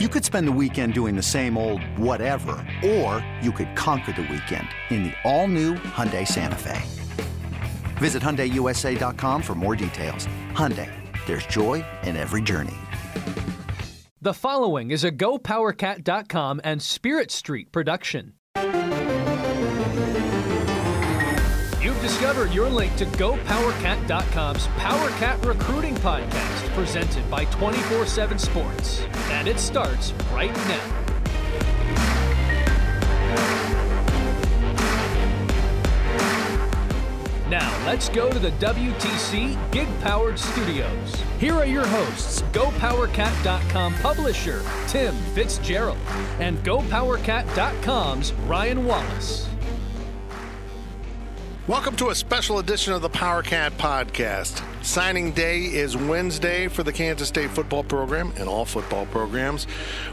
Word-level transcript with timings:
You 0.00 0.08
could 0.08 0.24
spend 0.24 0.48
the 0.48 0.58
weekend 0.60 0.92
doing 0.92 1.14
the 1.14 1.22
same 1.22 1.56
old 1.56 1.80
whatever, 1.96 2.56
or 2.84 3.24
you 3.40 3.52
could 3.52 3.76
conquer 3.76 4.10
the 4.10 4.22
weekend 4.22 4.66
in 4.90 5.04
the 5.04 5.12
all-new 5.22 5.74
Hyundai 5.74 6.26
Santa 6.26 6.58
Fe. 6.58 6.82
Visit 7.98 8.20
HyundaiUSA.com 8.20 9.40
for 9.40 9.54
more 9.54 9.76
details. 9.76 10.26
Hyundai, 10.50 10.90
there's 11.26 11.46
joy 11.46 11.84
in 12.02 12.16
every 12.16 12.42
journey. 12.42 12.74
The 14.20 14.34
following 14.34 14.90
is 14.90 15.04
a 15.04 15.12
GoPowerCat.com 15.12 16.60
and 16.64 16.82
Spirit 16.82 17.30
Street 17.30 17.70
production. 17.70 18.32
You've 22.04 22.54
your 22.54 22.68
link 22.68 22.94
to 22.96 23.06
GoPowerCat.com's 23.06 24.66
PowerCat 24.66 25.42
Recruiting 25.42 25.94
Podcast, 25.94 26.68
presented 26.74 27.28
by 27.30 27.46
24 27.46 28.04
7 28.04 28.38
Sports. 28.38 29.00
And 29.30 29.48
it 29.48 29.58
starts 29.58 30.12
right 30.30 30.54
now. 30.54 31.00
Now, 37.48 37.86
let's 37.86 38.10
go 38.10 38.30
to 38.30 38.38
the 38.38 38.50
WTC 38.50 39.72
Gig 39.72 39.88
Powered 40.02 40.38
Studios. 40.38 41.22
Here 41.38 41.54
are 41.54 41.64
your 41.64 41.86
hosts 41.86 42.42
GoPowerCat.com 42.52 43.94
publisher 43.94 44.62
Tim 44.88 45.14
Fitzgerald 45.34 45.96
and 46.38 46.58
GoPowerCat.com's 46.64 48.34
Ryan 48.34 48.84
Wallace. 48.84 49.53
Welcome 51.66 51.96
to 51.96 52.10
a 52.10 52.14
special 52.14 52.58
edition 52.58 52.92
of 52.92 53.00
the 53.00 53.08
PowerCat 53.08 53.70
podcast. 53.78 54.62
Signing 54.84 55.32
day 55.32 55.60
is 55.60 55.96
Wednesday 55.96 56.68
for 56.68 56.82
the 56.82 56.92
Kansas 56.92 57.28
State 57.28 57.48
football 57.52 57.82
program 57.82 58.34
and 58.36 58.50
all 58.50 58.66
football 58.66 59.06
programs. 59.06 59.66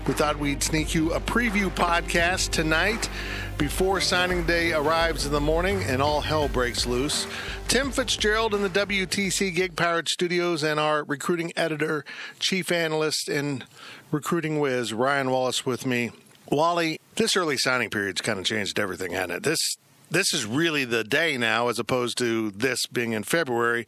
We 0.08 0.14
thought 0.14 0.40
we'd 0.40 0.64
sneak 0.64 0.96
you 0.96 1.12
a 1.12 1.20
preview 1.20 1.70
podcast 1.70 2.52
tonight 2.52 3.10
before 3.58 4.00
signing 4.00 4.46
day 4.46 4.72
arrives 4.72 5.26
in 5.26 5.34
the 5.34 5.42
morning 5.42 5.84
and 5.84 6.02
all 6.02 6.22
hell 6.22 6.48
breaks 6.48 6.86
loose. 6.86 7.28
Tim 7.68 7.92
Fitzgerald 7.92 8.54
in 8.56 8.62
the 8.62 8.70
WTC 8.70 9.54
Gig 9.54 9.76
Powered 9.76 10.08
Studios 10.08 10.64
and 10.64 10.80
our 10.80 11.04
recruiting 11.04 11.52
editor, 11.58 12.06
chief 12.40 12.72
analyst, 12.72 13.28
and 13.28 13.66
recruiting 14.10 14.62
whiz, 14.62 14.94
Ryan 14.94 15.30
Wallace 15.30 15.66
with 15.66 15.86
me. 15.86 16.12
Wally, 16.50 17.02
this 17.16 17.36
early 17.36 17.58
signing 17.58 17.90
period's 17.90 18.22
kind 18.22 18.40
of 18.40 18.46
changed 18.46 18.80
everything, 18.80 19.12
hasn't 19.12 19.34
it? 19.34 19.44
This 19.44 19.76
this 20.12 20.34
is 20.34 20.46
really 20.46 20.86
the 20.86 21.04
day 21.04 21.38
now 21.38 21.70
as 21.70 21.80
opposed 21.80 22.18
to 22.20 22.52
this 22.52 22.86
being 22.86 23.14
in 23.14 23.24
February, 23.24 23.88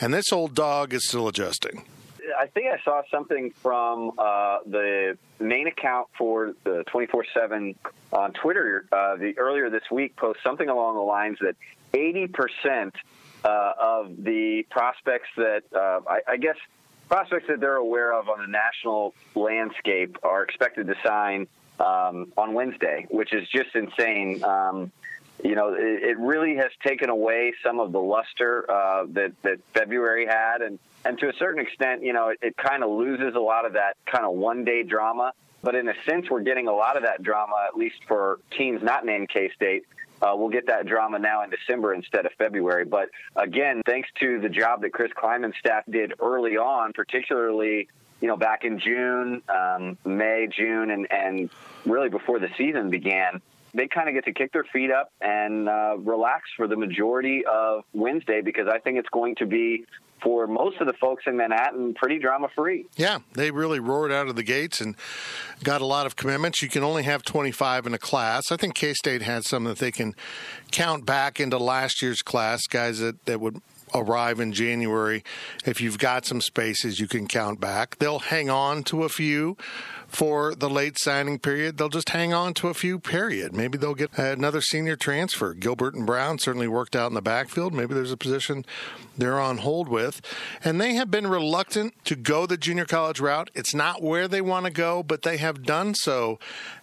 and 0.00 0.12
this 0.12 0.32
old 0.32 0.54
dog 0.54 0.92
is 0.92 1.06
still 1.06 1.28
adjusting. 1.28 1.84
I 2.38 2.46
think 2.46 2.66
I 2.66 2.82
saw 2.84 3.02
something 3.10 3.50
from 3.50 4.12
uh, 4.18 4.58
the 4.66 5.16
main 5.38 5.66
account 5.66 6.08
for 6.16 6.54
the 6.64 6.84
24 6.88 7.24
7 7.32 7.74
on 8.12 8.32
Twitter 8.32 8.86
uh, 8.92 9.16
the 9.16 9.38
earlier 9.38 9.70
this 9.70 9.82
week 9.90 10.16
post 10.16 10.40
something 10.42 10.68
along 10.68 10.96
the 10.96 11.02
lines 11.02 11.38
that 11.40 11.56
80% 11.92 12.92
uh, 13.44 13.72
of 13.80 14.22
the 14.22 14.66
prospects 14.70 15.28
that 15.36 15.62
uh, 15.74 16.00
I, 16.08 16.20
I 16.32 16.36
guess 16.36 16.56
prospects 17.08 17.46
that 17.48 17.60
they're 17.60 17.76
aware 17.76 18.12
of 18.12 18.28
on 18.28 18.40
the 18.40 18.46
national 18.46 19.14
landscape 19.34 20.18
are 20.22 20.42
expected 20.42 20.86
to 20.88 20.94
sign 21.04 21.46
um, 21.80 22.32
on 22.36 22.54
Wednesday, 22.54 23.06
which 23.10 23.32
is 23.32 23.48
just 23.48 23.74
insane. 23.74 24.42
Um, 24.44 24.92
you 25.42 25.54
know, 25.54 25.74
it, 25.74 26.02
it, 26.02 26.18
really 26.18 26.56
has 26.56 26.70
taken 26.84 27.10
away 27.10 27.52
some 27.62 27.78
of 27.78 27.92
the 27.92 28.00
luster 28.00 28.68
uh, 28.70 29.06
that 29.10 29.32
that 29.42 29.58
February 29.72 30.26
had, 30.26 30.62
and 30.62 30.78
and 31.04 31.18
to 31.20 31.28
a 31.28 31.32
certain 31.38 31.60
extent, 31.60 32.02
you 32.02 32.12
know, 32.12 32.28
it, 32.28 32.38
it 32.42 32.56
kind 32.56 32.82
of 32.82 32.90
loses 32.90 33.34
a 33.34 33.40
lot 33.40 33.64
of 33.64 33.74
that 33.74 33.96
kind 34.06 34.24
of 34.24 34.34
one 34.34 34.64
day 34.64 34.82
drama. 34.82 35.32
But 35.62 35.74
in 35.74 35.88
a 35.88 35.94
sense, 36.08 36.30
we're 36.30 36.42
getting 36.42 36.68
a 36.68 36.72
lot 36.72 36.96
of 36.96 37.02
that 37.04 37.22
drama, 37.22 37.54
at 37.66 37.76
least 37.76 37.96
for 38.06 38.40
teams 38.56 38.82
not 38.82 39.04
named 39.04 39.28
K 39.28 39.50
State. 39.54 39.84
Uh, 40.20 40.34
we'll 40.34 40.48
get 40.48 40.66
that 40.66 40.86
drama 40.86 41.18
now 41.18 41.44
in 41.44 41.50
December 41.50 41.94
instead 41.94 42.26
of 42.26 42.32
February. 42.32 42.84
But 42.84 43.08
again, 43.36 43.82
thanks 43.86 44.08
to 44.20 44.40
the 44.40 44.48
job 44.48 44.82
that 44.82 44.92
Chris 44.92 45.12
Klieman's 45.12 45.56
staff 45.58 45.84
did 45.88 46.14
early 46.20 46.56
on, 46.56 46.92
particularly 46.92 47.88
you 48.20 48.26
know 48.26 48.36
back 48.36 48.64
in 48.64 48.80
June, 48.80 49.42
um, 49.48 49.96
May, 50.04 50.48
June, 50.50 50.90
and 50.90 51.10
and 51.12 51.50
really 51.86 52.08
before 52.08 52.40
the 52.40 52.48
season 52.56 52.90
began 52.90 53.40
they 53.74 53.88
kind 53.88 54.08
of 54.08 54.14
get 54.14 54.24
to 54.24 54.32
kick 54.32 54.52
their 54.52 54.64
feet 54.64 54.90
up 54.90 55.12
and 55.20 55.68
uh, 55.68 55.96
relax 55.98 56.44
for 56.56 56.66
the 56.66 56.76
majority 56.76 57.44
of 57.50 57.84
Wednesday 57.92 58.40
because 58.40 58.68
I 58.68 58.78
think 58.78 58.98
it's 58.98 59.08
going 59.10 59.36
to 59.36 59.46
be 59.46 59.84
for 60.22 60.46
most 60.46 60.80
of 60.80 60.86
the 60.86 60.92
folks 60.94 61.24
in 61.26 61.36
Manhattan 61.36 61.94
pretty 61.94 62.18
drama 62.18 62.48
free. 62.54 62.86
Yeah, 62.96 63.18
they 63.34 63.50
really 63.50 63.78
roared 63.78 64.10
out 64.12 64.28
of 64.28 64.36
the 64.36 64.42
gates 64.42 64.80
and 64.80 64.96
got 65.62 65.80
a 65.80 65.86
lot 65.86 66.06
of 66.06 66.16
commitments. 66.16 66.62
You 66.62 66.68
can 66.68 66.82
only 66.82 67.04
have 67.04 67.22
25 67.22 67.86
in 67.86 67.94
a 67.94 67.98
class. 67.98 68.50
I 68.50 68.56
think 68.56 68.74
K 68.74 68.94
State 68.94 69.22
had 69.22 69.44
some 69.44 69.64
that 69.64 69.78
they 69.78 69.92
can 69.92 70.14
count 70.70 71.06
back 71.06 71.40
into 71.40 71.58
last 71.58 72.02
year's 72.02 72.22
class, 72.22 72.66
guys 72.66 72.98
that, 72.98 73.24
that 73.26 73.40
would 73.40 73.60
arrive 73.94 74.40
in 74.40 74.52
January. 74.52 75.22
If 75.64 75.80
you've 75.80 75.98
got 75.98 76.24
some 76.24 76.40
spaces, 76.40 77.00
you 77.00 77.08
can 77.08 77.26
count 77.26 77.60
back. 77.60 77.98
They'll 77.98 78.18
hang 78.18 78.50
on 78.50 78.82
to 78.84 79.04
a 79.04 79.08
few 79.08 79.56
for 80.08 80.54
the 80.54 80.70
late 80.70 80.98
signing 80.98 81.38
period. 81.38 81.76
They'll 81.76 81.90
just 81.90 82.08
hang 82.08 82.32
on 82.32 82.54
to 82.54 82.68
a 82.68 82.74
few, 82.74 82.98
period. 82.98 83.54
Maybe 83.54 83.76
they'll 83.76 83.94
get 83.94 84.16
another 84.18 84.60
senior 84.60 84.96
transfer. 84.96 85.52
Gilbert 85.52 85.94
and 85.94 86.06
Brown 86.06 86.38
certainly 86.38 86.66
worked 86.66 86.96
out 86.96 87.08
in 87.08 87.14
the 87.14 87.22
backfield. 87.22 87.74
Maybe 87.74 87.94
there's 87.94 88.12
a 88.12 88.16
position 88.16 88.64
they're 89.16 89.38
on 89.38 89.58
hold 89.58 89.88
with. 89.88 90.22
And 90.64 90.80
they 90.80 90.94
have 90.94 91.10
been 91.10 91.26
reluctant 91.26 91.92
to 92.06 92.16
go 92.16 92.46
the 92.46 92.56
junior 92.56 92.86
college 92.86 93.20
route. 93.20 93.50
It's 93.54 93.74
not 93.74 94.02
where 94.02 94.28
they 94.28 94.40
want 94.40 94.64
to 94.64 94.72
go, 94.72 95.02
but 95.02 95.22
they 95.22 95.36
have 95.36 95.64
done 95.64 95.94
so 95.94 96.38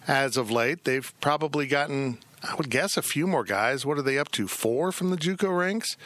as 0.06 0.36
of 0.36 0.50
late. 0.50 0.84
They've 0.84 1.12
probably 1.20 1.66
gotten, 1.66 2.18
I 2.42 2.54
would 2.54 2.70
guess, 2.70 2.96
a 2.96 3.02
few 3.02 3.26
more 3.26 3.44
guys. 3.44 3.84
What 3.84 3.98
are 3.98 4.02
they 4.02 4.18
up 4.18 4.30
to? 4.32 4.46
Four 4.46 4.92
from 4.92 5.10
the 5.10 5.16
Juco 5.16 5.56
ranks? 5.56 5.96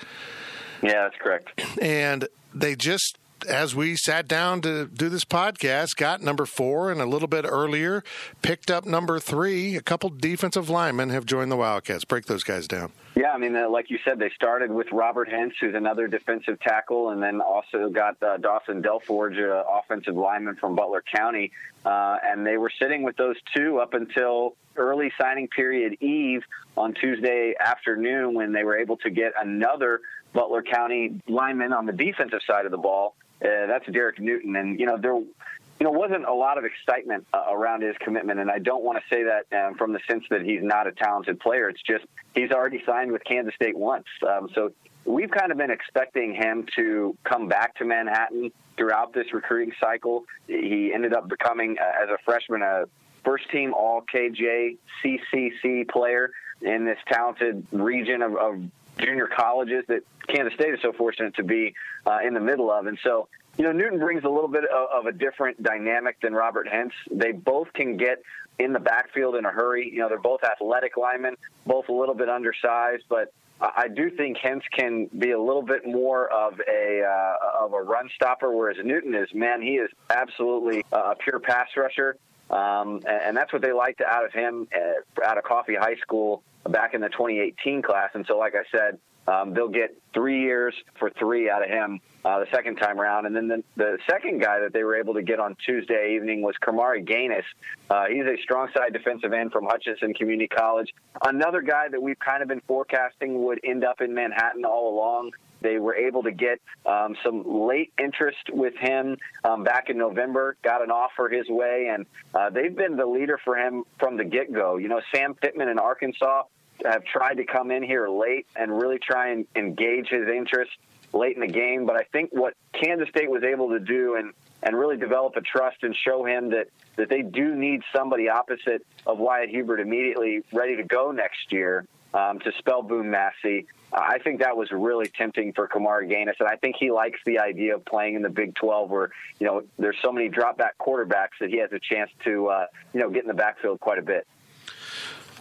Yeah, 0.82 1.08
that's 1.08 1.16
correct. 1.20 1.60
And 1.80 2.26
they 2.54 2.74
just 2.74 3.18
as 3.48 3.74
we 3.74 3.96
sat 3.96 4.28
down 4.28 4.60
to 4.62 4.86
do 4.86 5.08
this 5.08 5.24
podcast, 5.24 5.96
got 5.96 6.20
number 6.20 6.46
four 6.46 6.90
and 6.90 7.00
a 7.00 7.06
little 7.06 7.28
bit 7.28 7.44
earlier 7.48 8.02
picked 8.42 8.70
up 8.70 8.84
number 8.84 9.18
three. 9.18 9.76
A 9.76 9.80
couple 9.80 10.10
defensive 10.10 10.68
linemen 10.68 11.10
have 11.10 11.24
joined 11.24 11.50
the 11.50 11.56
Wildcats. 11.56 12.04
Break 12.04 12.26
those 12.26 12.42
guys 12.42 12.68
down. 12.68 12.92
Yeah, 13.14 13.32
I 13.32 13.38
mean, 13.38 13.56
uh, 13.56 13.68
like 13.68 13.90
you 13.90 13.98
said, 14.04 14.18
they 14.18 14.30
started 14.30 14.70
with 14.70 14.86
Robert 14.92 15.28
Hentz, 15.28 15.56
who's 15.60 15.74
another 15.74 16.06
defensive 16.08 16.60
tackle, 16.60 17.10
and 17.10 17.22
then 17.22 17.40
also 17.40 17.88
got 17.88 18.22
uh, 18.22 18.36
Dawson 18.36 18.82
Delforge, 18.82 19.38
uh, 19.38 19.64
offensive 19.68 20.16
lineman 20.16 20.56
from 20.56 20.76
Butler 20.76 21.02
County. 21.14 21.52
Uh, 21.84 22.18
and 22.22 22.46
they 22.46 22.56
were 22.56 22.70
sitting 22.80 23.02
with 23.02 23.16
those 23.16 23.36
two 23.54 23.78
up 23.78 23.94
until 23.94 24.54
early 24.76 25.10
signing 25.20 25.48
period 25.48 25.96
eve 26.00 26.42
on 26.76 26.94
Tuesday 26.94 27.54
afternoon 27.58 28.34
when 28.34 28.52
they 28.52 28.64
were 28.64 28.76
able 28.76 28.96
to 28.98 29.10
get 29.10 29.32
another 29.40 30.00
Butler 30.32 30.62
County 30.62 31.20
lineman 31.28 31.72
on 31.72 31.86
the 31.86 31.92
defensive 31.92 32.40
side 32.46 32.64
of 32.64 32.70
the 32.70 32.78
ball. 32.78 33.14
Uh, 33.42 33.66
that's 33.66 33.86
Derek 33.90 34.20
Newton, 34.20 34.56
and 34.56 34.78
you 34.78 34.86
know 34.86 34.98
there, 35.00 35.14
you 35.14 35.84
know, 35.86 35.90
wasn't 35.90 36.26
a 36.26 36.34
lot 36.34 36.58
of 36.58 36.64
excitement 36.64 37.26
uh, 37.32 37.44
around 37.50 37.82
his 37.82 37.96
commitment, 38.00 38.38
and 38.38 38.50
I 38.50 38.58
don't 38.58 38.84
want 38.84 38.98
to 38.98 39.14
say 39.14 39.24
that 39.24 39.56
um, 39.58 39.76
from 39.76 39.92
the 39.92 40.00
sense 40.08 40.24
that 40.30 40.42
he's 40.42 40.62
not 40.62 40.86
a 40.86 40.92
talented 40.92 41.40
player. 41.40 41.68
It's 41.68 41.82
just 41.82 42.04
he's 42.34 42.50
already 42.50 42.82
signed 42.84 43.12
with 43.12 43.24
Kansas 43.24 43.54
State 43.54 43.76
once, 43.76 44.06
um, 44.28 44.50
so 44.54 44.72
we've 45.04 45.30
kind 45.30 45.50
of 45.50 45.58
been 45.58 45.70
expecting 45.70 46.34
him 46.34 46.66
to 46.76 47.16
come 47.24 47.48
back 47.48 47.76
to 47.76 47.84
Manhattan 47.84 48.52
throughout 48.76 49.12
this 49.12 49.32
recruiting 49.32 49.74
cycle. 49.80 50.24
He 50.46 50.92
ended 50.94 51.14
up 51.14 51.28
becoming, 51.28 51.76
uh, 51.80 52.02
as 52.02 52.08
a 52.10 52.18
freshman, 52.24 52.62
a 52.62 52.84
first 53.24 53.50
team 53.50 53.74
All 53.74 54.02
KJ 54.02 54.76
CCC 55.02 55.88
player 55.88 56.30
in 56.62 56.84
this 56.84 56.98
talented 57.10 57.66
region 57.72 58.22
of, 58.22 58.36
of 58.36 58.62
junior 59.00 59.26
colleges 59.26 59.84
that 59.88 60.02
Kansas 60.28 60.54
State 60.54 60.74
is 60.74 60.80
so 60.82 60.92
fortunate 60.92 61.34
to 61.36 61.42
be 61.42 61.74
uh, 62.06 62.18
in 62.24 62.34
the 62.34 62.40
middle 62.40 62.70
of. 62.70 62.86
And 62.86 62.98
so, 63.02 63.28
you 63.56 63.64
know, 63.64 63.72
Newton 63.72 63.98
brings 63.98 64.24
a 64.24 64.28
little 64.28 64.48
bit 64.48 64.64
of, 64.64 64.88
of 64.92 65.06
a 65.06 65.12
different 65.12 65.62
dynamic 65.62 66.20
than 66.20 66.32
Robert 66.32 66.68
Hentz. 66.68 66.94
They 67.10 67.32
both 67.32 67.72
can 67.72 67.96
get 67.96 68.22
in 68.58 68.72
the 68.72 68.80
backfield 68.80 69.36
in 69.36 69.44
a 69.44 69.50
hurry. 69.50 69.90
You 69.92 70.00
know, 70.00 70.08
they're 70.08 70.18
both 70.18 70.44
athletic 70.44 70.96
linemen, 70.96 71.36
both 71.66 71.88
a 71.88 71.92
little 71.92 72.14
bit 72.14 72.28
undersized, 72.28 73.04
but 73.08 73.32
I 73.60 73.88
do 73.88 74.10
think 74.10 74.38
Hentz 74.38 74.64
can 74.72 75.06
be 75.18 75.32
a 75.32 75.40
little 75.40 75.62
bit 75.62 75.86
more 75.86 76.28
of 76.32 76.58
a 76.66 77.02
uh, 77.02 77.64
of 77.64 77.74
a 77.74 77.82
run 77.82 78.08
stopper, 78.14 78.50
whereas 78.50 78.78
Newton 78.82 79.14
is 79.14 79.28
man, 79.34 79.60
he 79.60 79.74
is 79.74 79.90
absolutely 80.08 80.82
a 80.92 81.14
pure 81.14 81.40
pass 81.40 81.68
rusher, 81.76 82.16
um, 82.48 83.02
and, 83.06 83.36
that's 83.36 83.52
what 83.52 83.60
they 83.60 83.72
liked 83.72 84.00
out 84.00 84.24
of 84.24 84.32
him 84.32 84.66
uh, 84.74 85.26
out 85.26 85.36
of 85.36 85.44
Coffee 85.44 85.74
High 85.74 85.96
School 85.96 86.42
back 86.68 86.94
in 86.94 87.00
the 87.00 87.08
2018 87.08 87.82
class. 87.82 88.10
And 88.14 88.24
so, 88.26 88.38
like 88.38 88.54
I 88.54 88.64
said, 88.70 88.98
um, 89.26 89.54
they'll 89.54 89.68
get 89.68 89.96
three 90.12 90.40
years 90.40 90.74
for 90.98 91.10
three 91.10 91.48
out 91.48 91.62
of 91.62 91.68
him 91.68 92.00
uh, 92.24 92.40
the 92.40 92.46
second 92.52 92.76
time 92.76 93.00
around. 93.00 93.26
And 93.26 93.36
then 93.36 93.48
the, 93.48 93.62
the, 93.76 93.98
second 94.08 94.40
guy 94.40 94.60
that 94.60 94.72
they 94.72 94.82
were 94.82 94.96
able 94.96 95.14
to 95.14 95.22
get 95.22 95.38
on 95.38 95.56
Tuesday 95.64 96.14
evening 96.16 96.42
was 96.42 96.56
Kamari 96.60 97.04
Gaines. 97.06 97.44
Uh, 97.88 98.06
he's 98.06 98.24
a 98.24 98.36
strong 98.42 98.68
side 98.74 98.92
defensive 98.92 99.32
end 99.32 99.52
from 99.52 99.66
Hutchinson 99.66 100.14
Community 100.14 100.48
College. 100.48 100.92
Another 101.22 101.62
guy 101.62 101.88
that 101.88 102.02
we've 102.02 102.18
kind 102.18 102.42
of 102.42 102.48
been 102.48 102.62
forecasting 102.66 103.44
would 103.44 103.60
end 103.62 103.84
up 103.84 104.00
in 104.00 104.14
Manhattan 104.14 104.64
all 104.64 104.94
along. 104.94 105.32
They 105.60 105.78
were 105.78 105.94
able 105.94 106.22
to 106.22 106.32
get 106.32 106.60
um, 106.86 107.16
some 107.24 107.66
late 107.66 107.92
interest 107.98 108.50
with 108.50 108.74
him 108.76 109.16
um, 109.44 109.64
back 109.64 109.90
in 109.90 109.98
November, 109.98 110.56
got 110.62 110.82
an 110.82 110.90
offer 110.90 111.28
his 111.28 111.48
way, 111.48 111.90
and 111.92 112.06
uh, 112.34 112.50
they've 112.50 112.74
been 112.74 112.96
the 112.96 113.06
leader 113.06 113.38
for 113.44 113.56
him 113.56 113.84
from 113.98 114.16
the 114.16 114.24
get 114.24 114.52
go. 114.52 114.76
You 114.76 114.88
know, 114.88 115.00
Sam 115.14 115.34
Pittman 115.34 115.68
in 115.68 115.78
Arkansas 115.78 116.44
have 116.84 117.04
tried 117.04 117.34
to 117.34 117.44
come 117.44 117.70
in 117.70 117.82
here 117.82 118.08
late 118.08 118.46
and 118.56 118.76
really 118.76 118.98
try 118.98 119.28
and 119.30 119.46
engage 119.54 120.08
his 120.08 120.28
interest 120.28 120.70
late 121.12 121.34
in 121.34 121.40
the 121.40 121.52
game. 121.52 121.86
But 121.86 121.96
I 121.96 122.04
think 122.04 122.30
what 122.32 122.54
Kansas 122.72 123.08
State 123.08 123.30
was 123.30 123.42
able 123.42 123.70
to 123.70 123.80
do 123.80 124.16
and 124.16 124.32
and 124.62 124.78
really 124.78 124.98
develop 124.98 125.36
a 125.36 125.40
trust 125.40 125.78
and 125.82 125.96
show 125.96 126.24
him 126.24 126.50
that 126.50 126.68
that 126.96 127.08
they 127.08 127.22
do 127.22 127.54
need 127.54 127.82
somebody 127.94 128.28
opposite 128.28 128.86
of 129.06 129.18
Wyatt 129.18 129.48
Hubert 129.48 129.80
immediately 129.80 130.42
ready 130.52 130.76
to 130.76 130.84
go 130.84 131.12
next 131.12 131.50
year 131.50 131.86
um, 132.14 132.38
to 132.40 132.52
spell 132.58 132.82
Boom 132.82 133.10
Massey. 133.10 133.66
I 133.92 134.18
think 134.18 134.40
that 134.40 134.56
was 134.56 134.70
really 134.70 135.08
tempting 135.08 135.52
for 135.52 135.66
Kamari 135.66 136.08
Gaines, 136.08 136.36
and 136.38 136.48
I 136.48 136.56
think 136.56 136.76
he 136.78 136.90
likes 136.90 137.18
the 137.26 137.40
idea 137.40 137.74
of 137.74 137.84
playing 137.84 138.14
in 138.14 138.22
the 138.22 138.28
Big 138.28 138.54
12, 138.54 138.90
where 138.90 139.10
you 139.38 139.46
know 139.46 139.62
there's 139.78 139.96
so 140.02 140.12
many 140.12 140.28
drop 140.28 140.58
back 140.58 140.78
quarterbacks 140.78 141.38
that 141.40 141.50
he 141.50 141.58
has 141.58 141.72
a 141.72 141.80
chance 141.80 142.10
to 142.24 142.46
uh, 142.48 142.66
you 142.92 143.00
know 143.00 143.10
get 143.10 143.22
in 143.22 143.28
the 143.28 143.34
backfield 143.34 143.80
quite 143.80 143.98
a 143.98 144.02
bit. 144.02 144.26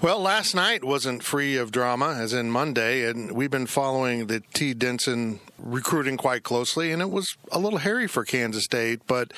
Well, 0.02 0.20
last 0.20 0.56
night 0.56 0.86
wasn't 0.86 1.24
free 1.24 1.58
of 1.58 1.72
drama, 1.72 2.16
as 2.18 2.32
in 2.32 2.50
Monday, 2.50 3.04
and 3.10 3.34
we've 3.34 3.52
been 3.52 3.68
following 3.68 4.28
the 4.28 4.42
T. 4.54 4.74
Denson 4.74 5.42
recruiting 5.58 6.16
quite 6.16 6.42
closely, 6.42 6.94
and 6.94 7.02
it 7.02 7.10
was 7.10 7.36
a 7.52 7.60
little 7.60 7.80
hairy 7.80 8.08
for 8.08 8.24
Kansas 8.24 8.64
State, 8.64 9.02
but 9.08 9.34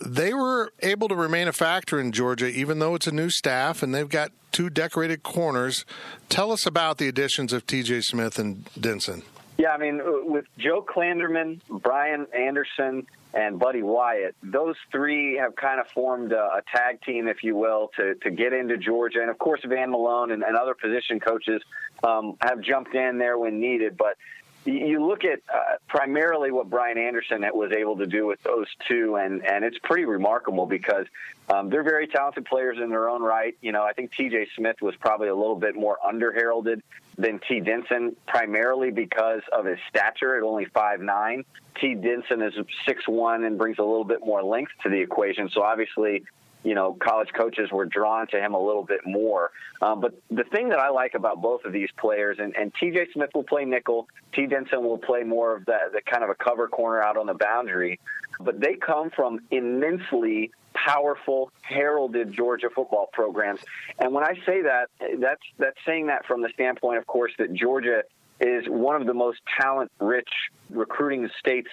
they 0.00 0.34
were 0.34 0.72
able 0.80 1.08
to 1.08 1.14
remain 1.14 1.48
a 1.48 1.52
factor 1.52 2.00
in 2.00 2.12
Georgia, 2.12 2.48
even 2.48 2.78
though 2.78 2.94
it's 2.94 3.06
a 3.06 3.12
new 3.12 3.30
staff 3.30 3.82
and 3.82 3.94
they've 3.94 4.08
got 4.08 4.32
two 4.52 4.70
decorated 4.70 5.22
corners. 5.22 5.84
Tell 6.28 6.52
us 6.52 6.66
about 6.66 6.98
the 6.98 7.08
additions 7.08 7.52
of 7.52 7.66
T.J. 7.66 8.02
Smith 8.02 8.38
and 8.38 8.68
Denson. 8.80 9.22
Yeah, 9.58 9.70
I 9.70 9.78
mean, 9.78 10.00
with 10.30 10.44
Joe 10.56 10.84
Klanderman, 10.88 11.60
Brian 11.68 12.26
Anderson, 12.32 13.06
and 13.34 13.58
Buddy 13.58 13.82
Wyatt, 13.82 14.34
those 14.42 14.76
three 14.90 15.36
have 15.36 15.54
kind 15.54 15.80
of 15.80 15.86
formed 15.88 16.32
a, 16.32 16.38
a, 16.40 16.62
tag 16.74 17.02
team, 17.02 17.28
if 17.28 17.42
you 17.42 17.56
will, 17.56 17.90
to, 17.96 18.14
to 18.22 18.30
get 18.30 18.52
into 18.52 18.78
Georgia. 18.78 19.20
And 19.20 19.30
of 19.30 19.38
course, 19.38 19.60
Van 19.66 19.90
Malone 19.90 20.30
and, 20.30 20.42
and 20.42 20.56
other 20.56 20.74
position 20.74 21.20
coaches 21.20 21.62
um, 22.02 22.36
have 22.40 22.60
jumped 22.60 22.94
in 22.94 23.18
there 23.18 23.36
when 23.36 23.60
needed. 23.60 23.96
But 23.96 24.16
you 24.64 25.06
look 25.06 25.24
at 25.24 25.40
uh, 25.52 25.76
primarily 25.88 26.50
what 26.50 26.68
Brian 26.68 26.98
Anderson 26.98 27.44
was 27.54 27.72
able 27.72 27.96
to 27.98 28.06
do 28.06 28.26
with 28.26 28.42
those 28.42 28.66
two, 28.86 29.16
and, 29.16 29.44
and 29.46 29.64
it's 29.64 29.78
pretty 29.82 30.04
remarkable 30.04 30.66
because 30.66 31.06
um, 31.48 31.70
they're 31.70 31.82
very 31.82 32.06
talented 32.06 32.44
players 32.44 32.78
in 32.82 32.90
their 32.90 33.08
own 33.08 33.22
right. 33.22 33.56
You 33.60 33.72
know, 33.72 33.82
I 33.82 33.92
think 33.92 34.12
T.J. 34.12 34.48
Smith 34.56 34.76
was 34.82 34.94
probably 34.96 35.28
a 35.28 35.34
little 35.34 35.56
bit 35.56 35.74
more 35.74 35.98
underheralded 36.06 36.82
than 37.16 37.40
T. 37.48 37.60
Denson, 37.60 38.14
primarily 38.26 38.90
because 38.90 39.42
of 39.52 39.64
his 39.64 39.78
stature 39.88 40.36
at 40.36 40.42
only 40.42 40.66
five 40.66 41.00
nine. 41.00 41.44
T. 41.80 41.94
Denson 41.94 42.42
is 42.42 42.54
six 42.86 43.06
one 43.08 43.44
and 43.44 43.58
brings 43.58 43.78
a 43.78 43.82
little 43.82 44.04
bit 44.04 44.20
more 44.24 44.42
length 44.42 44.72
to 44.82 44.88
the 44.88 45.00
equation. 45.00 45.48
So 45.50 45.62
obviously, 45.62 46.24
you 46.64 46.74
know, 46.74 46.94
college 46.94 47.28
coaches 47.32 47.70
were 47.70 47.86
drawn 47.86 48.26
to 48.28 48.40
him 48.40 48.54
a 48.54 48.60
little 48.60 48.84
bit 48.84 49.00
more. 49.06 49.50
Um, 49.80 50.00
but 50.00 50.14
the 50.30 50.44
thing 50.44 50.70
that 50.70 50.78
I 50.78 50.90
like 50.90 51.14
about 51.14 51.40
both 51.40 51.64
of 51.64 51.72
these 51.72 51.90
players, 51.96 52.38
and, 52.40 52.56
and 52.56 52.72
T.J. 52.74 53.08
Smith 53.12 53.30
will 53.34 53.44
play 53.44 53.64
nickel, 53.64 54.08
T. 54.32 54.46
Denson 54.46 54.82
will 54.82 54.98
play 54.98 55.22
more 55.22 55.56
of 55.56 55.64
the, 55.66 55.78
the 55.92 56.00
kind 56.00 56.24
of 56.24 56.30
a 56.30 56.34
cover 56.34 56.68
corner 56.68 57.02
out 57.02 57.16
on 57.16 57.26
the 57.26 57.34
boundary, 57.34 58.00
but 58.40 58.60
they 58.60 58.74
come 58.74 59.10
from 59.10 59.40
immensely 59.50 60.50
powerful, 60.74 61.50
heralded 61.62 62.32
Georgia 62.32 62.68
football 62.74 63.08
programs. 63.12 63.60
And 63.98 64.12
when 64.12 64.24
I 64.24 64.34
say 64.46 64.62
that, 64.62 64.90
that's 65.18 65.42
that's 65.58 65.78
saying 65.84 66.06
that 66.06 66.26
from 66.26 66.42
the 66.42 66.48
standpoint, 66.54 66.98
of 66.98 67.06
course, 67.06 67.32
that 67.38 67.52
Georgia 67.52 68.02
is 68.40 68.64
one 68.68 69.00
of 69.00 69.06
the 69.06 69.14
most 69.14 69.40
talent-rich 69.60 70.28
recruiting 70.70 71.28
states 71.38 71.68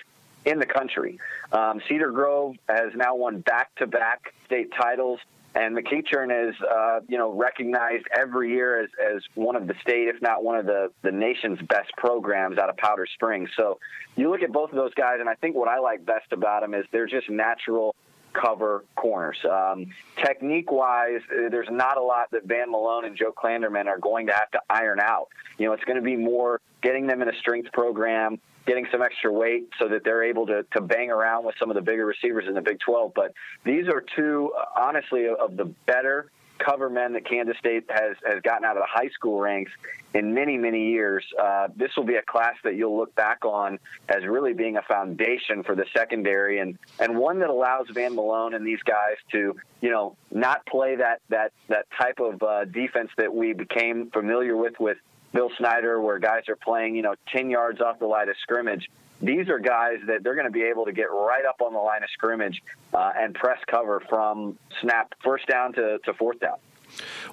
in 0.46 0.60
the 0.60 0.66
country. 0.66 1.20
Um, 1.52 1.82
Cedar 1.88 2.12
Grove 2.12 2.56
has 2.70 2.92
now 2.96 3.16
won 3.16 3.42
back-to-back 3.42 4.34
state 4.46 4.72
titles, 4.80 5.20
and 5.56 5.76
McEachern 5.76 6.50
is, 6.50 6.56
uh, 6.62 7.00
you 7.08 7.18
know, 7.18 7.32
recognized 7.32 8.06
every 8.16 8.52
year 8.52 8.84
as, 8.84 8.90
as 9.14 9.24
one 9.36 9.56
of 9.56 9.68
the 9.68 9.74
state, 9.82 10.08
if 10.08 10.22
not 10.22 10.44
one 10.44 10.58
of 10.58 10.66
the, 10.66 10.92
the 11.02 11.12
nation's 11.12 11.60
best 11.70 11.92
programs 11.98 12.58
out 12.58 12.70
of 12.70 12.78
Powder 12.78 13.08
Springs. 13.14 13.50
So 13.56 13.80
you 14.16 14.30
look 14.30 14.42
at 14.42 14.52
both 14.52 14.70
of 14.72 14.76
those 14.76 14.94
guys, 14.94 15.18
and 15.20 15.30
I 15.30 15.36
think 15.36 15.56
what 15.56 15.70
I 15.70 15.80
like 15.80 16.06
best 16.06 16.32
about 16.32 16.62
them 16.62 16.74
is 16.74 16.86
they're 16.92 17.08
just 17.08 17.30
natural 17.30 17.96
cover 18.34 18.84
corners. 18.98 19.38
Um, 19.50 19.94
technique 20.18 20.70
wise, 20.70 21.22
uh, 21.32 21.50
there's 21.50 21.70
not 21.72 21.98
a 21.98 22.02
lot 22.02 22.32
that 22.32 22.44
Van 22.46 22.70
Malone 22.70 23.06
and 23.06 23.16
Joe 23.16 23.32
Klanderman 23.32 23.88
are 23.88 23.98
going 23.98 24.28
to 24.28 24.34
have 24.34 24.52
to 24.52 24.60
iron 24.70 25.00
out. 25.00 25.30
You 25.58 25.68
know, 25.68 25.74
it's 25.74 25.86
going 25.86 25.96
to 25.96 26.04
be 26.04 26.18
more 26.18 26.60
getting 26.82 27.08
them 27.08 27.22
in 27.22 27.30
a 27.30 27.38
strength 27.40 27.72
program, 27.72 28.40
getting 28.66 28.88
some 28.92 29.02
extra 29.02 29.32
weight 29.32 29.70
so 29.80 29.88
that 29.88 30.04
they're 30.04 30.24
able 30.24 30.48
to, 30.48 30.66
to 30.74 30.82
bang 30.82 31.12
around 31.12 31.46
with 31.46 31.56
some 31.60 31.70
of 31.70 31.76
the 31.76 31.82
bigger 31.82 32.06
receivers 32.06 32.46
in 32.48 32.54
the 32.54 32.62
Big 32.62 32.80
12. 32.80 33.12
But 33.16 33.34
these 33.64 33.88
are 33.88 34.04
two, 34.16 34.52
uh, 34.58 34.80
honestly, 34.80 35.28
of 35.28 35.56
the 35.58 35.66
better 35.86 36.32
cover 36.58 36.90
men 36.90 37.14
that 37.14 37.28
Kansas 37.28 37.58
State 37.58 37.86
has, 37.90 38.16
has 38.26 38.42
gotten 38.42 38.66
out 38.66 38.78
of 38.78 38.84
the 38.84 38.88
high 38.90 39.10
school 39.10 39.40
ranks 39.40 39.72
in 40.14 40.34
many, 40.34 40.58
many 40.58 40.92
years. 40.92 41.24
Uh, 41.40 41.68
this 41.76 41.92
will 41.98 42.06
be 42.06 42.16
a 42.16 42.22
class 42.22 42.56
that 42.64 42.76
you'll 42.76 42.98
look 42.98 43.14
back 43.16 43.44
on 43.44 43.80
as 44.10 44.24
really 44.24 44.54
being 44.54 44.78
a 44.78 44.82
foundation 44.84 45.64
for 45.64 45.76
the 45.76 45.86
secondary 45.96 46.60
and, 46.60 46.78
and 47.00 47.18
one 47.18 47.40
that 47.40 47.50
allows 47.50 47.88
Van 47.94 48.16
Malone 48.16 48.54
and 48.54 48.66
these 48.66 48.82
guys 48.86 49.16
to, 49.32 49.56
you 49.82 49.90
know, 49.90 50.16
not 50.32 50.66
play 50.66 50.96
that, 50.96 51.22
that, 51.30 51.52
that 51.68 51.86
type 52.00 52.20
of 52.20 52.42
uh, 52.42 52.66
defense 52.66 53.10
that 53.18 53.34
we 53.34 53.54
became 53.54 54.10
familiar 54.12 54.56
with 54.56 54.80
with 54.80 54.98
Bill 55.36 55.52
Snyder, 55.58 56.02
where 56.02 56.18
guys 56.18 56.44
are 56.48 56.56
playing, 56.56 56.96
you 56.96 57.02
know, 57.02 57.14
10 57.28 57.50
yards 57.50 57.82
off 57.82 58.00
the 58.00 58.08
line 58.08 58.30
of 58.30 58.36
scrimmage. 58.42 58.90
These 59.22 59.50
are 59.50 59.60
guys 59.60 59.98
that 60.08 60.24
they're 60.24 60.34
going 60.34 60.48
to 60.48 60.52
be 60.52 60.64
able 60.64 60.86
to 60.86 60.94
get 60.94 61.12
right 61.12 61.46
up 61.46 61.62
on 61.62 61.74
the 61.74 61.80
line 61.80 62.04
of 62.04 62.10
scrimmage 62.10 62.64
uh, 62.94 63.12
and 63.18 63.36
press 63.36 63.60
cover 63.68 64.02
from 64.10 64.58
snap 64.82 65.14
first 65.24 65.46
down 65.48 65.74
to, 65.74 66.00
to 66.00 66.14
fourth 66.14 66.40
down. 66.40 66.58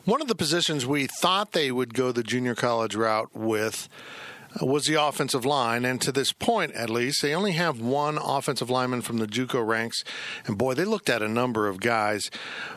One 0.04 0.20
of 0.20 0.28
the 0.28 0.34
positions 0.34 0.84
we 0.84 1.06
thought 1.06 1.52
they 1.52 1.70
would 1.70 1.94
go 1.94 2.10
the 2.10 2.24
junior 2.24 2.56
college 2.56 2.96
route 2.96 3.30
with 3.34 3.88
uh, 4.60 4.66
was 4.66 4.86
the 4.86 5.00
offensive 5.00 5.44
line, 5.44 5.84
and 5.84 6.00
to 6.00 6.10
this 6.10 6.32
point, 6.32 6.72
at 6.72 6.90
least, 6.90 7.22
they 7.22 7.34
only 7.34 7.52
have 7.52 7.80
one 7.80 8.18
offensive 8.18 8.68
lineman 8.68 9.02
from 9.02 9.18
the 9.18 9.26
JUCO 9.26 9.64
ranks. 9.64 10.02
And 10.46 10.58
boy, 10.58 10.74
they 10.74 10.84
looked 10.84 11.08
at 11.08 11.22
a 11.22 11.28
number 11.28 11.68
of 11.68 11.80
guys. 11.80 12.30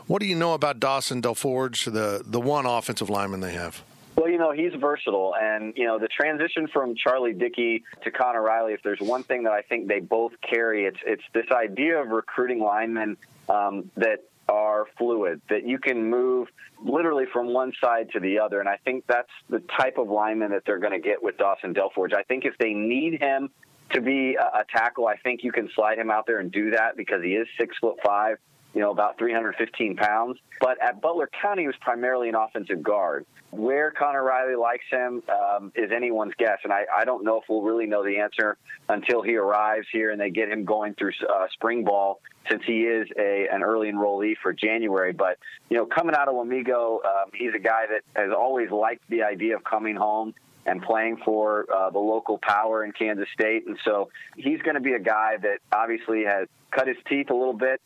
What 0.05 0.21
do 0.21 0.27
you 0.27 0.35
know 0.35 0.53
about 0.53 0.79
Dawson 0.79 1.21
Delforge, 1.21 1.91
the 1.91 2.21
the 2.23 2.39
one 2.39 2.65
offensive 2.65 3.09
lineman 3.09 3.39
they 3.39 3.53
have? 3.53 3.83
Well, 4.15 4.29
you 4.29 4.37
know, 4.37 4.51
he's 4.51 4.73
versatile. 4.73 5.35
And, 5.39 5.73
you 5.75 5.85
know, 5.85 5.99
the 5.99 6.07
transition 6.07 6.67
from 6.67 6.95
Charlie 6.95 7.33
Dickey 7.33 7.83
to 8.03 8.11
Connor 8.11 8.41
Riley, 8.41 8.73
if 8.73 8.81
there's 8.81 9.01
one 9.01 9.23
thing 9.23 9.43
that 9.43 9.53
I 9.53 9.61
think 9.61 9.87
they 9.87 9.99
both 9.99 10.31
carry, 10.41 10.85
it's, 10.85 10.99
it's 11.05 11.23
this 11.33 11.47
idea 11.51 12.01
of 12.01 12.09
recruiting 12.09 12.59
linemen 12.59 13.17
um, 13.49 13.91
that 13.97 14.23
are 14.47 14.85
fluid, 14.97 15.41
that 15.49 15.67
you 15.67 15.79
can 15.79 16.09
move 16.09 16.47
literally 16.83 17.25
from 17.33 17.51
one 17.51 17.73
side 17.81 18.11
to 18.11 18.19
the 18.19 18.39
other. 18.39 18.59
And 18.59 18.69
I 18.69 18.77
think 18.85 19.05
that's 19.07 19.31
the 19.49 19.61
type 19.77 19.97
of 19.97 20.07
lineman 20.07 20.51
that 20.51 20.63
they're 20.65 20.79
going 20.79 20.93
to 20.93 20.99
get 20.99 21.21
with 21.21 21.37
Dawson 21.37 21.73
Delforge. 21.73 22.13
I 22.13 22.23
think 22.23 22.45
if 22.45 22.57
they 22.57 22.73
need 22.73 23.19
him 23.19 23.49
to 23.91 24.01
be 24.01 24.35
a, 24.35 24.59
a 24.59 24.65
tackle, 24.71 25.07
I 25.07 25.17
think 25.17 25.43
you 25.43 25.51
can 25.51 25.69
slide 25.75 25.97
him 25.97 26.09
out 26.09 26.25
there 26.25 26.39
and 26.39 26.51
do 26.51 26.71
that 26.71 26.95
because 26.95 27.23
he 27.23 27.31
is 27.35 27.47
six 27.59 27.75
foot 27.79 27.97
five 28.03 28.37
you 28.75 28.81
know, 28.81 28.91
about 28.91 29.17
315 29.17 29.95
pounds. 29.95 30.37
But 30.59 30.77
at 30.83 31.01
Butler 31.01 31.29
County, 31.41 31.63
he 31.63 31.67
was 31.67 31.77
primarily 31.79 32.27
an 32.27 32.35
offensive 32.35 32.83
guard. 32.83 33.25
Where 33.51 33.89
Connor 33.89 34.21
Riley 34.21 34.55
likes 34.55 34.83
him 34.91 35.23
um, 35.29 35.71
is 35.75 35.91
anyone's 35.95 36.33
guess, 36.37 36.59
and 36.65 36.73
I, 36.73 36.83
I 36.93 37.05
don't 37.05 37.23
know 37.23 37.37
if 37.37 37.45
we'll 37.47 37.61
really 37.61 37.85
know 37.85 38.03
the 38.03 38.17
answer 38.17 38.57
until 38.89 39.21
he 39.21 39.37
arrives 39.37 39.87
here 39.93 40.11
and 40.11 40.19
they 40.19 40.29
get 40.29 40.49
him 40.49 40.65
going 40.65 40.93
through 40.95 41.13
uh, 41.33 41.47
spring 41.53 41.85
ball, 41.85 42.19
since 42.49 42.63
he 42.67 42.81
is 42.81 43.07
a 43.17 43.47
an 43.49 43.63
early 43.63 43.89
enrollee 43.89 44.35
for 44.43 44.51
January. 44.51 45.13
But 45.13 45.37
you 45.69 45.77
know, 45.77 45.85
coming 45.85 46.15
out 46.15 46.27
of 46.27 46.35
Wamego, 46.35 46.97
um, 47.05 47.31
he's 47.33 47.53
a 47.55 47.59
guy 47.59 47.85
that 47.89 48.01
has 48.21 48.33
always 48.37 48.71
liked 48.71 49.09
the 49.09 49.23
idea 49.23 49.55
of 49.55 49.63
coming 49.63 49.95
home 49.95 50.33
and 50.65 50.81
playing 50.81 51.17
for 51.23 51.65
uh, 51.73 51.91
the 51.91 51.99
local 51.99 52.39
power 52.39 52.83
in 52.83 52.91
Kansas 52.91 53.27
State. 53.33 53.67
And 53.67 53.77
so 53.85 54.09
he's 54.35 54.61
going 54.63 54.75
to 54.75 54.81
be 54.81 54.93
a 54.93 54.99
guy 54.99 55.37
that 55.41 55.59
obviously 55.71 56.25
has 56.25 56.49
cut 56.71 56.87
his 56.87 56.97
teeth 57.07 57.29
a 57.29 57.35
little 57.35 57.53
bit 57.53 57.79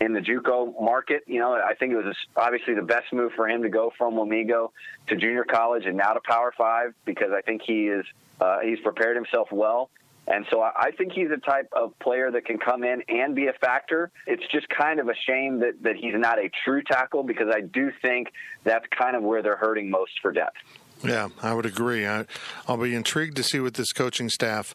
in 0.00 0.12
the 0.12 0.20
JUCO 0.20 0.80
market. 0.80 1.24
You 1.26 1.40
know, 1.40 1.54
I 1.54 1.74
think 1.74 1.92
it 1.92 1.96
was 1.96 2.16
obviously 2.36 2.74
the 2.74 2.82
best 2.82 3.12
move 3.12 3.32
for 3.34 3.48
him 3.48 3.62
to 3.62 3.68
go 3.68 3.92
from 3.96 4.14
Wamego 4.14 4.70
to 5.08 5.16
junior 5.16 5.44
college 5.44 5.86
and 5.86 5.96
now 5.96 6.12
to 6.12 6.20
Power 6.20 6.52
Five 6.56 6.94
because 7.04 7.30
I 7.36 7.40
think 7.42 7.62
he 7.66 7.86
is 7.88 8.04
uh, 8.40 8.58
he's 8.60 8.80
prepared 8.80 9.16
himself 9.16 9.48
well. 9.50 9.90
And 10.28 10.44
so 10.50 10.60
I 10.60 10.90
think 10.98 11.12
he's 11.12 11.30
a 11.30 11.36
type 11.36 11.68
of 11.72 11.96
player 12.00 12.32
that 12.32 12.46
can 12.46 12.58
come 12.58 12.82
in 12.82 13.02
and 13.08 13.36
be 13.36 13.46
a 13.46 13.52
factor. 13.52 14.10
It's 14.26 14.42
just 14.50 14.68
kind 14.68 14.98
of 14.98 15.08
a 15.08 15.14
shame 15.14 15.60
that, 15.60 15.80
that 15.84 15.94
he's 15.94 16.14
not 16.16 16.40
a 16.40 16.50
true 16.64 16.82
tackle 16.82 17.22
because 17.22 17.46
I 17.54 17.60
do 17.60 17.92
think 18.02 18.32
that's 18.64 18.84
kind 18.86 19.14
of 19.14 19.22
where 19.22 19.40
they're 19.40 19.56
hurting 19.56 19.88
most 19.88 20.12
for 20.20 20.32
depth. 20.32 20.56
Yeah, 21.04 21.28
I 21.42 21.54
would 21.54 21.66
agree. 21.66 22.06
I, 22.06 22.24
will 22.68 22.78
be 22.78 22.94
intrigued 22.94 23.36
to 23.36 23.44
see 23.44 23.60
what 23.60 23.74
this 23.74 23.92
coaching 23.92 24.28
staff 24.28 24.74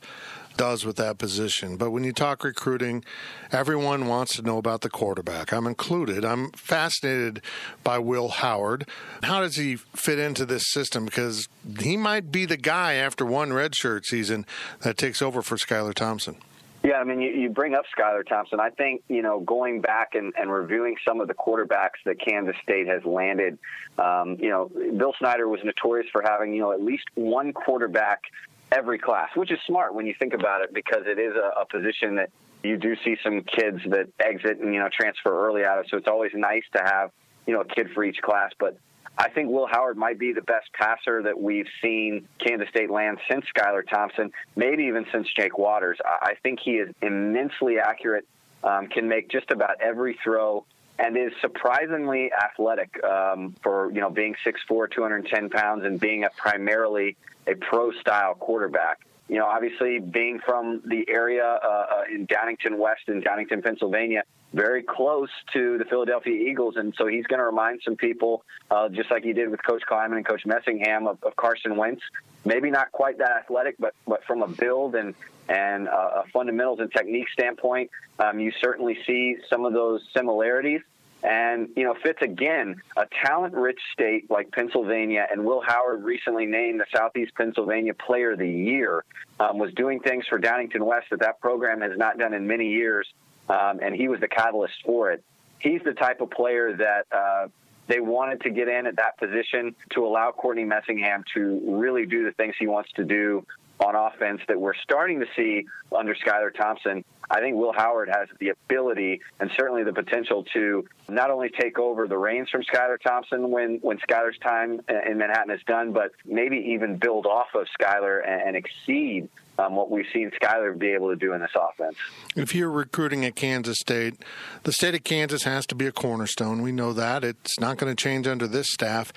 does 0.58 0.86
with 0.86 0.98
that 0.98 1.18
position. 1.18 1.78
But 1.78 1.92
when 1.92 2.04
you 2.04 2.14
talk 2.14 2.44
recruiting, 2.44 3.04
everyone 3.52 4.08
wants 4.08 4.36
to 4.36 4.42
know 4.42 4.58
about 4.58 4.82
the 4.82 4.90
quarterback. 4.90 5.52
I'm 5.52 5.68
included. 5.68 6.26
I'm 6.26 6.52
fascinated 6.52 7.42
by 7.84 8.00
Will 8.00 8.30
Howard. 8.30 8.88
How 9.24 9.42
does 9.42 9.56
he 9.56 9.76
fit 9.76 10.20
into 10.20 10.46
this 10.46 10.72
system? 10.72 11.06
Because 11.06 11.48
he 11.80 11.98
might 11.98 12.32
be 12.32 12.46
the 12.46 12.58
guy 12.58 12.94
after 12.94 13.26
one 13.26 13.50
redshirt 13.50 14.06
season 14.06 14.46
that 14.82 14.98
takes 14.98 15.22
over 15.22 15.42
for 15.42 15.56
Skylar 15.58 15.94
Thompson. 15.94 16.38
Yeah, 16.84 16.96
I 16.96 17.04
mean, 17.04 17.22
you, 17.22 17.30
you 17.30 17.50
bring 17.50 17.76
up 17.76 17.84
Skylar 17.96 18.28
Thompson. 18.28 18.60
I 18.60 18.72
think, 18.72 19.04
you 19.08 19.22
know, 19.22 19.40
going 19.40 19.82
back 19.82 20.16
and, 20.16 20.34
and 20.36 20.52
reviewing 20.52 20.96
some 21.08 21.22
of 21.22 21.28
the 21.28 21.36
quarterbacks 21.36 22.02
that 22.06 22.20
Kansas 22.20 22.56
State 22.64 22.88
has 22.88 23.06
landed, 23.06 23.60
um, 24.00 24.38
you 24.40 24.50
know, 24.50 24.72
Bill 24.98 25.14
Snyder 25.20 25.48
was 25.48 25.60
notorious 25.64 26.10
for 26.12 26.24
having, 26.24 26.54
you 26.54 26.62
know, 26.62 26.72
at 26.72 26.82
least 26.82 27.04
one 27.14 27.54
quarterback 27.54 28.24
every 28.72 29.00
class, 29.00 29.30
which 29.36 29.52
is 29.52 29.60
smart 29.68 29.94
when 29.94 30.06
you 30.06 30.16
think 30.18 30.34
about 30.34 30.62
it 30.62 30.74
because 30.74 31.04
it 31.06 31.20
is 31.20 31.34
a, 31.36 31.62
a 31.62 31.66
position 31.66 32.16
that 32.16 32.30
you 32.64 32.78
do 32.78 32.96
see 33.04 33.18
some 33.24 33.42
kids 33.42 33.80
that 33.90 34.08
exit 34.20 34.60
and, 34.60 34.74
you 34.74 34.80
know, 34.80 34.90
transfer 34.92 35.48
early 35.48 35.66
out 35.66 35.80
of. 35.80 35.86
So 35.90 35.98
it's 35.98 36.08
always 36.08 36.32
nice 36.34 36.64
to 36.76 36.84
have, 36.84 37.12
you 37.48 37.54
know, 37.54 37.62
a 37.62 37.66
kid 37.66 37.90
for 37.94 38.04
each 38.04 38.22
class. 38.22 38.52
But 38.60 38.78
I 39.18 39.30
think 39.30 39.50
Will 39.50 39.68
Howard 39.68 39.98
might 39.98 40.20
be 40.20 40.32
the 40.32 40.42
best 40.42 40.72
passer 40.74 41.24
that 41.24 41.40
we've 41.40 41.68
seen 41.82 42.28
Kansas 42.40 42.70
State 42.70 42.90
land 42.90 43.20
since 43.30 43.46
Skylar 43.56 43.88
Thompson, 43.88 44.32
maybe 44.56 44.84
even 44.84 45.06
since 45.12 45.28
Jake 45.36 45.58
Waters. 45.58 45.98
I 46.06 46.36
think 46.44 46.60
he 46.64 46.74
is 46.74 46.94
immensely 47.02 47.78
accurate, 47.80 48.28
um, 48.64 48.88
can 48.88 49.08
make 49.08 49.30
just 49.30 49.52
about 49.52 49.82
every 49.82 50.18
throw, 50.24 50.66
and 51.02 51.18
is 51.18 51.32
surprisingly 51.42 52.32
athletic 52.32 53.04
um, 53.04 53.56
for 53.64 53.92
you 53.92 54.00
know 54.00 54.10
being 54.10 54.36
6'4", 54.46 54.92
210 54.92 55.50
pounds, 55.50 55.84
and 55.84 56.00
being 56.00 56.24
a 56.24 56.30
primarily 56.38 57.18
a 57.48 57.56
pro 57.56 57.92
style 57.94 58.36
quarterback. 58.36 59.00
You 59.28 59.38
know, 59.38 59.46
obviously 59.46 60.00
being 60.00 60.40
from 60.46 60.82
the 60.86 61.06
area 61.10 61.44
uh, 61.44 61.68
uh 61.68 62.04
in 62.14 62.28
Downingtown 62.28 62.78
West 62.78 63.02
in 63.08 63.22
Downingtown, 63.22 63.64
Pennsylvania, 63.64 64.24
very 64.54 64.84
close 64.84 65.30
to 65.54 65.78
the 65.78 65.86
Philadelphia 65.86 66.34
Eagles, 66.34 66.76
and 66.76 66.94
so 66.98 67.08
he's 67.08 67.26
going 67.26 67.40
to 67.40 67.46
remind 67.46 67.82
some 67.84 67.96
people, 67.96 68.44
uh, 68.70 68.90
just 68.90 69.10
like 69.10 69.24
he 69.24 69.34
did 69.34 69.50
with 69.50 69.64
Coach 69.64 69.82
Klieman 69.90 70.18
and 70.18 70.26
Coach 70.26 70.44
Messingham, 70.46 71.10
of, 71.10 71.24
of, 71.24 71.36
Carson 71.36 71.78
Wentz. 71.78 72.02
Maybe 72.44 72.70
not 72.70 72.92
quite 72.92 73.18
that 73.20 73.32
athletic, 73.32 73.76
but 73.80 73.94
but 74.06 74.24
from 74.26 74.44
a 74.44 74.48
build 74.48 74.96
and 74.96 75.16
and 75.48 75.88
uh, 75.88 76.24
a 76.24 76.24
fundamentals 76.34 76.80
and 76.80 76.92
technique 76.92 77.28
standpoint, 77.34 77.90
um, 78.20 78.40
you 78.40 78.52
certainly 78.62 78.98
see 79.08 79.38
some 79.50 79.66
of 79.66 79.74
those 79.74 80.02
similarities. 80.16 80.82
And 81.24 81.70
you 81.76 81.84
know, 81.84 81.96
Fitz 82.02 82.22
again, 82.22 82.82
a 82.98 83.06
talent-rich 83.24 83.80
state 83.94 84.32
like 84.32 84.52
Pennsylvania, 84.52 85.28
and 85.32 85.46
Will 85.46 85.62
Howard 85.62 86.04
recently 86.04 86.46
named 86.46 86.80
the 86.80 86.86
Southeast 86.96 87.34
Pennsylvania 87.36 87.94
Player 87.94 88.32
of 88.32 88.40
the 88.40 88.50
Year, 88.50 89.04
um, 89.40 89.60
was 89.60 89.72
doing 89.74 90.00
things 90.00 90.26
for 90.28 90.40
Downingtown 90.40 90.86
West 90.86 91.08
that 91.12 91.20
that 91.20 91.40
program 91.40 91.82
has 91.82 91.96
not 91.96 92.18
done 92.18 92.34
in 92.34 92.48
many 92.48 92.70
years 92.70 93.08
um, 93.52 93.80
and 93.82 93.96
he 93.96 94.08
was 94.08 94.20
the 94.20 94.28
catalyst 94.28 94.76
for 94.86 95.12
it. 95.12 95.24
He's 95.60 95.82
the 95.84 95.94
type 95.94 96.22
of 96.22 96.32
player 96.32 96.76
that 96.78 97.06
uh, 97.12 97.48
they 97.88 98.00
wanted 98.00 98.42
to 98.42 98.50
get 98.50 98.68
in 98.68 98.88
at 98.88 98.96
that 98.96 99.18
position 99.18 99.76
to 99.92 100.06
allow 100.06 100.32
Courtney 100.32 100.64
Messingham 100.64 101.24
to 101.34 101.62
really 101.66 102.06
do 102.06 102.24
the 102.24 102.32
things 102.32 102.56
he 102.58 102.68
wants 102.68 102.92
to 102.94 103.04
do 103.04 103.46
on 103.84 103.96
offense 103.96 104.42
that 104.48 104.60
we're 104.60 104.76
starting 104.76 105.20
to 105.20 105.26
see 105.36 105.66
under 105.96 106.16
Skylar 106.16 106.54
Thompson. 106.54 107.04
I 107.30 107.40
think 107.40 107.56
Will 107.56 107.74
Howard 107.74 108.10
has 108.10 108.28
the 108.40 108.50
ability 108.50 109.22
and 109.40 109.50
certainly 109.58 109.84
the 109.84 109.94
potential 109.94 110.44
to 110.54 110.86
not 111.08 111.32
only 111.32 111.50
take 111.50 111.80
over 111.80 112.08
the 112.08 112.18
reins 112.18 112.50
from 112.50 112.62
Skylar 112.64 113.00
Thompson 113.02 113.50
when, 113.50 113.80
when 113.82 114.00
Skylar's 114.00 114.38
time 114.40 114.82
in 114.90 115.18
Manhattan 115.18 115.52
is 115.52 115.62
done, 115.66 115.94
but 115.94 116.12
maybe 116.26 116.58
even 116.74 116.98
build 116.98 117.26
off 117.26 117.48
of 117.56 117.68
Skylar 117.80 118.22
and, 118.28 118.42
and 118.42 118.56
exceed 118.58 119.30
um, 119.58 119.76
what 119.76 119.90
we've 119.90 120.06
seen 120.14 120.32
Skylar 120.42 120.78
be 120.78 120.90
able 120.90 121.10
to 121.10 121.16
do 121.16 121.34
in 121.34 121.42
this 121.42 121.52
offense. 121.56 121.96
If 122.36 122.54
you're 122.54 122.70
recruiting 122.70 123.26
at 123.26 123.36
Kansas 123.36 123.78
State, 123.80 124.16
the 124.64 124.74
state 124.74 124.96
of 124.96 125.04
Kansas 125.04 125.44
has 125.44 125.66
to 125.68 125.76
be 125.76 125.88
a 125.88 125.92
cornerstone. 125.92 126.62
We 126.62 126.72
know 126.72 126.94
that. 126.94 127.24
It's 127.24 127.60
not 127.60 127.78
going 127.78 127.96
to 127.96 128.02
change 128.02 128.28
under 128.28 128.48
this 128.48 128.68
staff. 128.72 129.14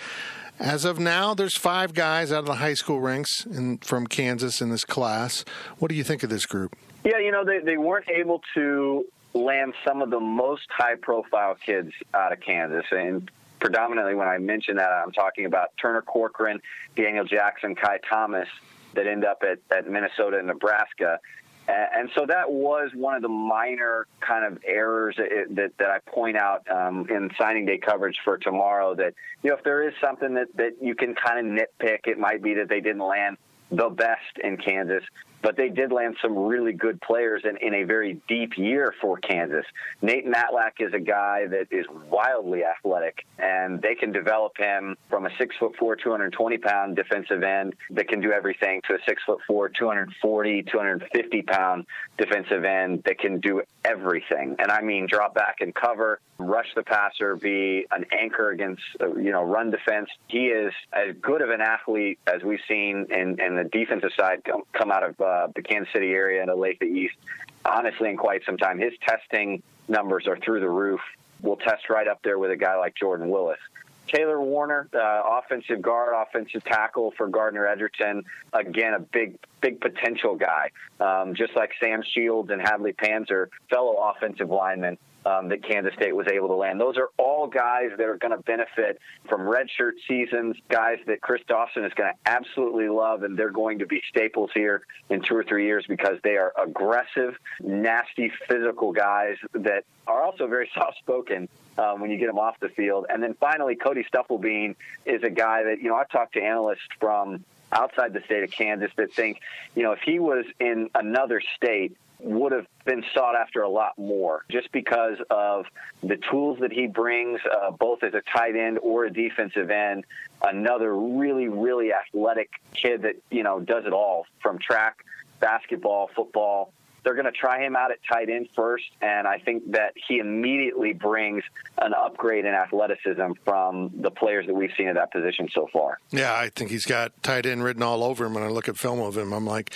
As 0.58 0.84
of 0.84 0.98
now, 0.98 1.34
there's 1.34 1.56
five 1.56 1.94
guys 1.94 2.30
out 2.30 2.40
of 2.40 2.46
the 2.46 2.54
high 2.54 2.74
school 2.74 3.00
ranks 3.00 3.44
in, 3.44 3.78
from 3.78 4.06
Kansas 4.06 4.60
in 4.60 4.70
this 4.70 4.84
class. 4.84 5.44
What 5.78 5.88
do 5.88 5.94
you 5.94 6.04
think 6.04 6.22
of 6.22 6.30
this 6.30 6.46
group? 6.46 6.76
Yeah, 7.04 7.18
you 7.18 7.32
know, 7.32 7.44
they, 7.44 7.58
they 7.58 7.76
weren't 7.76 8.08
able 8.08 8.40
to 8.54 9.04
land 9.34 9.74
some 9.86 10.00
of 10.00 10.10
the 10.10 10.20
most 10.20 10.66
high 10.70 10.94
profile 10.94 11.56
kids 11.56 11.92
out 12.14 12.32
of 12.32 12.40
Kansas. 12.40 12.84
And 12.92 13.30
predominantly 13.58 14.14
when 14.14 14.28
I 14.28 14.38
mention 14.38 14.76
that, 14.76 14.90
I'm 14.90 15.10
talking 15.12 15.44
about 15.44 15.70
Turner 15.76 16.02
Corcoran, 16.02 16.60
Daniel 16.96 17.24
Jackson, 17.24 17.74
Kai 17.74 17.98
Thomas 18.08 18.48
that 18.94 19.06
end 19.08 19.24
up 19.24 19.42
at, 19.42 19.58
at 19.76 19.90
Minnesota 19.90 20.38
and 20.38 20.46
Nebraska. 20.46 21.18
And 21.66 22.10
so 22.14 22.26
that 22.26 22.50
was 22.50 22.90
one 22.94 23.14
of 23.14 23.22
the 23.22 23.28
minor 23.28 24.06
kind 24.20 24.44
of 24.44 24.62
errors 24.66 25.16
that, 25.16 25.28
that, 25.56 25.72
that 25.78 25.90
I 25.90 25.98
point 26.10 26.36
out 26.36 26.68
um, 26.70 27.06
in 27.08 27.30
signing 27.38 27.64
day 27.64 27.78
coverage 27.78 28.16
for 28.24 28.36
tomorrow. 28.36 28.94
That 28.94 29.14
you 29.42 29.50
know, 29.50 29.56
if 29.56 29.64
there 29.64 29.86
is 29.86 29.94
something 30.00 30.34
that, 30.34 30.48
that 30.56 30.72
you 30.82 30.94
can 30.94 31.14
kind 31.14 31.38
of 31.38 31.52
nitpick, 31.52 32.06
it 32.06 32.18
might 32.18 32.42
be 32.42 32.54
that 32.54 32.68
they 32.68 32.80
didn't 32.80 33.06
land 33.06 33.38
the 33.70 33.88
best 33.88 34.38
in 34.42 34.56
Kansas 34.58 35.02
but 35.44 35.58
they 35.58 35.68
did 35.68 35.92
land 35.92 36.16
some 36.22 36.36
really 36.36 36.72
good 36.72 36.98
players 37.02 37.42
in, 37.44 37.58
in 37.58 37.74
a 37.74 37.84
very 37.84 38.18
deep 38.26 38.56
year 38.56 38.94
for 38.98 39.18
Kansas. 39.18 39.66
Nate 40.00 40.26
Matlack 40.26 40.80
is 40.80 40.94
a 40.94 40.98
guy 40.98 41.46
that 41.46 41.66
is 41.70 41.84
wildly 42.10 42.64
athletic, 42.64 43.26
and 43.38 43.80
they 43.82 43.94
can 43.94 44.10
develop 44.10 44.56
him 44.56 44.96
from 45.10 45.26
a 45.26 45.30
six 45.38 45.54
foot 45.60 45.76
four, 45.78 45.96
220 45.96 46.56
pound 46.56 46.96
defensive 46.96 47.42
end 47.42 47.74
that 47.90 48.08
can 48.08 48.22
do 48.22 48.32
everything 48.32 48.80
to 48.88 48.94
a 48.94 48.98
six 49.06 49.22
foot 49.26 49.40
four, 49.46 49.68
240, 49.68 50.62
250 50.62 51.42
pound 51.42 51.84
defensive 52.16 52.64
end 52.64 53.02
that 53.04 53.18
can 53.18 53.38
do 53.38 53.60
everything. 53.84 54.56
And 54.58 54.72
I 54.72 54.80
mean, 54.80 55.06
drop 55.06 55.34
back 55.34 55.56
and 55.60 55.74
cover, 55.74 56.20
rush 56.38 56.68
the 56.74 56.82
passer, 56.82 57.36
be 57.36 57.86
an 57.90 58.04
anchor 58.18 58.50
against, 58.50 58.82
uh, 59.00 59.14
you 59.14 59.30
know, 59.30 59.42
run 59.42 59.70
defense. 59.70 60.08
He 60.28 60.46
is 60.46 60.72
as 60.92 61.14
good 61.20 61.42
of 61.42 61.50
an 61.50 61.60
athlete 61.60 62.18
as 62.26 62.42
we've 62.42 62.60
seen 62.68 63.06
in, 63.10 63.40
in 63.40 63.56
the 63.56 63.68
defensive 63.70 64.10
side 64.18 64.42
come, 64.44 64.90
out 64.90 65.02
of 65.02 65.20
uh, 65.20 65.24
the 65.54 65.62
Kansas 65.62 65.92
City 65.92 66.10
area 66.10 66.40
and 66.40 66.50
the 66.50 66.54
Lake 66.54 66.78
the 66.80 66.86
East, 66.86 67.16
honestly, 67.64 68.10
in 68.10 68.16
quite 68.16 68.42
some 68.44 68.56
time. 68.56 68.78
His 68.78 68.92
testing 69.06 69.62
numbers 69.88 70.26
are 70.26 70.36
through 70.36 70.60
the 70.60 70.68
roof. 70.68 71.00
We'll 71.40 71.56
test 71.56 71.90
right 71.90 72.08
up 72.08 72.20
there 72.22 72.38
with 72.38 72.50
a 72.50 72.56
guy 72.56 72.76
like 72.76 72.94
Jordan 72.94 73.28
Willis. 73.28 73.58
Taylor 74.06 74.40
Warner, 74.40 74.88
uh, 74.94 75.22
offensive 75.24 75.80
guard, 75.80 76.14
offensive 76.14 76.62
tackle 76.64 77.12
for 77.16 77.26
Gardner 77.26 77.66
Edgerton. 77.66 78.24
Again, 78.52 78.94
a 78.94 79.00
big, 79.00 79.38
big 79.60 79.80
potential 79.80 80.36
guy. 80.36 80.70
Um, 81.00 81.34
just 81.34 81.56
like 81.56 81.72
Sam 81.80 82.02
Shields 82.02 82.50
and 82.50 82.60
Hadley 82.60 82.92
Panzer, 82.92 83.48
fellow 83.70 83.96
offensive 83.96 84.50
linemen 84.50 84.98
um, 85.26 85.48
that 85.48 85.62
Kansas 85.62 85.94
State 85.94 86.14
was 86.14 86.26
able 86.26 86.48
to 86.48 86.54
land. 86.54 86.80
Those 86.80 86.96
are 86.96 87.08
all 87.18 87.46
guys 87.46 87.90
that 87.96 88.06
are 88.06 88.16
going 88.16 88.36
to 88.36 88.42
benefit 88.42 89.00
from 89.28 89.42
redshirt 89.42 89.92
seasons, 90.06 90.56
guys 90.68 90.98
that 91.06 91.20
Chris 91.20 91.42
Dawson 91.46 91.84
is 91.84 91.92
going 91.94 92.12
to 92.12 92.30
absolutely 92.30 92.88
love, 92.88 93.22
and 93.22 93.36
they're 93.38 93.50
going 93.50 93.78
to 93.78 93.86
be 93.86 94.02
staples 94.08 94.50
here 94.54 94.82
in 95.08 95.22
two 95.22 95.36
or 95.36 95.44
three 95.44 95.66
years 95.66 95.84
because 95.88 96.18
they 96.22 96.36
are 96.36 96.52
aggressive, 96.60 97.36
nasty, 97.60 98.30
physical 98.48 98.92
guys 98.92 99.36
that 99.52 99.84
are 100.06 100.22
also 100.22 100.46
very 100.46 100.70
soft 100.74 100.98
spoken. 100.98 101.48
Um, 101.76 102.00
when 102.00 102.12
you 102.12 102.18
get 102.18 102.28
them 102.28 102.38
off 102.38 102.54
the 102.60 102.68
field. 102.68 103.06
And 103.08 103.20
then 103.20 103.34
finally, 103.34 103.74
Cody 103.74 104.04
Stufflebean 104.04 104.76
is 105.04 105.24
a 105.24 105.28
guy 105.28 105.64
that, 105.64 105.82
you 105.82 105.88
know, 105.88 105.96
I've 105.96 106.08
talked 106.08 106.34
to 106.34 106.40
analysts 106.40 106.86
from 107.00 107.44
outside 107.72 108.12
the 108.12 108.20
state 108.26 108.44
of 108.44 108.52
Kansas 108.52 108.92
that 108.96 109.12
think, 109.12 109.40
you 109.74 109.82
know, 109.82 109.90
if 109.90 109.98
he 110.00 110.20
was 110.20 110.44
in 110.60 110.88
another 110.94 111.42
state, 111.56 111.96
would 112.20 112.52
have 112.52 112.66
been 112.84 113.04
sought 113.14 113.34
after 113.34 113.62
a 113.62 113.68
lot 113.68 113.98
more 113.98 114.44
just 114.50 114.70
because 114.72 115.18
of 115.30 115.66
the 116.02 116.16
tools 116.30 116.58
that 116.60 116.72
he 116.72 116.86
brings, 116.86 117.40
uh, 117.50 117.70
both 117.70 118.02
as 118.02 118.14
a 118.14 118.22
tight 118.36 118.56
end 118.56 118.78
or 118.82 119.04
a 119.04 119.12
defensive 119.12 119.70
end. 119.70 120.04
Another 120.42 120.96
really, 120.96 121.48
really 121.48 121.92
athletic 121.92 122.50
kid 122.74 123.02
that, 123.02 123.16
you 123.30 123.42
know, 123.42 123.60
does 123.60 123.84
it 123.86 123.92
all 123.92 124.26
from 124.42 124.58
track, 124.58 125.04
basketball, 125.40 126.10
football. 126.14 126.72
They're 127.02 127.14
going 127.14 127.26
to 127.26 127.32
try 127.32 127.62
him 127.62 127.76
out 127.76 127.90
at 127.90 127.98
tight 128.10 128.30
end 128.30 128.48
first, 128.56 128.86
and 129.02 129.28
I 129.28 129.38
think 129.38 129.72
that 129.72 129.92
he 130.08 130.20
immediately 130.20 130.94
brings 130.94 131.44
an 131.76 131.92
upgrade 131.92 132.46
in 132.46 132.54
athleticism 132.54 133.32
from 133.44 133.90
the 134.00 134.10
players 134.10 134.46
that 134.46 134.54
we've 134.54 134.72
seen 134.74 134.88
at 134.88 134.94
that 134.94 135.12
position 135.12 135.50
so 135.52 135.68
far. 135.70 135.98
Yeah, 136.10 136.34
I 136.34 136.48
think 136.48 136.70
he's 136.70 136.86
got 136.86 137.22
tight 137.22 137.44
end 137.44 137.62
written 137.62 137.82
all 137.82 138.02
over 138.02 138.24
him. 138.24 138.32
When 138.32 138.42
I 138.42 138.48
look 138.48 138.70
at 138.70 138.78
film 138.78 139.00
of 139.00 139.18
him, 139.18 139.34
I'm 139.34 139.44
like, 139.44 139.74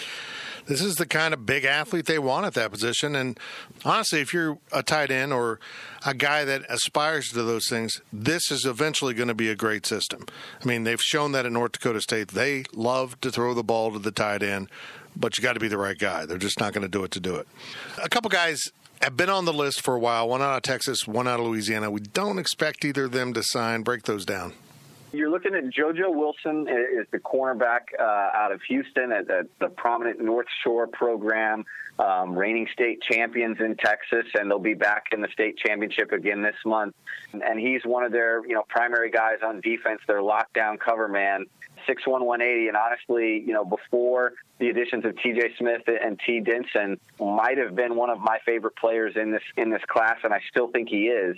this 0.69 0.83
is 0.83 0.97
the 0.97 1.07
kind 1.07 1.35
of 1.35 1.47
big 1.47 1.65
athlete 1.65 2.07
they 2.07 2.19
want 2.19 2.47
at 2.47 2.55
that 2.55 2.71
position. 2.71 3.17
And 3.17 3.41
honestly, 3.85 4.21
if 4.21 4.33
you're 4.33 4.59
a 4.71 4.83
tight 4.83 5.11
end 5.11 5.33
or 5.33 5.59
a 6.07 6.15
guy 6.15 6.45
that 6.45 6.63
aspires 6.69 7.31
to 7.31 7.43
those 7.43 7.69
things, 7.69 8.01
this 8.13 8.51
is 8.51 8.65
eventually 8.65 9.15
going 9.15 9.29
to 9.29 9.35
be 9.35 9.49
a 9.49 9.57
great 9.57 9.87
system. 9.87 10.27
I 10.63 10.67
mean, 10.67 10.85
they've 10.85 11.01
shown 11.01 11.33
that 11.33 11.47
in 11.47 11.55
North 11.55 11.73
Dakota 11.73 12.01
State. 12.01 12.29
They 12.29 12.65
love 12.75 13.21
to 13.23 13.31
throw 13.31 13.55
the 13.55 13.65
ball 13.65 13.93
to 13.93 13.99
the 13.99 14.13
tight 14.13 14.43
end, 14.43 14.69
but 15.17 15.39
you 15.39 15.43
got 15.43 15.55
to 15.55 15.61
be 15.61 15.69
the 15.69 15.79
right 15.79 15.99
guy. 15.99 16.27
They're 16.27 16.39
just 16.39 16.61
not 16.61 16.75
going 16.75 16.83
to 16.83 16.89
do 16.89 17.03
it 17.03 17.11
to 17.13 17.21
do 17.21 17.37
it. 17.37 17.49
A 18.03 18.09
couple 18.09 18.29
guys 18.29 18.61
have 19.01 19.17
been 19.17 19.31
on 19.31 19.47
the 19.47 19.53
list 19.53 19.81
for 19.81 19.95
a 19.95 19.99
while. 19.99 20.29
One 20.29 20.43
out 20.43 20.57
of 20.57 20.63
Texas, 20.63 21.07
one 21.07 21.27
out 21.27 21.41
of 21.41 21.47
Louisiana. 21.47 21.91
We 21.91 22.01
don't 22.01 22.39
expect 22.39 22.85
either 22.85 23.05
of 23.05 23.13
them 23.13 23.33
to 23.33 23.43
sign. 23.43 23.83
Break 23.83 24.03
those 24.03 24.27
down. 24.27 24.53
You're 25.11 25.31
looking 25.31 25.55
at 25.55 25.65
JoJo 25.65 26.15
Wilson 26.15 26.69
is 26.69 27.07
the 27.11 27.19
cornerback 27.19 27.81
uh, 27.99 28.03
out 28.03 28.53
of 28.53 28.61
Houston 28.69 29.11
at, 29.13 29.27
the 29.27 29.69
prominent 29.69 30.21
North 30.21 30.47
Shore 30.63 30.87
program, 30.87 31.65
um, 31.99 32.37
reigning 32.37 32.69
state 32.73 33.01
champions 33.01 33.59
in 33.59 33.77
Texas, 33.77 34.27
and 34.35 34.51
they'll 34.51 34.59
be 34.59 34.75
back 34.75 35.07
in 35.13 35.23
the 35.23 35.29
state 35.33 35.57
championship 35.57 36.13
again 36.13 36.43
this 36.43 36.57
month. 36.67 36.95
And 37.33 37.59
he's 37.59 37.83
one 37.85 38.05
of 38.05 38.13
their 38.13 38.47
you 38.47 38.55
know 38.55 38.65
primary 38.69 39.11
guys 39.11 39.39
on 39.43 39.63
defense, 39.63 40.01
their 40.07 40.21
lockdown 40.21 40.79
cover 40.79 41.09
man. 41.09 41.47
Six 41.87 42.07
one 42.07 42.25
one 42.27 42.43
eighty, 42.43 42.69
and 42.69 42.77
honestly, 42.77 43.43
you 43.47 43.55
know, 43.55 43.65
before 43.65 44.33
the 44.59 44.69
additions 44.69 45.07
of 45.07 45.17
T.J. 45.23 45.55
Smith 45.59 45.83
and 45.87 46.21
T. 46.27 46.41
Denson, 46.41 46.99
might 47.19 47.57
have 47.57 47.75
been 47.75 47.97
one 47.97 48.11
of 48.11 48.19
my 48.19 48.39
favorite 48.45 48.77
players 48.77 49.15
in 49.17 49.31
this 49.31 49.43
in 49.57 49.71
this 49.71 49.83
class, 49.87 50.19
and 50.23 50.35
I 50.35 50.41
still 50.51 50.69
think 50.69 50.91
he 50.91 51.07
is. 51.07 51.37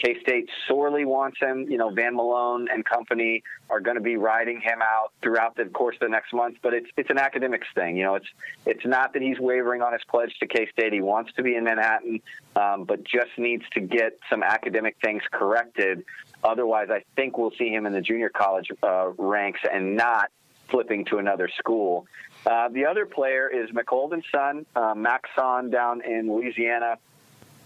K 0.00 0.20
State 0.20 0.48
sorely 0.66 1.04
wants 1.04 1.38
him. 1.40 1.70
You 1.70 1.78
know, 1.78 1.90
Van 1.90 2.14
Malone 2.14 2.68
and 2.72 2.84
company 2.84 3.42
are 3.68 3.80
going 3.80 3.96
to 3.96 4.02
be 4.02 4.16
riding 4.16 4.60
him 4.60 4.80
out 4.82 5.12
throughout 5.22 5.56
the 5.56 5.66
course 5.66 5.96
of 5.96 6.00
the 6.00 6.08
next 6.08 6.32
month. 6.32 6.58
But 6.62 6.74
it's 6.74 6.88
it's 6.96 7.10
an 7.10 7.18
academics 7.18 7.68
thing. 7.74 7.96
You 7.96 8.04
know, 8.04 8.14
it's 8.14 8.28
it's 8.66 8.84
not 8.84 9.12
that 9.12 9.22
he's 9.22 9.38
wavering 9.38 9.82
on 9.82 9.92
his 9.92 10.02
pledge 10.08 10.34
to 10.40 10.46
K 10.46 10.68
State. 10.72 10.92
He 10.92 11.00
wants 11.00 11.32
to 11.34 11.42
be 11.42 11.54
in 11.54 11.64
Manhattan, 11.64 12.20
um, 12.56 12.84
but 12.84 13.04
just 13.04 13.30
needs 13.36 13.64
to 13.74 13.80
get 13.80 14.18
some 14.28 14.42
academic 14.42 14.96
things 15.02 15.22
corrected. 15.30 16.04
Otherwise, 16.42 16.88
I 16.90 17.04
think 17.16 17.36
we'll 17.36 17.52
see 17.58 17.68
him 17.68 17.84
in 17.86 17.92
the 17.92 18.00
junior 18.00 18.30
college 18.30 18.70
uh, 18.82 19.10
ranks 19.18 19.60
and 19.70 19.96
not 19.96 20.30
flipping 20.70 21.04
to 21.06 21.18
another 21.18 21.48
school. 21.58 22.06
Uh, 22.46 22.68
the 22.68 22.86
other 22.86 23.04
player 23.04 23.48
is 23.48 23.70
McColden's 23.70 24.24
son, 24.32 24.64
uh, 24.74 24.94
Maxon, 24.94 25.70
down 25.70 26.00
in 26.02 26.32
Louisiana. 26.32 26.96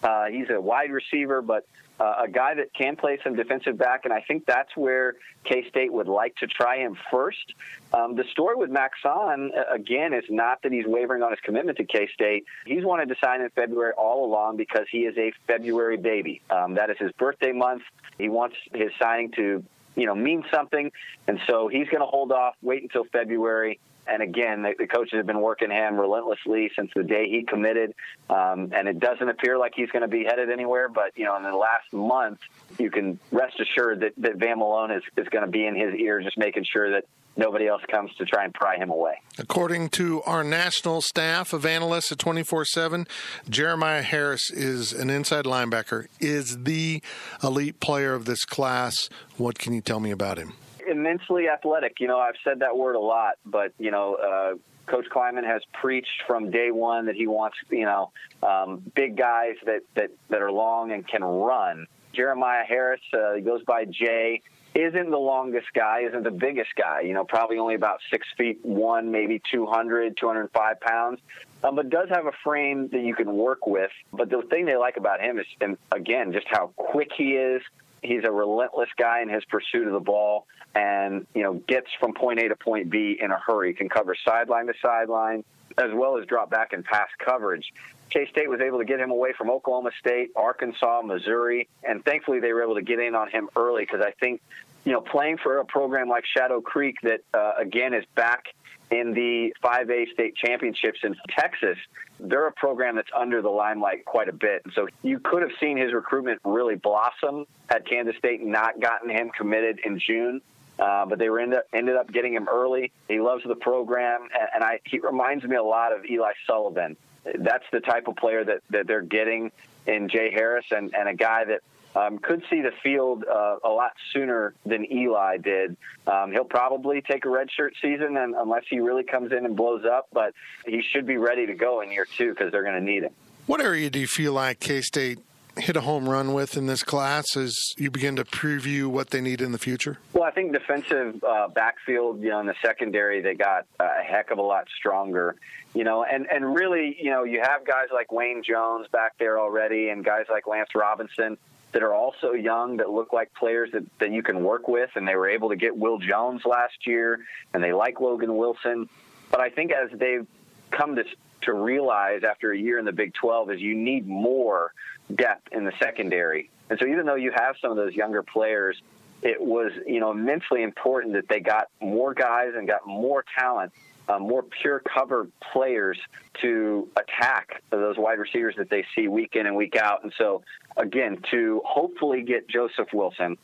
Uh, 0.05 0.27
he's 0.27 0.51
a 0.51 0.61
wide 0.61 0.93
receiver, 0.93 1.41
but 1.41 1.67
uh, 1.99 2.25
a 2.25 2.29
guy 2.29 2.55
that 2.55 2.75
can 2.75 2.95
play 2.95 3.19
some 3.25 3.35
defensive 3.35 3.79
back, 3.79 4.05
and 4.05 4.13
I 4.13 4.21
think 4.21 4.45
that's 4.45 4.77
where 4.77 5.15
K 5.45 5.67
State 5.69 5.91
would 5.93 6.09
like 6.09 6.37
to 6.37 6.47
try 6.47 6.79
him 6.79 6.97
first. 7.11 7.55
Um, 7.95 8.15
the 8.15 8.25
story 8.31 8.57
with 8.57 8.69
Maxon, 8.69 9.53
again, 9.73 10.13
is 10.13 10.25
not 10.29 10.61
that 10.63 10.73
he's 10.73 10.87
wavering 10.87 11.23
on 11.23 11.31
his 11.31 11.41
commitment 11.41 11.79
to 11.79 11.85
K 11.85 12.09
State. 12.13 12.45
He's 12.67 12.85
wanted 12.85 13.09
to 13.09 13.15
sign 13.25 13.41
in 13.41 13.49
February 13.51 13.93
all 13.97 14.27
along 14.27 14.59
because 14.59 14.87
he 14.91 14.99
is 14.99 15.17
a 15.17 15.33
February 15.47 15.97
baby. 15.97 16.43
Um, 16.51 16.75
that 16.75 16.91
is 16.91 16.99
his 16.99 17.13
birthday 17.13 17.53
month. 17.53 17.83
He 18.19 18.29
wants 18.29 18.57
his 18.75 18.91
signing 19.01 19.31
to, 19.33 19.65
you 19.97 20.07
know, 20.07 20.15
mean 20.15 20.45
something, 20.53 20.93
and 21.27 21.41
so 21.49 21.69
he's 21.69 21.89
going 21.89 22.01
to 22.01 22.07
hold 22.07 22.31
off, 22.31 22.55
wait 22.61 22.83
until 22.83 23.05
February. 23.05 23.81
And 24.07 24.23
again, 24.23 24.63
the, 24.63 24.75
the, 24.79 24.87
coaches 24.87 25.15
have 25.15 25.27
been 25.27 25.41
working 25.41 25.71
him 25.71 25.97
relentlessly 25.97 26.71
since 26.77 26.91
the 26.95 27.03
day 27.03 27.29
he 27.29 27.43
committed. 27.43 27.95
Um, 28.29 28.73
and 28.75 28.89
it 28.89 29.01
doesn't 29.01 29.29
appear 29.29 29.59
like 29.59 29.73
he's 29.75 29.91
going 29.91 30.03
to 30.03 30.09
be 30.09 30.25
headed 30.25 30.51
anywhere. 30.51 30.89
But, 30.89 31.17
you 31.17 31.25
know, 31.25 31.37
in 31.37 31.43
the 31.43 31.57
last 31.57 31.93
month, 31.93 32.41
you 32.79 32.91
can 32.91 33.19
rest 33.33 33.61
assured 33.61 34.01
that, 34.01 34.13
that 34.19 34.37
Van 34.37 34.59
Malone 34.59 34.91
is, 34.91 35.03
is 35.17 35.29
going 35.29 35.45
to 35.45 35.51
be 35.51 35.67
in 35.67 35.75
his 35.75 35.95
ear, 35.95 36.21
just 36.21 36.37
making 36.37 36.65
sure 36.65 36.91
that 36.93 37.05
nobody 37.37 37.67
else 37.67 37.83
comes 37.91 38.15
to 38.17 38.25
try 38.25 38.45
and 38.45 38.55
pry 38.55 38.77
him 38.77 38.91
away. 38.91 39.15
According 39.39 39.89
to 39.91 40.23
our 40.23 40.45
national 40.45 41.01
staff 41.03 41.53
of 41.53 41.67
analysts 41.67 42.13
at 42.13 42.19
24 42.19 42.65
7, 42.65 43.07
Jeremiah 43.49 44.03
Harris 44.03 44.51
is 44.51 44.93
an 44.93 45.11
inside 45.11 45.45
linebacker, 45.45 46.07
is 46.21 46.65
the 46.65 47.03
elite 47.43 47.81
player 47.81 48.15
of 48.15 48.25
this 48.25 48.45
class. 48.45 49.09
What 49.37 49.59
can 49.59 49.73
you 49.73 49.81
tell 49.81 50.01
me 50.01 50.11
about 50.11 50.39
him? 50.39 50.55
Immensely 50.89 51.49
athletic. 51.49 52.01
You 52.01 52.09
know, 52.09 52.19
I've 52.19 52.37
said 52.45 52.61
that 52.61 52.77
word 52.77 52.97
a 52.97 53.01
lot, 53.01 53.35
but 53.45 53.73
you 53.79 53.91
know, 53.91 54.15
uh, 54.15 54.55
Coach 54.87 55.07
Klieman 55.11 55.45
has 55.47 55.63
preached 55.73 56.23
from 56.27 56.51
day 56.51 56.71
one 56.71 57.07
that 57.07 57.15
he 57.15 57.27
wants, 57.27 57.57
you 57.71 57.87
know, 57.87 58.13
um, 58.43 58.83
big 58.95 59.17
guys 59.17 59.55
that, 59.65 59.81
that, 59.95 60.11
that 60.29 60.43
are 60.43 60.53
long 60.53 60.93
and 60.93 61.07
can 61.07 61.25
run. 61.25 61.87
Jeremiah 62.13 62.65
Harris, 62.65 63.01
uh, 63.13 63.39
goes 63.41 63.63
by 63.65 63.87
Jay, 63.87 64.43
isn't 64.75 65.11
the 65.11 65.19
longest 65.19 65.69
guy, 65.75 66.01
isn't 66.09 66.23
the 66.23 66.31
biggest 66.31 66.71
guy, 66.77 67.01
you 67.01 67.15
know, 67.15 67.25
probably 67.25 67.59
only 67.59 67.75
about 67.75 68.01
six 68.11 68.27
feet 68.37 68.59
one, 68.63 69.11
maybe 69.11 69.41
200, 69.51 70.17
205 70.17 70.81
pounds, 70.81 71.21
um, 71.63 71.77
but 71.77 71.91
does 71.91 72.09
have 72.11 72.27
a 72.27 72.33
frame 72.43 72.89
that 72.89 73.01
you 73.01 73.15
can 73.15 73.33
work 73.33 73.67
with. 73.67 73.91
But 74.13 74.31
the 74.31 74.43
thing 74.43 74.67
they 74.67 74.77
like 74.77 74.97
about 74.97 75.21
him 75.21 75.39
is, 75.39 75.47
and 75.61 75.77
again, 75.93 76.33
just 76.33 76.47
how 76.49 76.73
quick 76.77 77.11
he 77.17 77.33
is, 77.33 77.63
he's 78.05 78.25
a 78.25 78.31
relentless 78.31 78.91
guy 78.97 79.23
in 79.23 79.29
his 79.29 79.45
pursuit 79.47 79.87
of 79.87 79.93
the 79.93 80.01
ball 80.01 80.47
and 80.75 81.27
you 81.35 81.43
know 81.43 81.55
gets 81.55 81.89
from 81.99 82.15
point 82.15 82.39
A 82.39 82.49
to 82.49 82.57
point 82.57 82.91
B 82.91 83.19
in 83.21 83.31
a 83.31 83.39
hurry. 83.39 83.75
Can 83.75 83.89
cover 83.89 84.15
sideline 84.25 84.67
to 84.67 84.75
sideline 84.81 85.45
as 85.79 85.91
well 85.93 86.19
as 86.19 86.27
drop 86.27 86.51
back 86.51 86.73
and 86.73 86.85
pass 86.85 87.09
coverage. 87.19 87.73
K 88.11 88.29
State 88.31 88.49
was 88.49 88.61
able 88.61 88.79
to 88.79 88.85
get 88.85 89.01
him 89.01 89.11
away 89.11 89.33
from 89.37 89.51
Oklahoma 89.51 89.91
State, 89.99 90.31
Arkansas, 90.37 91.03
Missouri, 91.03 91.69
and 91.83 92.05
thankfully 92.05 92.39
they 92.39 92.53
were 92.53 92.63
able 92.63 92.77
to 92.77 92.83
get 92.83 93.01
in 93.01 93.15
on 93.15 93.29
him 93.31 93.49
early 93.57 93.83
because 93.83 94.01
I 94.01 94.13
think 94.21 94.41
you 94.85 94.93
know 94.93 95.01
playing 95.01 95.39
for 95.39 95.59
a 95.59 95.65
program 95.65 96.09
like 96.09 96.25
Shadow 96.27 96.61
Creek 96.61 96.97
that 97.03 97.21
uh, 97.33 97.53
again 97.59 97.95
is 97.95 98.05
back 98.15 98.45
in 98.91 99.13
the 99.13 99.55
5A 99.63 100.13
state 100.13 100.37
championships 100.37 101.01
in 101.03 101.17
Texas, 101.29 101.79
they're 102.21 102.47
a 102.47 102.53
program 102.53 102.97
that's 102.97 103.11
under 103.17 103.43
the 103.43 103.49
limelight 103.49 104.05
quite 104.05 104.29
a 104.29 104.33
bit. 104.33 104.63
And 104.65 104.73
so 104.75 104.89
you 105.03 105.19
could 105.19 105.43
have 105.43 105.51
seen 105.61 105.77
his 105.77 105.93
recruitment 105.93 106.41
really 106.45 106.77
blossom 106.77 107.47
had 107.69 107.87
Kansas 107.87 108.17
State 108.17 108.45
not 108.45 108.81
gotten 108.81 109.11
him 109.11 109.31
committed 109.31 109.81
in 109.85 109.99
June. 109.99 110.41
Uh, 110.77 111.07
but 111.07 111.21
they 111.21 111.29
were 111.29 111.39
ended 111.39 111.97
up 111.97 112.13
getting 112.13 112.35
him 112.35 112.49
early. 112.49 112.91
He 113.07 113.21
loves 113.21 113.45
the 113.47 113.55
program, 113.55 114.23
and, 114.23 114.49
and 114.57 114.65
I, 114.65 114.81
he 114.85 114.99
reminds 114.99 115.45
me 115.45 115.55
a 115.55 115.63
lot 115.63 115.93
of 115.93 116.05
Eli 116.05 116.33
Sullivan. 116.49 116.97
That's 117.39 117.65
the 117.71 117.79
type 117.79 118.09
of 118.09 118.17
player 118.17 118.43
that, 118.45 118.63
that 118.71 118.89
they're 118.89 119.01
getting 119.01 119.53
in 119.87 120.09
Jay 120.09 120.33
Harris, 120.33 120.65
and, 120.73 120.93
and 120.93 121.09
a 121.09 121.15
guy 121.15 121.45
that 121.45 121.61
um, 121.95 122.19
could 122.19 122.43
see 122.51 122.61
the 122.61 122.73
field 122.83 123.25
uh, 123.25 123.57
a 123.65 123.69
lot 123.69 123.93
sooner 124.13 124.55
than 124.67 124.91
Eli 124.91 125.39
did. 125.39 125.77
Um, 126.07 126.33
he'll 126.33 126.45
probably 126.45 127.01
take 127.03 127.25
a 127.25 127.29
redshirt 127.29 127.71
season, 127.81 128.17
and 128.17 128.35
unless 128.35 128.65
he 128.69 128.81
really 128.81 129.05
comes 129.05 129.33
in 129.33 129.45
and 129.45 129.57
blows 129.57 129.85
up, 129.85 130.09
but 130.13 130.35
he 130.67 130.83
should 130.83 131.07
be 131.07 131.17
ready 131.17 131.47
to 131.47 131.55
go 131.55 131.81
in 131.81 131.91
year 131.91 132.07
two 132.17 132.31
because 132.31 132.51
they're 132.53 132.65
going 132.65 132.75
to 132.75 132.85
need 132.85 133.05
him. 133.05 133.13
What 133.47 133.61
area 133.61 133.91
do 133.91 133.99
you 133.99 134.07
feel 134.07 134.33
like 134.33 134.61
K 134.61 134.81
State 134.81 135.19
hit 135.57 135.77
a 135.77 135.81
home 135.83 136.09
run 136.09 136.33
with 136.33 136.57
in 136.57 136.67
this 136.67 136.83
class 136.83 137.37
as 137.37 137.57
you 137.77 137.91
begin 137.91 138.17
to 138.17 138.25
preview 138.25 138.87
what 138.87 139.11
they 139.11 139.21
need 139.21 139.41
in 139.41 139.53
the 139.53 139.59
future? 139.59 139.99
Well, 140.13 140.25
I 140.25 140.31
think 140.31 140.53
defensive 140.53 141.23
uh, 141.23 141.49
backfield, 141.49 142.21
you 142.21 142.31
know, 142.31 142.41
in 142.41 142.47
the 142.47 142.57
secondary, 142.61 143.21
they 143.21 143.35
got 143.35 143.67
a 143.79 144.03
heck 144.03 144.31
of 144.31 144.39
a 144.39 144.43
lot 144.43 144.67
stronger, 144.77 145.37
you 145.75 145.85
know, 145.85 146.05
and, 146.05 146.27
and 146.27 146.55
really, 146.55 146.97
you 147.01 147.11
know, 147.11 147.25
you 147.25 147.41
have 147.41 147.65
guys 147.65 147.87
like 147.93 148.11
Wayne 148.11 148.43
Jones 148.43 148.89
back 148.89 149.13
there 149.19 149.39
already 149.39 149.91
and 149.91 150.05
guys 150.05 150.25
like 150.29 150.47
Lance 150.47 150.71
Robinson 150.75 151.37
that 151.75 151.83
are 151.83 151.93
also 151.93 152.33
young 152.33 152.79
that 152.79 152.89
look 152.89 153.13
like 153.13 153.35
players 153.35 153.71
that, 153.73 153.83
that 153.99 154.13
you 154.13 154.23
can 154.23 154.43
work 154.43 154.69
with. 154.69 154.91
And 154.95 155.07
they 155.07 155.17
were 155.17 155.29
able 155.29 155.51
to 155.51 155.57
get 155.57 155.77
Will 155.77 155.99
Jones 155.99 156.43
last 156.47 156.87
year, 156.87 157.21
and 157.53 157.63
they 157.63 157.73
like 157.73 158.01
Logan 158.01 158.37
Wilson. 158.37 158.89
But 159.31 159.41
I 159.41 159.51
think 159.51 159.73
as 159.73 159.91
they've 159.99 160.27
come 160.71 160.97
to 160.97 161.05
to 161.43 161.53
realize 161.53 162.23
after 162.25 162.53
a 162.53 162.59
year 162.59 162.79
in 162.79 162.87
the 162.87 162.93
Big 162.93 163.13
12 163.13 163.51
is 163.51 163.61
you 163.61 163.75
need 163.75 164.07
more 164.07 164.73
depth 165.15 165.53
in 165.53 165.65
the 165.65 165.73
secondary. 165.79 166.49
And 166.71 166.79
so 166.79 166.87
even 166.87 167.05
though 167.05 167.17
you 167.17 167.33
have 167.35 167.57
some 167.61 167.71
of 167.71 167.77
those 167.77 167.93
younger 167.93 168.23
players, 168.23 168.81
it 169.21 169.39
was 169.41 169.73
you 169.87 170.01
know 170.01 170.13
immensely 170.13 170.63
important 170.63 171.15
that 171.15 171.29
they 171.29 171.41
got 171.41 171.69
more 171.81 172.15
guys 172.15 172.53
and 172.57 172.67
got 172.69 172.87
more 172.87 173.25
talent 173.37 173.73
uh, 174.09 174.19
more 174.19 174.43
pure 174.43 174.81
cover 174.81 175.29
players 175.53 175.99
to 176.43 176.89
attack 176.97 177.63
those 177.71 177.97
wide 177.97 178.19
receivers 178.19 178.55
that 178.57 178.69
they 178.69 178.85
see 178.95 179.09
week 179.09 179.35
in 179.37 179.47
and 179.47 179.57
week 179.57 179.77
out. 179.77 180.03
And 180.03 180.13
so, 180.19 180.43
again, 180.77 181.19
to 181.31 181.63
hopefully 181.65 182.23
get 182.23 182.49
Joseph 182.49 182.89
Wilson, 182.93 183.37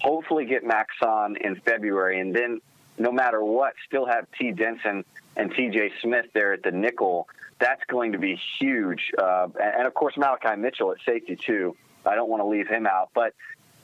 hopefully 0.00 0.44
get 0.44 0.64
Maxon 0.64 1.36
in 1.40 1.56
February, 1.56 2.20
and 2.20 2.34
then 2.34 2.60
no 2.98 3.12
matter 3.12 3.42
what, 3.42 3.74
still 3.86 4.06
have 4.06 4.26
T. 4.38 4.52
Denson 4.52 5.04
and 5.36 5.52
T.J. 5.54 5.92
Smith 6.02 6.26
there 6.34 6.52
at 6.52 6.62
the 6.62 6.72
nickel. 6.72 7.28
That's 7.58 7.82
going 7.84 8.12
to 8.12 8.18
be 8.18 8.40
huge. 8.58 9.12
Uh, 9.16 9.48
and, 9.60 9.86
of 9.86 9.94
course, 9.94 10.16
Malachi 10.16 10.56
Mitchell 10.56 10.92
at 10.92 10.98
safety, 11.06 11.36
too. 11.36 11.76
I 12.04 12.14
don't 12.14 12.28
want 12.28 12.42
to 12.42 12.46
leave 12.46 12.68
him 12.68 12.86
out. 12.86 13.10
But 13.14 13.34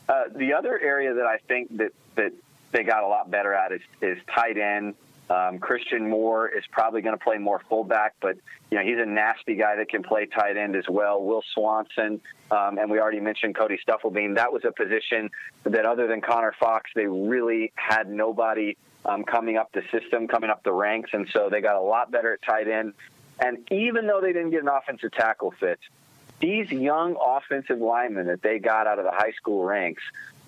uh, 0.08 0.24
the 0.34 0.54
other 0.54 0.78
area 0.78 1.14
that 1.14 1.26
I 1.26 1.38
think 1.48 1.76
that, 1.76 1.92
that 2.16 2.32
they 2.72 2.82
got 2.82 3.04
a 3.04 3.06
lot 3.06 3.30
better 3.30 3.54
at 3.54 3.72
is, 3.72 3.82
is 4.00 4.18
tight 4.32 4.58
end 4.58 4.94
um, 5.30 5.58
Christian 5.58 6.08
Moore 6.08 6.48
is 6.48 6.64
probably 6.70 7.00
going 7.00 7.16
to 7.16 7.22
play 7.22 7.38
more 7.38 7.60
fullback, 7.68 8.14
but 8.20 8.36
you 8.70 8.78
know 8.78 8.84
he's 8.84 8.98
a 8.98 9.06
nasty 9.06 9.54
guy 9.54 9.76
that 9.76 9.88
can 9.88 10.02
play 10.02 10.26
tight 10.26 10.56
end 10.56 10.76
as 10.76 10.84
well. 10.88 11.22
Will 11.22 11.42
Swanson, 11.54 12.20
um, 12.50 12.78
and 12.78 12.90
we 12.90 13.00
already 13.00 13.20
mentioned 13.20 13.56
Cody 13.56 13.78
Stufflebean. 13.86 14.36
That 14.36 14.52
was 14.52 14.64
a 14.64 14.72
position 14.72 15.30
that, 15.64 15.86
other 15.86 16.06
than 16.06 16.20
Connor 16.20 16.54
Fox, 16.60 16.90
they 16.94 17.06
really 17.06 17.72
had 17.74 18.08
nobody 18.08 18.76
um, 19.06 19.24
coming 19.24 19.56
up 19.56 19.72
the 19.72 19.82
system, 19.90 20.28
coming 20.28 20.50
up 20.50 20.62
the 20.62 20.72
ranks, 20.72 21.10
and 21.14 21.26
so 21.32 21.48
they 21.50 21.62
got 21.62 21.76
a 21.76 21.80
lot 21.80 22.10
better 22.10 22.34
at 22.34 22.42
tight 22.42 22.68
end. 22.68 22.92
And 23.40 23.70
even 23.70 24.06
though 24.06 24.20
they 24.20 24.32
didn't 24.32 24.50
get 24.50 24.62
an 24.62 24.68
offensive 24.68 25.12
tackle 25.12 25.52
fit, 25.58 25.80
these 26.40 26.70
young 26.70 27.16
offensive 27.20 27.78
linemen 27.78 28.26
that 28.26 28.42
they 28.42 28.58
got 28.58 28.86
out 28.86 28.98
of 28.98 29.04
the 29.04 29.10
high 29.10 29.32
school 29.32 29.64
ranks 29.64 30.02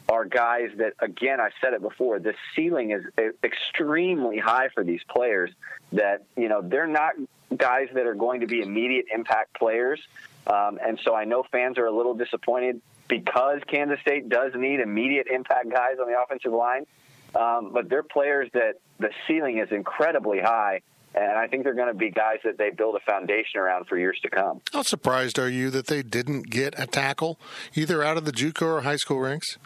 are 0.08 0.24
guys 0.24 0.70
that, 0.78 0.92
again, 1.00 1.40
I've 1.40 1.52
said 1.60 1.72
it 1.72 1.82
before, 1.82 2.18
the 2.18 2.34
ceiling 2.54 2.92
is 2.92 3.04
extremely 3.42 4.38
high 4.38 4.68
for 4.74 4.84
these 4.84 5.02
players. 5.08 5.50
That, 5.92 6.24
you 6.36 6.48
know, 6.48 6.62
they're 6.62 6.86
not 6.86 7.14
guys 7.56 7.88
that 7.94 8.06
are 8.06 8.14
going 8.14 8.40
to 8.40 8.46
be 8.46 8.60
immediate 8.60 9.06
impact 9.12 9.54
players. 9.54 10.00
Um, 10.46 10.78
and 10.84 10.98
so 11.04 11.14
I 11.14 11.24
know 11.24 11.44
fans 11.50 11.78
are 11.78 11.86
a 11.86 11.92
little 11.96 12.14
disappointed 12.14 12.80
because 13.08 13.60
Kansas 13.66 14.00
State 14.00 14.28
does 14.28 14.52
need 14.54 14.80
immediate 14.80 15.26
impact 15.26 15.70
guys 15.70 15.96
on 16.00 16.08
the 16.08 16.20
offensive 16.20 16.52
line. 16.52 16.86
um, 17.36 17.70
but 17.72 17.88
they're 17.88 18.02
players 18.02 18.48
that 18.54 18.74
the 18.98 19.10
ceiling 19.26 19.58
is 19.58 19.70
incredibly 19.70 20.40
high. 20.40 20.80
And 21.14 21.38
I 21.38 21.46
think 21.46 21.64
they're 21.64 21.74
going 21.74 21.88
to 21.88 21.94
be 21.94 22.10
guys 22.10 22.38
that 22.44 22.58
they 22.58 22.70
build 22.70 22.94
a 22.94 23.00
foundation 23.00 23.58
around 23.58 23.86
for 23.86 23.96
years 23.96 24.18
to 24.22 24.28
come. 24.28 24.60
How 24.72 24.82
surprised 24.82 25.38
are 25.38 25.48
you 25.48 25.70
that 25.70 25.86
they 25.86 26.02
didn't 26.02 26.50
get 26.50 26.74
a 26.78 26.86
tackle 26.86 27.40
either 27.74 28.02
out 28.02 28.18
of 28.18 28.26
the 28.26 28.32
JUCO 28.32 28.62
or 28.62 28.80
high 28.82 28.96
school 28.96 29.20
ranks? 29.20 29.56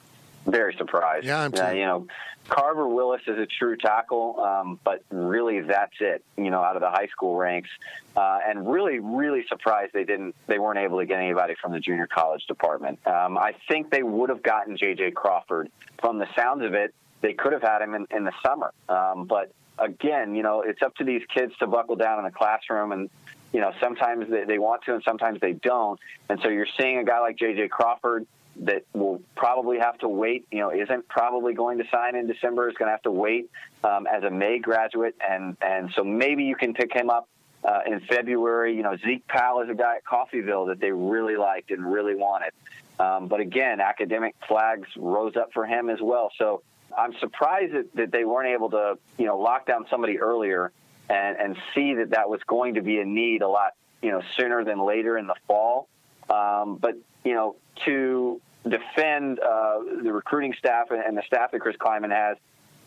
Very 0.47 0.75
surprised. 0.77 1.27
Yeah, 1.27 1.43
I'm 1.43 1.53
too. 1.53 1.63
Uh, 1.63 1.71
you 1.71 1.85
know, 1.85 2.07
Carver 2.49 2.89
Willis 2.89 3.23
is 3.27 3.39
a 3.39 3.47
true 3.47 3.77
tackle, 3.77 4.41
um, 4.41 4.81
but 4.83 5.03
really 5.11 5.61
that's 5.61 5.95
it. 6.01 6.25
You 6.37 6.51
know, 6.51 6.63
out 6.63 6.77
of 6.77 6.83
the 6.83 6.91
high 6.91 7.07
school 7.09 7.37
ranks, 7.37 7.69
uh, 8.17 8.39
and 8.47 8.71
really, 8.71 8.99
really 8.99 9.45
surprised 9.49 9.93
they 9.93 10.05
didn't, 10.05 10.35
they 10.47 10.59
weren't 10.59 10.79
able 10.79 10.99
to 10.99 11.07
get 11.07 11.19
anybody 11.19 11.55
from 11.61 11.73
the 11.73 11.81
junior 11.81 12.07
college 12.07 12.47
department. 12.47 12.99
Um, 13.07 13.39
I 13.39 13.55
think 13.69 13.91
they 13.91 14.03
would 14.03 14.31
have 14.31 14.43
gotten 14.43 14.77
J.J. 14.77 15.13
Crawford. 15.13 15.71
From 16.01 16.19
the 16.19 16.27
sounds 16.35 16.65
of 16.65 16.75
it, 16.75 16.95
they 17.21 17.35
could 17.35 17.53
have 17.53 17.63
had 17.63 17.83
him 17.83 17.95
in, 17.95 18.07
in 18.11 18.25
the 18.25 18.33
summer. 18.45 18.73
Um, 18.89 19.27
but 19.27 19.53
again, 19.79 20.35
you 20.35 20.43
know, 20.43 20.63
it's 20.63 20.83
up 20.83 20.97
to 20.97 21.05
these 21.05 21.23
kids 21.33 21.53
to 21.59 21.67
buckle 21.67 21.97
down 21.97 22.19
in 22.19 22.25
the 22.25 22.33
classroom 22.33 22.93
and. 22.93 23.11
You 23.53 23.61
know, 23.61 23.73
sometimes 23.81 24.31
they, 24.31 24.45
they 24.45 24.59
want 24.61 24.85
to 24.85 24.95
and 24.95 25.03
sometimes 25.03 25.41
they 25.41 25.55
don't. 25.55 25.99
And 26.29 26.39
so 26.41 26.49
you're 26.49 26.69
seeing 26.79 26.99
a 26.99 27.05
guy 27.05 27.19
like 27.19 27.37
J.J. 27.37 27.67
Crawford 27.67 28.25
that 28.57 28.85
will 28.93 29.23
probably 29.37 29.79
have 29.79 29.99
to 29.99 30.09
wait, 30.09 30.47
you 30.51 30.59
know, 30.59 30.71
isn't 30.71 31.09
probably 31.09 31.55
going 31.55 31.79
to 31.79 31.85
sign 31.91 32.15
in 32.15 32.27
December, 32.27 32.69
is 32.69 32.77
going 32.77 32.89
to 32.89 32.93
have 32.93 33.03
to 33.03 33.11
wait 33.11 33.51
um, 33.85 34.07
as 34.07 34.23
a 34.23 34.31
May 34.31 34.59
graduate. 34.59 35.15
And, 35.27 35.57
and 35.63 35.91
so 35.95 36.05
maybe 36.05 36.45
you 36.45 36.57
can 36.57 36.75
pick 36.75 36.93
him 36.93 37.11
up 37.11 37.29
uh, 37.65 37.81
in 37.87 38.01
February. 38.01 38.77
You 38.77 38.83
know, 38.83 38.97
Zeke 38.97 39.27
Powell 39.29 39.63
is 39.63 39.71
a 39.71 39.75
guy 39.75 39.97
at 39.97 40.05
Coffeyville 40.05 40.69
that 40.69 40.81
they 40.81 40.93
really 40.93 41.37
liked 41.37 41.71
and 41.71 41.91
really 41.91 42.15
wanted. 42.15 42.53
Um, 42.99 43.29
but 43.29 43.41
again, 43.41 43.81
academic 43.81 44.35
flags 44.47 44.89
rose 44.97 45.37
up 45.37 45.53
for 45.55 45.65
him 45.65 45.89
as 45.89 45.99
well. 46.03 46.31
So 46.37 46.63
I'm 46.97 47.15
surprised 47.19 47.73
that, 47.75 47.95
that 47.95 48.13
they 48.13 48.25
weren't 48.25 48.49
able 48.49 48.71
to, 48.71 48.99
you 49.17 49.27
know, 49.27 49.39
lock 49.39 49.67
down 49.67 49.87
somebody 49.89 50.19
earlier 50.19 50.71
and, 51.09 51.37
and 51.39 51.57
see 51.75 51.95
that 51.95 52.11
that 52.11 52.29
was 52.29 52.41
going 52.47 52.75
to 52.75 52.83
be 52.83 52.99
a 52.99 53.05
need 53.05 53.41
a 53.41 53.49
lot, 53.49 53.73
you 54.03 54.11
know, 54.11 54.21
sooner 54.37 54.65
than 54.65 54.85
later 54.85 55.17
in 55.17 55.27
the 55.27 55.37
fall. 55.47 55.89
Um, 56.29 56.77
but 56.77 56.95
you 57.25 57.35
know, 57.35 57.57
to 57.85 58.41
defend 58.69 59.39
uh, 59.41 59.79
the 60.03 60.13
recruiting 60.13 60.55
staff 60.59 60.89
and 60.91 61.17
the 61.17 61.23
staff 61.27 61.51
that 61.53 61.61
Chris 61.61 61.77
Klieman 61.77 62.11
has, 62.11 62.37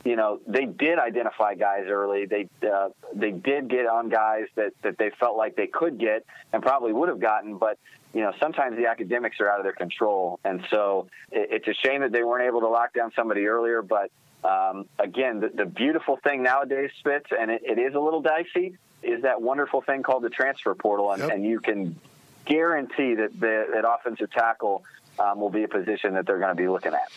you 0.06 0.16
know, 0.16 0.40
they 0.46 0.66
did 0.66 1.00
identify 1.00 1.56
guys 1.56 1.86
early. 1.88 2.26
They 2.26 2.50
uh, 2.70 2.90
they 3.14 3.32
did 3.32 3.70
get 3.70 3.88
on 3.88 4.10
guys 4.10 4.48
that, 4.56 4.74
that 4.84 4.98
they 4.98 5.12
felt 5.20 5.38
like 5.38 5.56
they 5.56 5.68
could 5.68 5.98
get 5.98 6.26
and 6.52 6.62
probably 6.62 6.92
would 6.94 7.10
have 7.10 7.20
gotten, 7.20 7.58
but 7.58 7.78
you 8.14 8.22
know, 8.22 8.32
sometimes 8.40 8.78
the 8.78 8.86
academics 8.88 9.40
are 9.40 9.50
out 9.50 9.60
of 9.60 9.64
their 9.64 9.74
control, 9.74 10.40
and 10.44 10.64
so 10.70 11.08
it, 11.32 11.50
it's 11.52 11.68
a 11.68 11.74
shame 11.74 12.02
that 12.02 12.12
they 12.12 12.24
weren't 12.24 12.46
able 12.46 12.60
to 12.62 12.68
lock 12.68 12.94
down 12.94 13.12
somebody 13.16 13.48
earlier. 13.48 13.82
But 13.82 14.12
um, 14.44 14.86
again, 15.00 15.40
the, 15.40 15.50
the 15.50 15.66
beautiful 15.66 16.20
thing 16.24 16.44
nowadays, 16.44 16.92
Fitz, 17.04 17.30
and 17.32 17.50
it, 17.50 17.64
it 17.66 17.80
is 17.80 17.96
a 17.96 18.00
little 18.00 18.22
dicey, 18.22 18.78
is 19.02 19.24
that 19.24 19.42
wonderful 19.42 19.82
thing 19.82 20.04
called 20.04 20.22
the 20.24 20.30
transfer 20.30 20.76
portal, 20.76 21.12
and, 21.12 21.24
Yep. 21.24 21.32
and 21.32 21.44
you 21.44 21.60
can 21.60 22.00
guarantee 22.46 23.16
that 23.16 23.40
the, 23.40 23.68
that 23.74 23.88
offensive 23.88 24.32
tackle 24.32 24.84
um, 25.20 25.40
will 25.40 25.50
be 25.50 25.64
a 25.64 25.68
position 25.68 26.14
that 26.16 26.26
they're 26.26 26.40
going 26.40 26.56
to 26.56 26.62
be 26.62 26.68
looking 26.68 26.94
at. 26.94 27.12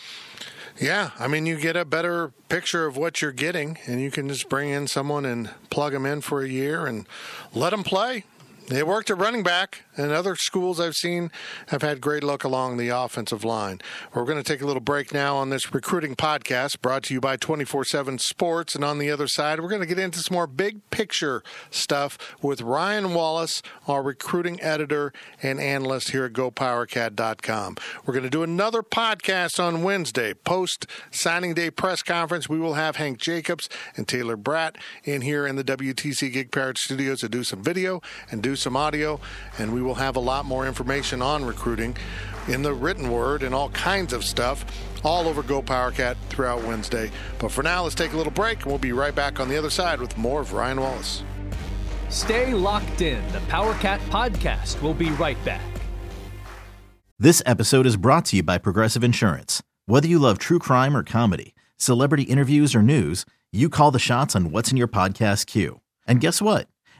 Yeah, 0.79 1.11
I 1.17 1.27
mean, 1.27 1.47
you 1.47 1.57
get 1.57 1.75
a 1.75 1.85
better 1.85 2.31
picture 2.49 2.85
of 2.85 2.97
what 2.97 3.21
you're 3.21 3.31
getting, 3.31 3.79
and 3.87 3.99
you 3.99 4.11
can 4.11 4.27
just 4.27 4.47
bring 4.47 4.69
in 4.69 4.87
someone 4.87 5.25
and 5.25 5.49
plug 5.71 5.93
them 5.93 6.05
in 6.05 6.21
for 6.21 6.43
a 6.43 6.47
year 6.47 6.85
and 6.85 7.07
let 7.53 7.71
them 7.71 7.83
play. 7.83 8.25
They 8.67 8.83
worked 8.83 9.09
at 9.09 9.17
running 9.17 9.43
back, 9.43 9.83
and 9.95 10.11
other 10.11 10.35
schools 10.35 10.77
I've 10.77 10.95
seen 10.95 11.31
have 11.67 11.83
had 11.83 12.01
great 12.01 12.21
luck 12.21 12.43
along 12.43 12.75
the 12.75 12.89
offensive 12.89 13.45
line. 13.45 13.79
We're 14.13 14.25
going 14.25 14.37
to 14.37 14.43
take 14.43 14.61
a 14.61 14.65
little 14.65 14.81
break 14.81 15.13
now 15.13 15.37
on 15.37 15.49
this 15.49 15.73
recruiting 15.73 16.17
podcast 16.17 16.81
brought 16.81 17.03
to 17.03 17.13
you 17.13 17.21
by 17.21 17.37
24 17.37 17.85
7 17.85 18.19
Sports. 18.19 18.75
And 18.75 18.83
on 18.83 18.97
the 18.97 19.09
other 19.09 19.25
side, 19.27 19.61
we're 19.61 19.69
going 19.69 19.79
to 19.79 19.87
get 19.87 19.97
into 19.97 20.19
some 20.19 20.35
more 20.35 20.47
big 20.47 20.81
picture 20.89 21.43
stuff 21.71 22.17
with 22.41 22.59
Ryan 22.61 23.13
Wallace, 23.13 23.61
our 23.87 24.03
recruiting 24.03 24.61
editor 24.61 25.13
and 25.41 25.61
analyst 25.61 26.11
here 26.11 26.25
at 26.25 26.33
GoPowerCat.com. 26.33 27.77
We're 28.05 28.13
going 28.13 28.25
to 28.25 28.29
do 28.29 28.43
another 28.43 28.83
podcast 28.83 29.63
on 29.63 29.81
Wednesday, 29.81 30.33
post 30.33 30.85
signing 31.09 31.53
day 31.53 31.71
press 31.71 32.03
conference. 32.03 32.49
We 32.49 32.59
will 32.59 32.73
have 32.73 32.97
Hank 32.97 33.17
Jacobs 33.17 33.69
and 33.95 34.09
Taylor 34.09 34.35
Bratt 34.35 34.75
in 35.05 35.21
here 35.21 35.47
in 35.47 35.55
the 35.55 35.63
WTC 35.63 36.33
Gig 36.33 36.51
Powered 36.51 36.77
studios 36.77 37.21
to 37.21 37.29
do 37.29 37.45
some 37.45 37.63
video 37.63 38.01
and 38.29 38.43
do 38.43 38.56
some 38.57 38.75
audio. 38.75 39.19
And 39.57 39.73
we 39.73 39.81
will 39.81 39.95
have 39.95 40.15
a 40.15 40.19
lot 40.19 40.45
more 40.45 40.67
information 40.67 41.21
on 41.21 41.45
recruiting 41.45 41.95
in 42.47 42.61
the 42.61 42.73
written 42.73 43.09
word 43.11 43.43
and 43.43 43.53
all 43.53 43.69
kinds 43.69 44.13
of 44.13 44.23
stuff 44.23 44.65
all 45.03 45.27
over 45.27 45.43
Go 45.43 45.61
PowerCat 45.61 46.15
throughout 46.29 46.63
Wednesday. 46.63 47.11
But 47.39 47.51
for 47.51 47.63
now, 47.63 47.83
let's 47.83 47.95
take 47.95 48.13
a 48.13 48.17
little 48.17 48.31
break 48.31 48.59
and 48.59 48.67
we'll 48.67 48.77
be 48.77 48.91
right 48.91 49.13
back 49.13 49.39
on 49.39 49.49
the 49.49 49.57
other 49.57 49.69
side 49.69 49.99
with 49.99 50.17
more 50.17 50.41
of 50.41 50.53
Ryan 50.53 50.81
Wallace. 50.81 51.23
Stay 52.09 52.53
locked 52.53 53.01
in. 53.01 53.25
The 53.31 53.39
PowerCat 53.39 53.99
podcast 54.09 54.81
will 54.81 54.93
be 54.93 55.11
right 55.11 55.43
back. 55.43 55.61
This 57.19 57.41
episode 57.45 57.85
is 57.85 57.97
brought 57.97 58.25
to 58.25 58.37
you 58.37 58.43
by 58.43 58.57
Progressive 58.57 59.03
Insurance. 59.03 59.63
Whether 59.87 60.07
you 60.07 60.19
love 60.19 60.37
true 60.37 60.59
crime 60.59 60.95
or 60.95 61.03
comedy, 61.03 61.55
celebrity 61.77 62.23
interviews 62.23 62.75
or 62.75 62.81
news, 62.81 63.25
you 63.51 63.69
call 63.69 63.91
the 63.91 63.99
shots 63.99 64.35
on 64.35 64.51
what's 64.51 64.71
in 64.71 64.77
your 64.77 64.87
podcast 64.87 65.47
queue. 65.47 65.81
And 66.05 66.21
guess 66.21 66.41
what? 66.41 66.67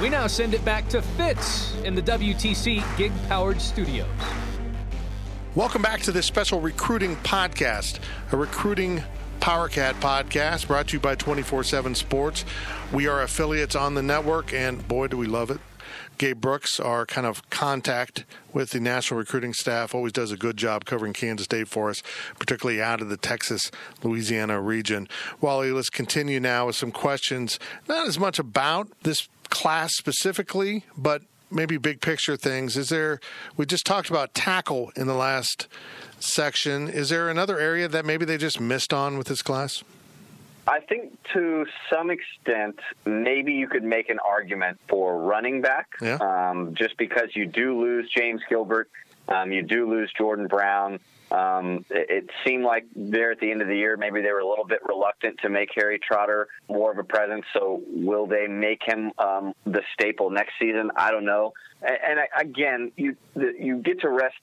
We 0.00 0.08
now 0.08 0.28
send 0.28 0.54
it 0.54 0.64
back 0.64 0.88
to 0.90 1.02
Fitz 1.02 1.74
in 1.82 1.96
the 1.96 2.02
WTC 2.02 2.96
Gig 2.96 3.10
Powered 3.28 3.60
Studios. 3.60 4.06
Welcome 5.56 5.82
back 5.82 6.02
to 6.02 6.12
this 6.12 6.24
special 6.24 6.60
recruiting 6.60 7.16
podcast, 7.16 7.98
a 8.30 8.36
recruiting 8.36 9.02
PowerCat 9.40 9.94
podcast 9.94 10.68
brought 10.68 10.86
to 10.88 10.92
you 10.92 11.00
by 11.00 11.16
24 11.16 11.64
7 11.64 11.96
Sports. 11.96 12.44
We 12.92 13.08
are 13.08 13.22
affiliates 13.22 13.74
on 13.74 13.94
the 13.94 14.02
network, 14.02 14.54
and 14.54 14.86
boy, 14.86 15.08
do 15.08 15.16
we 15.16 15.26
love 15.26 15.50
it. 15.50 15.58
Gabe 16.16 16.40
Brooks, 16.40 16.78
our 16.78 17.04
kind 17.04 17.26
of 17.26 17.48
contact 17.50 18.24
with 18.52 18.70
the 18.70 18.80
national 18.80 19.18
recruiting 19.18 19.52
staff, 19.52 19.94
always 19.94 20.12
does 20.12 20.30
a 20.30 20.36
good 20.36 20.56
job 20.56 20.84
covering 20.84 21.12
Kansas 21.12 21.44
State 21.44 21.68
for 21.68 21.90
us, 21.90 22.02
particularly 22.38 22.80
out 22.80 23.00
of 23.00 23.08
the 23.08 23.16
Texas, 23.16 23.70
Louisiana 24.02 24.60
region. 24.60 25.08
Wally, 25.40 25.72
let's 25.72 25.90
continue 25.90 26.40
now 26.40 26.66
with 26.66 26.76
some 26.76 26.92
questions, 26.92 27.58
not 27.88 28.06
as 28.06 28.18
much 28.18 28.38
about 28.38 28.88
this 29.02 29.28
class 29.50 29.92
specifically, 29.96 30.84
but 30.96 31.22
maybe 31.50 31.76
big 31.78 32.00
picture 32.00 32.36
things. 32.36 32.76
Is 32.76 32.88
there, 32.88 33.20
we 33.56 33.64
just 33.66 33.86
talked 33.86 34.10
about 34.10 34.34
tackle 34.34 34.92
in 34.96 35.06
the 35.06 35.14
last 35.14 35.66
section. 36.20 36.88
Is 36.88 37.08
there 37.08 37.28
another 37.30 37.58
area 37.58 37.88
that 37.88 38.04
maybe 38.04 38.24
they 38.24 38.36
just 38.36 38.60
missed 38.60 38.92
on 38.92 39.16
with 39.18 39.28
this 39.28 39.42
class? 39.42 39.82
I 40.66 40.80
think 40.80 41.16
to 41.32 41.64
some 41.90 42.10
extent, 42.10 42.78
maybe 43.06 43.54
you 43.54 43.68
could 43.68 43.84
make 43.84 44.10
an 44.10 44.18
argument 44.18 44.78
for 44.86 45.18
running 45.18 45.62
back, 45.62 45.86
Yeah. 46.02 46.18
um, 46.20 46.74
just 46.74 46.98
because 46.98 47.34
you 47.34 47.46
do 47.46 47.80
lose 47.80 48.10
James 48.14 48.42
Gilbert, 48.50 48.90
um, 49.28 49.50
you 49.50 49.62
do 49.62 49.88
lose 49.88 50.12
Jordan 50.18 50.46
Brown. 50.46 51.00
Um, 51.30 51.84
it, 51.90 52.10
it 52.10 52.30
seemed 52.46 52.64
like 52.64 52.86
there 52.94 53.30
at 53.30 53.40
the 53.40 53.50
end 53.50 53.62
of 53.62 53.68
the 53.68 53.76
year, 53.76 53.96
maybe 53.96 54.22
they 54.22 54.32
were 54.32 54.40
a 54.40 54.48
little 54.48 54.64
bit 54.64 54.80
reluctant 54.86 55.38
to 55.42 55.48
make 55.48 55.70
Harry 55.74 55.98
Trotter 55.98 56.48
more 56.68 56.90
of 56.90 56.98
a 56.98 57.04
presence. 57.04 57.44
So 57.52 57.82
will 57.86 58.26
they 58.26 58.46
make 58.46 58.82
him 58.84 59.12
um, 59.18 59.54
the 59.64 59.82
staple 59.94 60.30
next 60.30 60.52
season? 60.58 60.90
I 60.96 61.10
don't 61.10 61.24
know. 61.24 61.52
And, 61.82 61.98
and 62.08 62.20
I, 62.20 62.40
again, 62.40 62.92
you 62.96 63.16
you 63.36 63.76
get 63.78 64.00
to 64.00 64.08
rest 64.08 64.36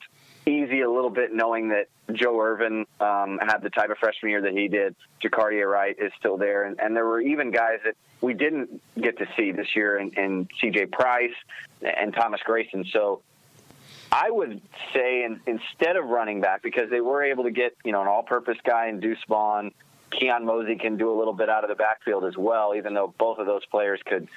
easy 0.46 0.82
a 0.82 0.90
little 0.90 1.10
bit 1.10 1.34
knowing 1.34 1.70
that 1.70 1.88
Joe 2.14 2.40
Ervin 2.40 2.86
um, 3.00 3.40
had 3.42 3.60
the 3.64 3.70
type 3.70 3.90
of 3.90 3.98
freshman 3.98 4.30
year 4.30 4.42
that 4.42 4.54
he 4.54 4.68
did. 4.68 4.96
Jacardia 5.24 5.70
Wright 5.70 5.96
is 6.00 6.12
still 6.20 6.38
there, 6.38 6.66
and, 6.66 6.80
and 6.80 6.96
there 6.96 7.06
were 7.06 7.20
even 7.20 7.52
guys 7.52 7.80
that 7.84 7.96
we 8.22 8.34
didn't 8.34 8.82
get 9.00 9.18
to 9.18 9.26
see 9.36 9.52
this 9.52 9.76
year, 9.76 9.98
and, 9.98 10.16
and 10.18 10.50
C.J. 10.62 10.88
Price 10.88 11.34
and 11.82 12.14
Thomas 12.14 12.42
Grayson. 12.46 12.86
So 12.92 13.22
I 14.12 14.30
would 14.30 14.62
say 14.94 15.24
in, 15.24 15.40
instead 15.46 15.96
of 15.96 16.06
running 16.06 16.42
back, 16.42 16.62
because 16.62 16.90
they 16.90 17.02
were 17.02 17.24
able 17.24 17.44
to 17.44 17.52
get 17.52 17.76
you 17.84 17.92
know 17.92 18.02
an 18.02 18.08
all-purpose 18.08 18.58
guy 18.64 18.88
in 18.88 19.00
Deuce 19.00 19.24
Vaughn, 19.28 19.72
Keon 20.12 20.46
Mosey 20.46 20.76
can 20.76 20.98
do 20.98 21.12
a 21.12 21.18
little 21.18 21.34
bit 21.34 21.50
out 21.50 21.64
of 21.64 21.70
the 21.70 21.76
backfield 21.76 22.26
as 22.26 22.38
well, 22.38 22.74
even 22.76 22.94
though 22.94 23.14
both 23.18 23.40
of 23.40 23.46
those 23.46 23.66
players 23.66 24.00
could 24.06 24.28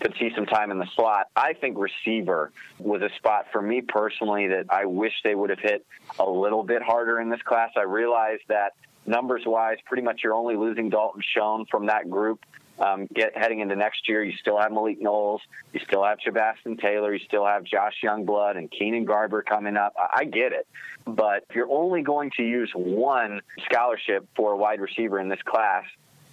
could 0.00 0.14
see 0.18 0.30
some 0.34 0.46
time 0.46 0.70
in 0.70 0.78
the 0.78 0.86
slot. 0.94 1.28
I 1.34 1.54
think 1.54 1.78
receiver 1.78 2.52
was 2.78 3.02
a 3.02 3.08
spot 3.16 3.46
for 3.50 3.62
me 3.62 3.80
personally 3.80 4.48
that 4.48 4.66
I 4.68 4.84
wish 4.84 5.12
they 5.24 5.34
would 5.34 5.50
have 5.50 5.58
hit 5.58 5.86
a 6.18 6.28
little 6.28 6.62
bit 6.62 6.82
harder 6.82 7.20
in 7.20 7.30
this 7.30 7.40
class. 7.42 7.70
I 7.76 7.82
realized 7.82 8.42
that 8.48 8.74
numbers 9.06 9.42
wise, 9.46 9.78
pretty 9.86 10.02
much 10.02 10.20
you're 10.22 10.34
only 10.34 10.56
losing 10.56 10.90
Dalton 10.90 11.22
Schoen 11.22 11.64
from 11.70 11.86
that 11.86 12.10
group. 12.10 12.44
Um, 12.78 13.06
get 13.06 13.36
heading 13.36 13.60
into 13.60 13.74
next 13.74 14.06
year, 14.06 14.22
you 14.22 14.36
still 14.36 14.58
have 14.58 14.70
Malik 14.70 15.00
Knowles, 15.00 15.40
you 15.72 15.80
still 15.86 16.04
have 16.04 16.18
Chabastin 16.18 16.78
Taylor, 16.78 17.14
you 17.14 17.24
still 17.24 17.46
have 17.46 17.64
Josh 17.64 17.94
Youngblood 18.04 18.58
and 18.58 18.70
Keenan 18.70 19.06
Garber 19.06 19.42
coming 19.42 19.78
up. 19.78 19.94
I, 19.98 20.20
I 20.20 20.24
get 20.24 20.52
it, 20.52 20.66
but 21.06 21.46
if 21.48 21.56
you're 21.56 21.70
only 21.70 22.02
going 22.02 22.32
to 22.36 22.42
use 22.42 22.70
one 22.74 23.40
scholarship 23.64 24.28
for 24.36 24.52
a 24.52 24.56
wide 24.56 24.80
receiver 24.80 25.18
in 25.18 25.30
this 25.30 25.40
class, 25.42 25.84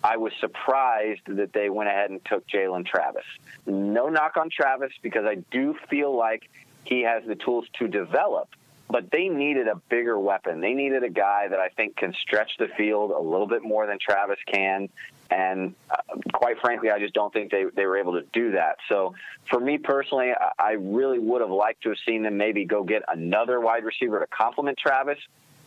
I 0.04 0.18
was 0.18 0.34
surprised 0.42 1.22
that 1.28 1.54
they 1.54 1.70
went 1.70 1.88
ahead 1.88 2.10
and 2.10 2.20
took 2.26 2.46
Jalen 2.48 2.86
Travis. 2.86 3.24
No 3.66 4.10
knock 4.10 4.36
on 4.36 4.50
Travis 4.50 4.92
because 5.02 5.26
I 5.26 5.36
do 5.50 5.76
feel 5.90 6.14
like 6.16 6.50
he 6.84 7.04
has 7.04 7.24
the 7.26 7.36
tools 7.36 7.66
to 7.80 7.88
develop, 7.88 8.50
but 8.90 9.10
they 9.12 9.30
needed 9.30 9.70
a 9.70 9.76
bigger 9.76 10.20
weapon. 10.20 10.60
They 10.60 10.74
needed 10.74 11.04
a 11.04 11.10
guy 11.10 11.48
that 11.48 11.60
I 11.60 11.70
think 11.70 11.96
can 11.96 12.14
stretch 12.22 12.58
the 12.60 12.68
field 12.68 13.12
a 13.12 13.20
little 13.20 13.48
bit 13.48 13.64
more 13.64 13.88
than 13.88 13.98
Travis 13.98 14.40
can. 14.46 14.90
And 15.30 15.74
uh, 15.90 15.98
quite 16.34 16.60
frankly, 16.60 16.92
I 16.92 17.00
just 17.00 17.14
don't 17.14 17.34
think 17.34 17.52
they, 17.52 17.66
they 17.76 17.86
were 17.86 17.98
able 17.98 18.14
to 18.14 18.26
do 18.34 18.52
that. 18.52 18.78
So 18.90 19.16
for 19.50 19.60
me 19.60 19.78
personally, 19.78 20.32
I 20.60 20.72
really 20.74 21.20
would 21.20 21.42
have 21.42 21.50
liked 21.50 21.84
to 21.84 21.90
have 21.90 21.98
seen 22.06 22.24
them 22.24 22.38
maybe 22.38 22.66
go 22.66 22.84
get 22.84 23.04
another 23.08 23.60
wide 23.60 23.84
receiver 23.84 24.20
to 24.20 24.28
complement 24.28 24.78
Travis, 24.78 25.18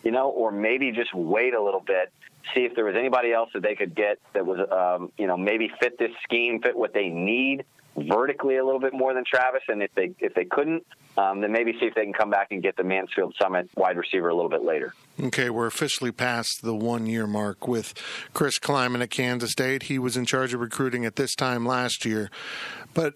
you 0.04 0.10
know, 0.10 0.28
or 0.28 0.52
maybe 0.52 0.92
just 0.92 1.12
wait 1.14 1.54
a 1.54 1.62
little 1.62 1.80
bit 1.80 2.12
see 2.54 2.60
if 2.60 2.76
there 2.76 2.84
was 2.84 2.94
anybody 2.96 3.32
else 3.32 3.50
that 3.54 3.62
they 3.64 3.74
could 3.74 3.92
get 3.92 4.20
that 4.32 4.46
was, 4.46 4.60
um, 4.70 5.10
you 5.18 5.26
know, 5.26 5.36
maybe 5.36 5.68
fit 5.80 5.98
this 5.98 6.12
scheme, 6.22 6.62
fit 6.62 6.76
what 6.76 6.94
they 6.94 7.08
need 7.08 7.64
vertically 7.96 8.56
a 8.56 8.64
little 8.64 8.80
bit 8.80 8.92
more 8.92 9.14
than 9.14 9.24
Travis. 9.24 9.62
And 9.68 9.82
if 9.82 9.94
they 9.94 10.12
if 10.18 10.34
they 10.34 10.44
couldn't, 10.44 10.86
um, 11.16 11.40
then 11.40 11.52
maybe 11.52 11.72
see 11.78 11.86
if 11.86 11.94
they 11.94 12.04
can 12.04 12.12
come 12.12 12.30
back 12.30 12.48
and 12.50 12.62
get 12.62 12.76
the 12.76 12.84
Mansfield 12.84 13.34
Summit 13.40 13.68
wide 13.76 13.96
receiver 13.96 14.28
a 14.28 14.34
little 14.34 14.50
bit 14.50 14.62
later. 14.62 14.94
Okay, 15.20 15.50
we're 15.50 15.66
officially 15.66 16.12
past 16.12 16.62
the 16.62 16.74
one 16.74 17.06
year 17.06 17.26
mark 17.26 17.66
with 17.66 17.94
Chris 18.34 18.58
Klieman 18.58 19.02
at 19.02 19.10
Kansas 19.10 19.52
State. 19.52 19.84
He 19.84 19.98
was 19.98 20.16
in 20.16 20.26
charge 20.26 20.52
of 20.52 20.60
recruiting 20.60 21.04
at 21.04 21.16
this 21.16 21.34
time 21.34 21.64
last 21.64 22.04
year, 22.04 22.30
but 22.94 23.14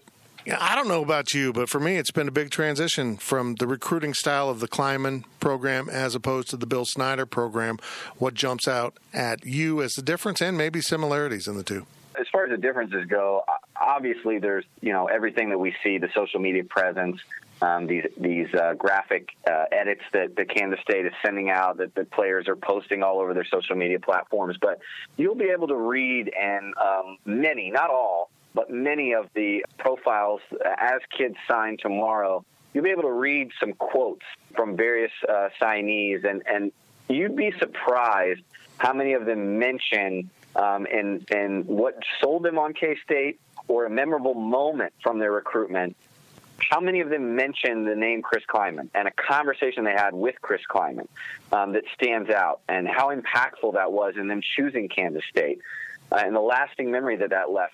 I 0.59 0.73
don't 0.73 0.87
know 0.87 1.03
about 1.03 1.35
you, 1.35 1.53
but 1.53 1.69
for 1.69 1.79
me, 1.79 1.97
it's 1.97 2.09
been 2.09 2.27
a 2.27 2.31
big 2.31 2.49
transition 2.49 3.17
from 3.17 3.55
the 3.55 3.67
recruiting 3.67 4.15
style 4.15 4.49
of 4.49 4.59
the 4.59 4.67
Klieman 4.67 5.23
program 5.39 5.87
as 5.87 6.15
opposed 6.15 6.49
to 6.49 6.57
the 6.57 6.65
Bill 6.65 6.85
Snyder 6.85 7.27
program. 7.27 7.77
What 8.17 8.33
jumps 8.33 8.67
out 8.67 8.97
at 9.13 9.45
you 9.45 9.83
as 9.83 9.93
the 9.93 10.01
difference 10.01 10.41
and 10.41 10.57
maybe 10.57 10.81
similarities 10.81 11.47
in 11.47 11.57
the 11.57 11.63
two? 11.63 11.85
As 12.19 12.27
far 12.31 12.45
as 12.45 12.51
the 12.51 12.57
differences 12.57 13.05
go, 13.05 13.43
obviously 13.79 14.39
there's 14.39 14.65
you 14.81 14.93
know 14.93 15.07
everything 15.07 15.49
that 15.49 15.57
we 15.57 15.75
see, 15.83 15.97
the 15.97 16.09
social 16.13 16.39
media 16.39 16.63
presence, 16.63 17.21
um, 17.61 17.87
these 17.87 18.05
these 18.17 18.53
uh, 18.53 18.73
graphic 18.73 19.29
uh, 19.49 19.65
edits 19.71 20.01
that, 20.13 20.35
that 20.35 20.49
Kansas 20.49 20.79
State 20.81 21.05
is 21.05 21.13
sending 21.23 21.49
out 21.49 21.77
that 21.77 21.95
the 21.95 22.05
players 22.05 22.47
are 22.47 22.55
posting 22.55 23.03
all 23.03 23.19
over 23.19 23.33
their 23.33 23.45
social 23.45 23.75
media 23.75 23.99
platforms. 23.99 24.57
But 24.59 24.79
you'll 25.17 25.35
be 25.35 25.49
able 25.49 25.67
to 25.67 25.75
read 25.75 26.31
and 26.37 26.73
um, 26.77 27.17
many, 27.25 27.71
not 27.71 27.89
all, 27.89 28.29
but 28.53 28.69
many 28.69 29.13
of 29.13 29.29
the 29.33 29.65
profiles 29.77 30.41
as 30.77 31.01
kids 31.15 31.35
sign 31.47 31.77
tomorrow, 31.77 32.43
you'll 32.73 32.83
be 32.83 32.89
able 32.89 33.03
to 33.03 33.11
read 33.11 33.51
some 33.59 33.73
quotes 33.73 34.25
from 34.55 34.75
various 34.75 35.11
uh, 35.27 35.49
signees, 35.61 36.25
and, 36.25 36.43
and 36.47 36.71
you'd 37.07 37.35
be 37.35 37.53
surprised 37.59 38.41
how 38.77 38.93
many 38.93 39.13
of 39.13 39.25
them 39.25 39.59
mention 39.59 40.29
um, 40.55 40.87
and, 40.91 41.25
and 41.31 41.65
what 41.65 41.97
sold 42.21 42.43
them 42.43 42.57
on 42.57 42.73
K 42.73 42.97
State 43.03 43.39
or 43.67 43.85
a 43.85 43.89
memorable 43.89 44.33
moment 44.33 44.93
from 45.01 45.19
their 45.19 45.31
recruitment. 45.31 45.95
How 46.69 46.79
many 46.79 47.01
of 47.01 47.09
them 47.09 47.35
mentioned 47.35 47.87
the 47.87 47.95
name 47.95 48.21
Chris 48.21 48.43
Klieman 48.47 48.89
and 48.93 49.07
a 49.07 49.11
conversation 49.11 49.83
they 49.83 49.93
had 49.93 50.13
with 50.13 50.35
Chris 50.41 50.61
Klieman 50.69 51.07
um, 51.51 51.73
that 51.73 51.83
stands 51.95 52.29
out, 52.29 52.61
and 52.69 52.87
how 52.87 53.13
impactful 53.13 53.73
that 53.73 53.91
was 53.91 54.15
in 54.15 54.27
them 54.27 54.41
choosing 54.55 54.87
Kansas 54.87 55.23
State, 55.29 55.59
uh, 56.11 56.21
and 56.23 56.35
the 56.35 56.41
lasting 56.41 56.91
memory 56.91 57.17
that 57.17 57.31
that 57.31 57.49
left? 57.49 57.73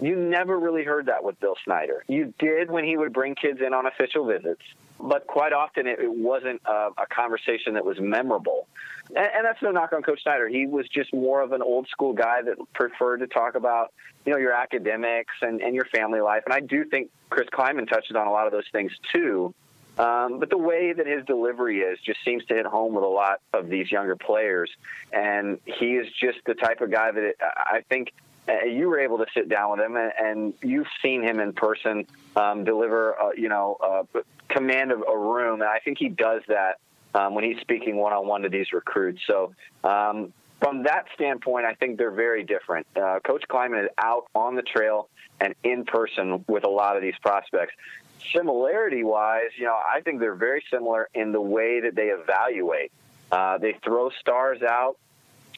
You 0.00 0.16
never 0.16 0.58
really 0.58 0.84
heard 0.84 1.06
that 1.06 1.24
with 1.24 1.40
Bill 1.40 1.56
Snyder. 1.64 2.04
You 2.06 2.34
did 2.38 2.70
when 2.70 2.84
he 2.84 2.96
would 2.96 3.12
bring 3.12 3.34
kids 3.34 3.60
in 3.66 3.72
on 3.72 3.86
official 3.86 4.26
visits, 4.26 4.62
but 5.00 5.26
quite 5.26 5.52
often 5.52 5.86
it, 5.86 5.98
it 5.98 6.12
wasn't 6.12 6.60
a, 6.66 6.90
a, 6.98 7.06
conversation 7.08 7.74
that 7.74 7.84
was 7.84 7.98
memorable. 7.98 8.68
And, 9.08 9.18
and, 9.18 9.44
that's 9.44 9.62
no 9.62 9.70
knock 9.70 9.92
on 9.92 10.02
Coach 10.02 10.22
Snyder. 10.22 10.48
He 10.48 10.66
was 10.66 10.88
just 10.88 11.12
more 11.14 11.40
of 11.40 11.52
an 11.52 11.62
old 11.62 11.88
school 11.88 12.12
guy 12.12 12.42
that 12.42 12.56
preferred 12.74 13.18
to 13.18 13.26
talk 13.26 13.54
about, 13.54 13.92
you 14.24 14.32
know, 14.32 14.38
your 14.38 14.52
academics 14.52 15.34
and, 15.42 15.60
and 15.60 15.74
your 15.74 15.84
family 15.86 16.20
life. 16.20 16.42
And 16.44 16.54
I 16.54 16.60
do 16.60 16.84
think 16.84 17.10
Chris 17.30 17.48
Klieman 17.48 17.88
touches 17.88 18.16
on 18.16 18.26
a 18.26 18.32
lot 18.32 18.46
of 18.46 18.52
those 18.52 18.68
things 18.72 18.92
too. 19.12 19.54
Um, 19.98 20.40
but 20.40 20.50
the 20.50 20.58
way 20.58 20.92
that 20.92 21.06
his 21.06 21.24
delivery 21.24 21.80
is 21.80 21.98
just 22.00 22.18
seems 22.24 22.44
to 22.46 22.54
hit 22.54 22.66
home 22.66 22.94
with 22.94 23.04
a 23.04 23.08
lot 23.08 23.40
of 23.54 23.68
these 23.68 23.90
younger 23.90 24.16
players. 24.16 24.70
And 25.12 25.58
he 25.64 25.96
is 25.96 26.06
just 26.20 26.38
the 26.44 26.54
type 26.54 26.80
of 26.82 26.90
guy 26.90 27.10
that 27.10 27.22
it, 27.22 27.36
I 27.40 27.82
think 27.88 28.12
uh, 28.48 28.64
you 28.64 28.88
were 28.88 29.00
able 29.00 29.18
to 29.18 29.26
sit 29.34 29.48
down 29.48 29.72
with 29.72 29.80
him, 29.80 29.96
and, 29.96 30.12
and 30.18 30.54
you've 30.62 30.86
seen 31.02 31.22
him 31.22 31.40
in 31.40 31.52
person 31.52 32.06
um, 32.36 32.64
deliver, 32.64 33.20
uh, 33.20 33.30
you 33.36 33.48
know, 33.48 33.76
uh, 33.82 34.20
command 34.48 34.92
of 34.92 35.02
a 35.08 35.18
room, 35.18 35.62
and 35.62 35.68
I 35.68 35.80
think 35.80 35.98
he 35.98 36.08
does 36.08 36.42
that 36.48 36.78
um, 37.16 37.34
when 37.34 37.44
he's 37.44 37.60
speaking 37.60 37.96
one 37.96 38.12
on 38.12 38.26
one 38.26 38.42
to 38.42 38.48
these 38.48 38.72
recruits. 38.72 39.20
So. 39.26 39.54
Um, 39.82 40.32
from 40.58 40.84
that 40.84 41.04
standpoint, 41.14 41.66
I 41.66 41.74
think 41.74 41.98
they're 41.98 42.10
very 42.10 42.42
different. 42.42 42.86
Uh, 42.96 43.20
Coach 43.20 43.44
Klieman 43.46 43.84
is 43.84 43.90
out 43.98 44.24
on 44.34 44.56
the 44.56 44.62
trail 44.62 45.10
and 45.38 45.54
in 45.62 45.84
person 45.84 46.46
with 46.48 46.64
a 46.64 46.68
lot 46.68 46.96
of 46.96 47.02
these 47.02 47.14
prospects. 47.20 47.74
Similarity 48.34 49.04
wise, 49.04 49.50
you 49.58 49.66
know, 49.66 49.74
I 49.74 50.00
think 50.00 50.20
they're 50.20 50.34
very 50.34 50.64
similar 50.70 51.08
in 51.14 51.32
the 51.32 51.42
way 51.42 51.80
that 51.80 51.94
they 51.94 52.06
evaluate. 52.06 52.90
Uh, 53.30 53.58
they 53.58 53.76
throw 53.84 54.10
stars 54.20 54.62
out 54.62 54.96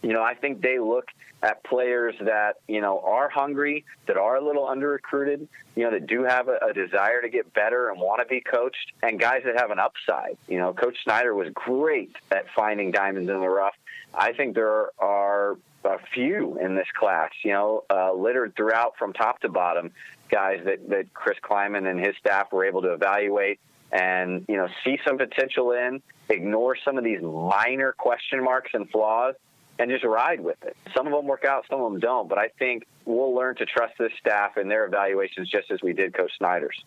you 0.03 0.13
know, 0.13 0.23
I 0.23 0.35
think 0.35 0.61
they 0.61 0.79
look 0.79 1.09
at 1.43 1.63
players 1.65 2.15
that, 2.21 2.57
you 2.67 2.81
know, 2.81 3.01
are 3.01 3.29
hungry, 3.29 3.85
that 4.07 4.17
are 4.17 4.37
a 4.37 4.45
little 4.45 4.67
under 4.67 4.89
recruited, 4.89 5.49
you 5.77 5.85
know, 5.85 5.91
that 5.91 6.07
do 6.07 6.25
have 6.25 6.49
a, 6.49 6.59
a 6.71 6.73
desire 6.73 7.21
to 7.23 7.29
get 7.29 7.53
better 7.55 7.91
and 7.91 8.01
want 8.01 8.21
to 8.21 8.27
be 8.27 8.41
coached, 8.41 8.93
and 9.03 9.21
guys 9.21 9.43
that 9.45 9.59
have 9.59 9.71
an 9.71 9.79
upside. 9.79 10.37
You 10.49 10.59
know, 10.59 10.73
Coach 10.73 10.97
Snyder 11.05 11.35
was 11.35 11.49
great 11.55 12.15
at 12.31 12.47
finding 12.57 12.91
diamonds 12.91 13.31
in 13.31 13.41
the 13.41 13.49
rough. 13.49 13.75
I 14.15 14.33
think 14.33 14.55
there 14.55 14.91
are 14.99 15.57
a 15.85 15.99
few 16.13 16.59
in 16.59 16.75
this 16.75 16.89
class, 16.99 17.31
you 17.45 17.53
know, 17.53 17.85
uh, 17.91 18.13
littered 18.13 18.57
throughout 18.57 18.97
from 18.99 19.13
top 19.13 19.41
to 19.41 19.49
bottom, 19.49 19.93
guys 20.31 20.61
that, 20.65 20.89
that 20.89 21.15
Chris 21.15 21.39
Klieman 21.43 21.89
and 21.89 21.99
his 21.99 22.17
staff 22.19 22.53
were 22.53 22.65
able 22.65 22.83
to 22.83 22.93
evaluate 22.93 23.61
and, 23.93 24.45
you 24.49 24.57
know, 24.57 24.69
see 24.85 24.99
some 25.07 25.17
potential 25.17 25.73
in, 25.73 26.03
ignore 26.29 26.77
some 26.85 26.99
of 26.99 27.05
these 27.05 27.23
minor 27.23 27.93
question 27.93 28.43
marks 28.43 28.71
and 28.75 28.91
flaws, 28.91 29.35
and 29.79 29.91
just 29.91 30.05
ride 30.05 30.41
with 30.41 30.63
it. 30.65 30.77
Some 30.97 31.07
of 31.07 31.13
them 31.13 31.27
work 31.27 31.45
out, 31.45 31.65
some 31.71 31.81
of 31.81 31.93
them 31.93 32.01
don't, 32.01 32.29
but 32.29 32.39
I 32.39 32.49
think 32.59 32.87
we'll 33.05 33.35
learn 33.35 33.57
to 33.57 33.67
trust 33.67 33.95
this 33.99 34.13
staff 34.19 34.57
and 34.57 34.71
their 34.71 34.85
evaluations 34.85 35.49
just 35.49 35.71
as 35.71 35.81
we 35.83 35.93
did 35.93 36.15
Coach 36.15 36.33
Snyder's. 36.39 36.83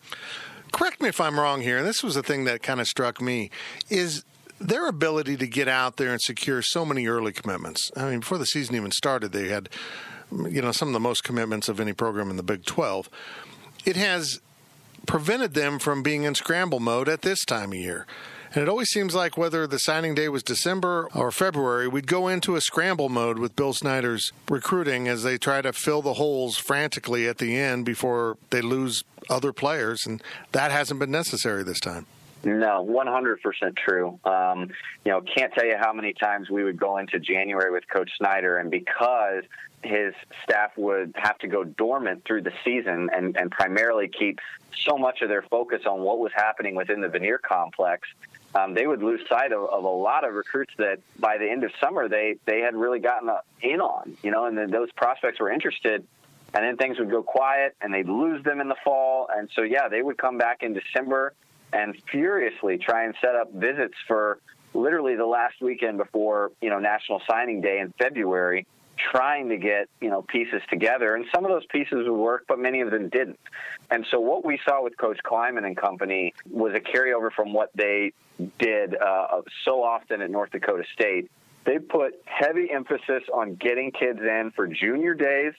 Correct 0.72 1.00
me 1.00 1.08
if 1.08 1.20
I'm 1.20 1.38
wrong 1.38 1.60
here, 1.60 1.78
and 1.78 1.86
this 1.86 2.02
was 2.02 2.14
the 2.14 2.22
thing 2.22 2.44
that 2.44 2.62
kind 2.62 2.80
of 2.80 2.86
struck 2.86 3.20
me 3.20 3.50
is 3.90 4.24
their 4.58 4.86
ability 4.86 5.36
to 5.36 5.46
get 5.46 5.68
out 5.68 5.96
there 5.96 6.12
and 6.12 6.20
secure 6.20 6.62
so 6.62 6.84
many 6.84 7.06
early 7.06 7.32
commitments. 7.32 7.90
I 7.96 8.10
mean, 8.10 8.20
before 8.20 8.38
the 8.38 8.46
season 8.46 8.76
even 8.76 8.92
started, 8.92 9.32
they 9.32 9.48
had 9.48 9.68
you 10.30 10.62
know 10.62 10.72
some 10.72 10.88
of 10.88 10.94
the 10.94 11.00
most 11.00 11.24
commitments 11.24 11.68
of 11.68 11.80
any 11.80 11.92
program 11.92 12.30
in 12.30 12.36
the 12.36 12.42
Big 12.42 12.64
12. 12.64 13.08
It 13.84 13.96
has 13.96 14.40
prevented 15.06 15.54
them 15.54 15.78
from 15.78 16.02
being 16.02 16.22
in 16.22 16.34
scramble 16.34 16.80
mode 16.80 17.08
at 17.08 17.22
this 17.22 17.44
time 17.44 17.72
of 17.72 17.78
year. 17.78 18.06
And 18.54 18.62
it 18.62 18.68
always 18.68 18.90
seems 18.90 19.14
like 19.14 19.38
whether 19.38 19.66
the 19.66 19.78
signing 19.78 20.14
day 20.14 20.28
was 20.28 20.42
December 20.42 21.08
or 21.14 21.30
February, 21.30 21.88
we'd 21.88 22.06
go 22.06 22.28
into 22.28 22.54
a 22.54 22.60
scramble 22.60 23.08
mode 23.08 23.38
with 23.38 23.56
Bill 23.56 23.72
Snyder's 23.72 24.30
recruiting 24.46 25.08
as 25.08 25.22
they 25.22 25.38
try 25.38 25.62
to 25.62 25.72
fill 25.72 26.02
the 26.02 26.14
holes 26.14 26.58
frantically 26.58 27.26
at 27.26 27.38
the 27.38 27.56
end 27.56 27.86
before 27.86 28.36
they 28.50 28.60
lose 28.60 29.04
other 29.30 29.54
players. 29.54 30.04
And 30.04 30.22
that 30.52 30.70
hasn't 30.70 31.00
been 31.00 31.10
necessary 31.10 31.62
this 31.62 31.80
time. 31.80 32.04
No, 32.44 32.84
100% 32.84 33.76
true. 33.76 34.18
Um, 34.24 34.70
you 35.04 35.12
know, 35.12 35.20
can't 35.20 35.52
tell 35.52 35.64
you 35.64 35.76
how 35.78 35.92
many 35.92 36.12
times 36.12 36.50
we 36.50 36.64
would 36.64 36.78
go 36.78 36.98
into 36.98 37.20
January 37.20 37.70
with 37.70 37.88
Coach 37.88 38.10
Snyder, 38.18 38.58
and 38.58 38.70
because 38.70 39.44
his 39.82 40.14
staff 40.42 40.72
would 40.76 41.12
have 41.16 41.38
to 41.38 41.48
go 41.48 41.64
dormant 41.64 42.24
through 42.24 42.42
the 42.42 42.52
season 42.64 43.10
and, 43.12 43.36
and 43.36 43.50
primarily 43.50 44.08
keep 44.08 44.40
so 44.76 44.96
much 44.96 45.22
of 45.22 45.28
their 45.28 45.42
focus 45.42 45.82
on 45.86 46.00
what 46.00 46.18
was 46.18 46.32
happening 46.34 46.74
within 46.74 47.00
the 47.00 47.08
Vanier 47.08 47.40
complex, 47.40 48.08
um, 48.54 48.74
they 48.74 48.86
would 48.86 49.02
lose 49.02 49.20
sight 49.28 49.52
of, 49.52 49.64
of, 49.70 49.84
a 49.84 49.88
lot 49.88 50.26
of 50.26 50.34
recruits 50.34 50.72
that 50.78 51.00
by 51.18 51.38
the 51.38 51.48
end 51.48 51.64
of 51.64 51.70
summer 51.80 52.08
they, 52.08 52.36
they 52.44 52.60
had 52.60 52.74
really 52.74 52.98
gotten 52.98 53.30
in 53.60 53.80
on, 53.80 54.16
you 54.22 54.30
know, 54.30 54.46
and 54.46 54.56
then 54.56 54.70
those 54.70 54.90
prospects 54.92 55.40
were 55.40 55.50
interested. 55.50 56.06
And 56.54 56.62
then 56.62 56.76
things 56.76 56.98
would 56.98 57.10
go 57.10 57.22
quiet 57.22 57.74
and 57.80 57.94
they'd 57.94 58.08
lose 58.08 58.44
them 58.44 58.60
in 58.60 58.68
the 58.68 58.76
fall. 58.84 59.26
And 59.34 59.48
so, 59.54 59.62
yeah, 59.62 59.88
they 59.88 60.02
would 60.02 60.18
come 60.18 60.36
back 60.36 60.62
in 60.62 60.74
December 60.74 61.32
and 61.72 61.96
furiously 62.10 62.78
try 62.78 63.04
and 63.04 63.14
set 63.20 63.34
up 63.34 63.52
visits 63.52 63.94
for 64.06 64.38
literally 64.74 65.16
the 65.16 65.26
last 65.26 65.60
weekend 65.60 65.98
before 65.98 66.52
you 66.60 66.70
know 66.70 66.78
National 66.78 67.20
Signing 67.28 67.60
Day 67.60 67.80
in 67.80 67.92
February, 67.98 68.66
trying 68.96 69.48
to 69.48 69.56
get 69.56 69.88
you 70.00 70.10
know 70.10 70.22
pieces 70.22 70.62
together. 70.70 71.14
And 71.14 71.24
some 71.34 71.44
of 71.44 71.50
those 71.50 71.66
pieces 71.66 72.08
would 72.08 72.12
work, 72.12 72.44
but 72.48 72.58
many 72.58 72.80
of 72.80 72.90
them 72.90 73.08
didn't. 73.08 73.40
And 73.90 74.06
so 74.10 74.20
what 74.20 74.44
we 74.44 74.58
saw 74.66 74.82
with 74.82 74.96
Coach 74.96 75.18
Klieman 75.24 75.64
and 75.64 75.76
company 75.76 76.34
was 76.50 76.74
a 76.74 76.80
carryover 76.80 77.30
from 77.32 77.52
what 77.52 77.70
they 77.74 78.12
did 78.58 78.96
uh, 78.96 79.42
so 79.64 79.82
often 79.82 80.22
at 80.22 80.30
North 80.30 80.50
Dakota 80.50 80.84
State. 80.92 81.30
They 81.64 81.78
put 81.78 82.14
heavy 82.24 82.68
emphasis 82.72 83.22
on 83.32 83.54
getting 83.54 83.92
kids 83.92 84.18
in 84.18 84.52
for 84.56 84.66
junior 84.66 85.14
days 85.14 85.52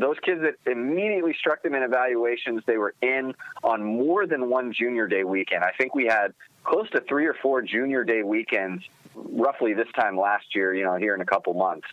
those 0.00 0.18
kids 0.20 0.42
that 0.42 0.54
immediately 0.70 1.34
struck 1.34 1.62
them 1.62 1.74
in 1.74 1.82
evaluations, 1.82 2.62
they 2.66 2.78
were 2.78 2.94
in 3.02 3.34
on 3.62 3.82
more 3.82 4.26
than 4.26 4.48
one 4.48 4.72
junior 4.72 5.06
day 5.06 5.24
weekend. 5.24 5.64
I 5.64 5.72
think 5.72 5.94
we 5.94 6.06
had 6.06 6.34
close 6.64 6.88
to 6.90 7.00
three 7.00 7.26
or 7.26 7.34
four 7.34 7.62
junior 7.62 8.04
day 8.04 8.22
weekends 8.22 8.84
roughly 9.14 9.74
this 9.74 9.88
time 9.94 10.18
last 10.18 10.54
year, 10.54 10.74
you 10.74 10.84
know, 10.84 10.96
here 10.96 11.14
in 11.14 11.20
a 11.20 11.26
couple 11.26 11.54
months. 11.54 11.88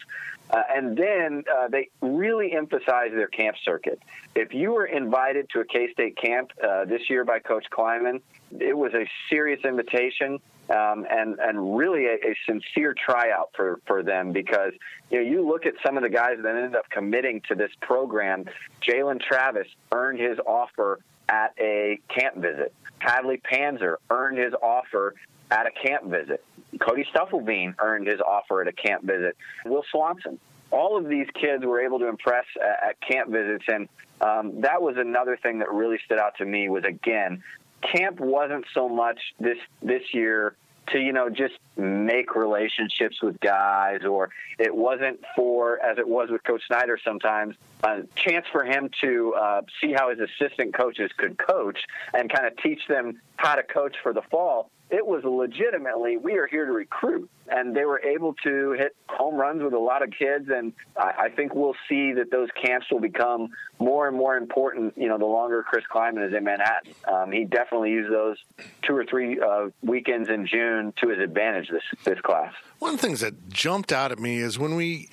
Uh, 0.49 0.61
and 0.73 0.97
then 0.97 1.43
uh, 1.53 1.67
they 1.67 1.89
really 2.01 2.53
emphasized 2.53 3.13
their 3.13 3.27
camp 3.27 3.57
circuit. 3.65 4.01
If 4.33 4.53
you 4.53 4.71
were 4.71 4.85
invited 4.85 5.49
to 5.49 5.59
a 5.59 5.65
K 5.65 5.91
State 5.91 6.17
camp 6.17 6.51
uh, 6.63 6.85
this 6.85 7.09
year 7.09 7.25
by 7.25 7.39
Coach 7.39 7.65
Klieman, 7.69 8.21
it 8.57 8.77
was 8.77 8.93
a 8.93 9.05
serious 9.29 9.59
invitation 9.65 10.39
um, 10.69 11.05
and 11.09 11.39
and 11.39 11.77
really 11.77 12.05
a, 12.05 12.13
a, 12.13 12.35
sincere 12.45 12.93
tryout 12.93 13.51
for 13.55 13.79
for 13.85 14.03
them 14.03 14.31
because 14.31 14.73
you 15.09 15.21
know 15.21 15.29
you 15.29 15.47
look 15.47 15.65
at 15.65 15.73
some 15.85 15.97
of 15.97 16.03
the 16.03 16.09
guys 16.09 16.37
that 16.41 16.55
ended 16.55 16.75
up 16.75 16.89
committing 16.89 17.41
to 17.47 17.55
this 17.55 17.71
program. 17.81 18.45
Jalen 18.81 19.21
Travis 19.21 19.67
earned 19.93 20.19
his 20.19 20.39
offer 20.45 20.99
at 21.29 21.53
a 21.59 21.99
camp 22.09 22.37
visit. 22.37 22.73
Hadley 22.99 23.41
Panzer 23.51 23.97
earned 24.09 24.37
his 24.37 24.53
offer 24.61 25.15
at 25.51 25.65
a 25.65 25.71
camp 25.71 26.05
visit. 26.05 26.43
Cody 26.79 27.05
Stufflebean 27.13 27.75
earned 27.79 28.07
his 28.07 28.19
offer 28.21 28.61
at 28.61 28.67
a 28.67 28.73
camp 28.73 29.03
visit. 29.03 29.35
Will 29.65 29.83
Swanson. 29.91 30.39
All 30.69 30.97
of 30.97 31.07
these 31.07 31.27
kids 31.33 31.65
were 31.65 31.79
able 31.79 31.99
to 31.99 32.07
impress 32.07 32.45
at, 32.61 32.89
at 32.89 33.01
camp 33.01 33.29
visits, 33.29 33.63
and 33.69 33.87
um, 34.19 34.61
that 34.61 34.81
was 34.81 34.97
another 34.97 35.37
thing 35.37 35.59
that 35.59 35.71
really 35.71 35.97
stood 36.03 36.19
out 36.19 36.37
to 36.37 36.45
me. 36.45 36.67
Was 36.67 36.83
again 36.83 37.41
camp 37.81 38.19
wasn't 38.19 38.65
so 38.73 38.89
much 38.89 39.19
this 39.39 39.57
this 39.81 40.01
year 40.13 40.55
to 40.89 40.99
you 40.99 41.13
know 41.13 41.29
just 41.29 41.53
make 41.77 42.35
relationships 42.35 43.21
with 43.21 43.39
guys 43.39 44.03
or 44.03 44.29
it 44.59 44.75
wasn't 44.75 45.19
for 45.35 45.79
as 45.83 45.97
it 45.97 46.07
was 46.07 46.29
with 46.29 46.43
coach 46.43 46.61
snyder 46.67 46.99
sometimes 47.03 47.55
a 47.83 48.03
chance 48.15 48.45
for 48.51 48.63
him 48.63 48.89
to 49.01 49.33
uh, 49.35 49.61
see 49.81 49.93
how 49.93 50.09
his 50.09 50.19
assistant 50.19 50.73
coaches 50.73 51.11
could 51.17 51.37
coach 51.37 51.79
and 52.13 52.31
kind 52.31 52.47
of 52.47 52.57
teach 52.57 52.81
them 52.87 53.21
how 53.35 53.55
to 53.55 53.63
coach 53.63 53.95
for 54.01 54.13
the 54.13 54.21
fall. 54.23 54.71
It 54.89 55.05
was 55.05 55.23
legitimately 55.25 56.17
we 56.17 56.37
are 56.37 56.47
here 56.47 56.65
to 56.65 56.71
recruit. 56.71 57.29
And 57.49 57.75
they 57.75 57.85
were 57.85 58.01
able 58.01 58.33
to 58.43 58.71
hit 58.71 58.95
home 59.07 59.35
runs 59.35 59.61
with 59.61 59.73
a 59.73 59.79
lot 59.79 60.01
of 60.01 60.11
kids. 60.11 60.49
And 60.49 60.73
I, 60.97 61.13
I 61.19 61.29
think 61.29 61.55
we'll 61.55 61.75
see 61.87 62.13
that 62.13 62.31
those 62.31 62.49
camps 62.61 62.87
will 62.91 62.99
become 62.99 63.49
more 63.79 64.07
and 64.07 64.17
more 64.17 64.37
important 64.37 64.97
you 64.97 65.07
know 65.07 65.17
the 65.17 65.25
longer 65.25 65.63
chris 65.63 65.83
klieman 65.91 66.27
is 66.27 66.33
in 66.33 66.43
manhattan. 66.43 66.93
Um, 67.07 67.31
he 67.31 67.45
definitely 67.45 67.91
used 67.91 68.11
those 68.11 68.37
two 68.81 68.95
or 68.95 69.05
three 69.05 69.39
uh, 69.39 69.67
weekends 69.81 70.29
in 70.29 70.47
june 70.47 70.93
to 71.01 71.09
his 71.09 71.19
advantage 71.19 71.66
this 71.71 71.83
this 72.03 72.19
class 72.21 72.53
one 72.79 72.93
of 72.93 73.01
the 73.01 73.07
things 73.07 73.21
that 73.21 73.49
jumped 73.49 73.91
out 73.91 74.11
at 74.11 74.19
me 74.19 74.37
is 74.37 74.59
when 74.59 74.75
we 74.75 75.09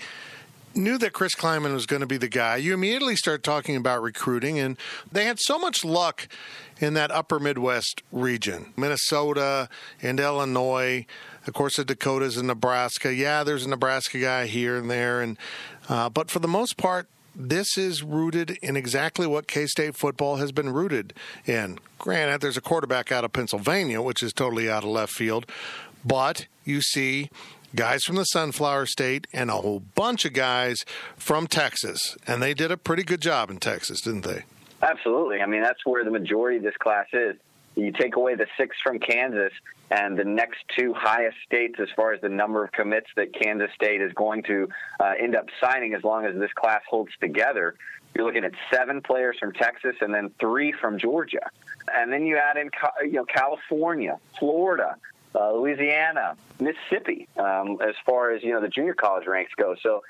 knew 0.77 0.99
that 0.99 1.13
Chris 1.13 1.35
Klieman 1.35 1.73
was 1.73 1.87
going 1.87 2.01
to 2.01 2.07
be 2.07 2.17
the 2.17 2.29
guy, 2.29 2.57
you 2.57 2.75
immediately 2.75 3.17
start 3.17 3.43
talking 3.43 3.77
about 3.77 4.03
recruiting, 4.03 4.59
and 4.59 4.77
they 5.11 5.25
had 5.25 5.39
so 5.41 5.59
much 5.59 5.85
luck 5.85 6.29
in 6.81 6.95
that 6.95 7.11
upper 7.11 7.39
Midwest 7.39 8.03
region 8.11 8.73
Minnesota 8.77 9.69
and 10.03 10.19
Illinois, 10.19 11.07
of 11.47 11.55
course, 11.55 11.77
the 11.77 11.85
Dakotas 11.85 12.37
and 12.37 12.49
Nebraska. 12.49 13.15
Yeah, 13.15 13.45
there's 13.45 13.65
a 13.65 13.69
Nebraska 13.69 14.19
guy 14.19 14.47
here 14.47 14.77
and 14.77 14.91
there, 14.91 15.21
and 15.21 15.39
uh, 15.89 16.09
but 16.09 16.31
for 16.31 16.41
the 16.41 16.49
most 16.49 16.77
part, 16.77 17.09
this 17.37 17.77
is 17.77 18.03
rooted 18.03 18.53
in 18.63 18.77
exactly 18.77 19.27
what 19.27 19.47
K 19.47 19.67
State 19.67 19.97
football 19.97 20.37
has 20.37 20.53
been 20.53 20.71
rooted 20.71 21.15
in. 21.47 21.79
Granted, 21.99 22.41
there's 22.41 22.57
a 22.57 22.61
quarterback 22.61 23.11
out 23.11 23.25
of 23.25 23.33
Pennsylvania, 23.33 24.01
which 24.03 24.23
is 24.23 24.33
totally 24.33 24.71
out 24.71 24.85
of 24.85 24.91
left 24.91 25.13
field, 25.13 25.47
but 26.05 26.47
you 26.65 26.81
see 26.81 27.31
guys 27.75 28.05
from 28.05 28.17
the 28.17 28.25
Sunflower 28.25 28.87
State, 28.87 29.27
and 29.33 29.51
a 29.51 29.55
whole 29.55 29.81
bunch 29.81 30.25
of 30.25 30.33
guys 30.33 30.85
from 31.17 31.47
Texas. 31.47 32.17
And 32.27 32.43
they 32.43 32.55
did 32.55 32.71
a 32.71 32.77
pretty 32.77 33.03
good 33.03 33.21
job 33.21 33.51
in 33.51 33.59
Texas, 33.59 34.01
didn't 34.01 34.23
they? 34.23 34.45
Absolutely. 34.83 35.41
I 35.41 35.47
mean, 35.47 35.63
that's 35.63 35.85
where 35.85 36.05
the 36.05 36.11
majority 36.11 36.59
of 36.59 36.63
this 36.63 36.77
class 36.77 37.07
is. 37.13 37.37
You 37.75 37.91
take 37.91 38.17
away 38.17 38.37
the 38.37 38.47
six 38.57 38.77
from 38.83 39.01
Kansas, 39.01 39.53
and 39.91 40.17
the 40.17 40.25
next 40.25 40.59
two 40.79 40.95
highest 40.95 41.37
states 41.45 41.75
as 41.81 41.89
far 41.97 42.13
as 42.13 42.21
the 42.21 42.29
number 42.29 42.65
of 42.65 42.73
commits 42.73 43.09
that 43.17 43.35
Kansas 43.35 43.71
State 43.75 44.01
is 44.01 44.13
going 44.13 44.45
to 44.45 44.69
uh, 45.01 45.13
end 45.19 45.35
up 45.35 45.47
signing 45.61 45.95
as 45.95 46.05
long 46.05 46.25
as 46.25 46.37
this 46.39 46.53
class 46.53 46.83
holds 46.89 47.11
together. 47.21 47.75
You're 48.15 48.25
looking 48.25 48.45
at 48.45 48.53
seven 48.73 49.03
players 49.03 49.37
from 49.41 49.53
Texas 49.53 49.97
and 50.01 50.15
then 50.15 50.31
three 50.39 50.73
from 50.73 50.99
Georgia. 50.99 51.51
And 51.93 52.13
then 52.13 52.25
you 52.25 52.37
add 52.37 52.57
in 52.57 52.71
you 53.03 53.13
know, 53.13 53.25
California, 53.25 54.19
Florida, 54.39 54.97
uh, 55.35 55.53
Louisiana, 55.53 56.37
Mississippi, 56.61 57.29
um, 57.37 57.79
as 57.81 57.95
far 58.07 58.31
as 58.33 58.43
you 58.43 58.53
know 58.53 58.61
the 58.61 58.69
junior 58.69 58.95
college 58.95 59.27
ranks 59.27 59.53
go. 59.57 59.75
So 59.83 60.03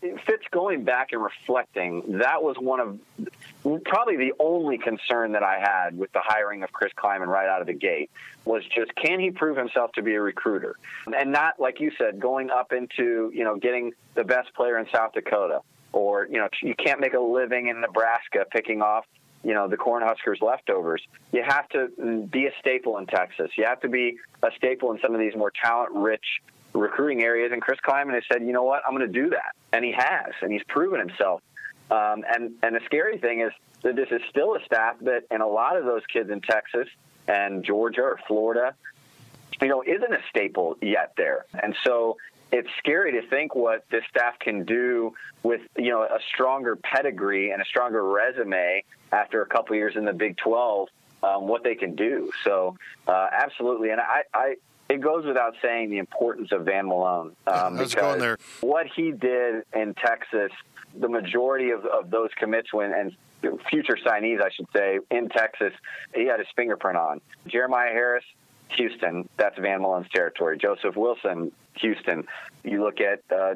Fitz 0.00 0.44
going 0.50 0.82
back 0.82 1.12
and 1.12 1.22
reflecting, 1.22 2.18
that 2.18 2.42
was 2.42 2.56
one 2.58 2.80
of 2.80 2.98
probably 3.84 4.16
the 4.16 4.32
only 4.40 4.76
concern 4.76 5.32
that 5.32 5.44
I 5.44 5.60
had 5.60 5.96
with 5.96 6.10
the 6.12 6.20
hiring 6.22 6.64
of 6.64 6.72
Chris 6.72 6.92
Klieman 6.96 7.28
right 7.28 7.48
out 7.48 7.60
of 7.60 7.68
the 7.68 7.72
gate 7.72 8.10
was 8.44 8.64
just 8.74 8.92
can 8.96 9.20
he 9.20 9.30
prove 9.30 9.56
himself 9.56 9.92
to 9.92 10.02
be 10.02 10.14
a 10.14 10.20
recruiter 10.20 10.74
and 11.16 11.30
not 11.30 11.60
like 11.60 11.78
you 11.78 11.92
said 11.96 12.18
going 12.18 12.50
up 12.50 12.72
into 12.72 13.30
you 13.32 13.44
know 13.44 13.56
getting 13.56 13.92
the 14.14 14.24
best 14.24 14.52
player 14.54 14.78
in 14.78 14.86
South 14.92 15.12
Dakota 15.12 15.60
or 15.92 16.26
you 16.26 16.38
know 16.38 16.48
you 16.60 16.74
can't 16.74 16.98
make 17.00 17.14
a 17.14 17.20
living 17.20 17.68
in 17.68 17.80
Nebraska 17.80 18.44
picking 18.50 18.82
off 18.82 19.06
you 19.42 19.54
know 19.54 19.68
the 19.68 19.76
Cornhuskers 19.76 20.40
leftovers. 20.40 21.02
You 21.32 21.42
have 21.42 21.68
to 21.70 21.88
be 22.30 22.46
a 22.46 22.52
staple 22.60 22.98
in 22.98 23.06
Texas. 23.06 23.50
You 23.56 23.64
have 23.64 23.80
to 23.80 23.88
be 23.88 24.18
a 24.42 24.50
staple 24.56 24.92
in 24.92 25.00
some 25.00 25.14
of 25.14 25.20
these 25.20 25.34
more 25.36 25.52
talent-rich 25.62 26.42
recruiting 26.74 27.22
areas. 27.22 27.52
And 27.52 27.60
Chris 27.60 27.78
Klieman 27.86 28.14
has 28.14 28.22
said, 28.30 28.42
you 28.42 28.52
know 28.52 28.62
what, 28.62 28.82
I'm 28.86 28.96
going 28.96 29.10
to 29.10 29.20
do 29.22 29.30
that, 29.30 29.54
and 29.72 29.84
he 29.84 29.92
has, 29.92 30.32
and 30.40 30.52
he's 30.52 30.64
proven 30.68 31.00
himself. 31.00 31.42
Um, 31.90 32.24
and 32.28 32.52
and 32.62 32.74
the 32.74 32.80
scary 32.86 33.18
thing 33.18 33.40
is 33.40 33.52
that 33.82 33.96
this 33.96 34.08
is 34.10 34.22
still 34.30 34.54
a 34.54 34.64
staff 34.64 34.96
that, 35.02 35.24
and 35.30 35.42
a 35.42 35.46
lot 35.46 35.76
of 35.76 35.84
those 35.84 36.02
kids 36.10 36.30
in 36.30 36.40
Texas 36.40 36.88
and 37.28 37.64
Georgia 37.64 38.02
or 38.02 38.18
Florida, 38.26 38.74
you 39.60 39.68
know, 39.68 39.82
isn't 39.82 40.12
a 40.12 40.20
staple 40.30 40.76
yet 40.80 41.12
there. 41.16 41.44
And 41.62 41.76
so 41.84 42.16
it's 42.52 42.68
scary 42.78 43.12
to 43.12 43.26
think 43.28 43.54
what 43.54 43.84
this 43.90 44.04
staff 44.10 44.38
can 44.38 44.64
do 44.64 45.14
with 45.42 45.62
you 45.76 45.90
know 45.90 46.02
a 46.02 46.18
stronger 46.32 46.76
pedigree 46.76 47.50
and 47.50 47.60
a 47.60 47.64
stronger 47.64 48.04
resume 48.04 48.84
after 49.10 49.42
a 49.42 49.46
couple 49.46 49.74
years 49.74 49.96
in 49.96 50.04
the 50.04 50.12
Big 50.12 50.36
12. 50.36 50.88
Um, 51.24 51.46
what 51.46 51.62
they 51.62 51.76
can 51.76 51.94
do. 51.94 52.32
So 52.42 52.76
uh, 53.06 53.28
absolutely, 53.30 53.90
and 53.90 54.00
I, 54.00 54.22
I, 54.34 54.56
it 54.88 55.00
goes 55.00 55.24
without 55.24 55.54
saying 55.62 55.90
the 55.90 55.98
importance 55.98 56.50
of 56.50 56.64
Van 56.64 56.88
Malone 56.88 57.36
um, 57.46 57.78
because 57.78 58.36
what 58.60 58.88
he 58.88 59.12
did 59.12 59.62
in 59.72 59.94
Texas, 59.94 60.50
the 60.98 61.08
majority 61.08 61.70
of, 61.70 61.84
of 61.86 62.10
those 62.10 62.30
commits 62.36 62.72
when 62.72 62.92
and 62.92 63.16
future 63.70 63.96
signees, 64.04 64.42
I 64.42 64.50
should 64.50 64.66
say, 64.74 64.98
in 65.10 65.28
Texas, 65.28 65.72
he 66.14 66.26
had 66.26 66.38
his 66.38 66.48
fingerprint 66.56 66.96
on. 66.96 67.20
Jeremiah 67.46 67.90
Harris, 67.90 68.24
Houston, 68.76 69.28
that's 69.36 69.58
Van 69.58 69.82
Malone's 69.82 70.08
territory. 70.10 70.58
Joseph 70.58 70.96
Wilson, 70.96 71.52
Houston. 71.76 72.26
You 72.64 72.82
look 72.82 73.00
at 73.00 73.22
uh, 73.34 73.54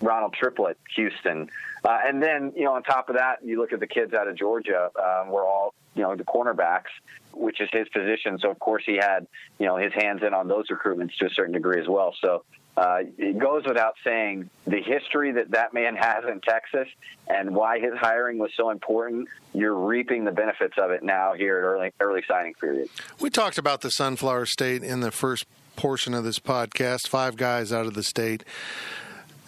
Ronald 0.00 0.34
Triplett, 0.34 0.78
Houston. 0.96 1.50
Uh, 1.84 1.98
and 2.04 2.22
then, 2.22 2.52
you 2.56 2.64
know, 2.64 2.74
on 2.74 2.82
top 2.82 3.08
of 3.08 3.16
that, 3.16 3.44
you 3.44 3.60
look 3.60 3.72
at 3.72 3.80
the 3.80 3.86
kids 3.86 4.14
out 4.14 4.28
of 4.28 4.36
Georgia. 4.36 4.90
Um, 4.96 5.28
we're 5.28 5.46
all, 5.46 5.74
you 5.94 6.02
know, 6.02 6.16
the 6.16 6.24
cornerbacks, 6.24 6.92
which 7.32 7.60
is 7.60 7.68
his 7.72 7.88
position. 7.88 8.38
So, 8.38 8.50
of 8.50 8.58
course, 8.58 8.82
he 8.86 8.96
had, 8.96 9.26
you 9.58 9.66
know, 9.66 9.76
his 9.76 9.92
hands 9.92 10.22
in 10.22 10.34
on 10.34 10.48
those 10.48 10.68
recruitments 10.68 11.16
to 11.18 11.26
a 11.26 11.30
certain 11.30 11.52
degree 11.52 11.80
as 11.80 11.88
well. 11.88 12.14
So 12.20 12.44
uh, 12.76 13.00
it 13.18 13.38
goes 13.38 13.64
without 13.66 13.94
saying 14.02 14.50
the 14.66 14.80
history 14.80 15.32
that 15.32 15.50
that 15.52 15.72
man 15.72 15.96
has 16.00 16.24
in 16.24 16.40
Texas 16.40 16.88
and 17.28 17.54
why 17.54 17.78
his 17.78 17.94
hiring 17.94 18.38
was 18.38 18.50
so 18.56 18.70
important. 18.70 19.28
You're 19.52 19.74
reaping 19.74 20.24
the 20.24 20.32
benefits 20.32 20.74
of 20.78 20.90
it 20.90 21.02
now 21.02 21.34
here 21.34 21.58
at 21.58 21.62
early 21.62 21.92
early 22.00 22.22
signing 22.26 22.54
period. 22.54 22.88
We 23.20 23.30
talked 23.30 23.58
about 23.58 23.80
the 23.80 23.90
Sunflower 23.90 24.46
State 24.46 24.82
in 24.82 25.00
the 25.00 25.10
first 25.10 25.46
portion 25.76 26.14
of 26.14 26.24
this 26.24 26.38
podcast. 26.38 27.08
Five 27.08 27.36
guys 27.36 27.72
out 27.72 27.86
of 27.86 27.94
the 27.94 28.02
state. 28.02 28.44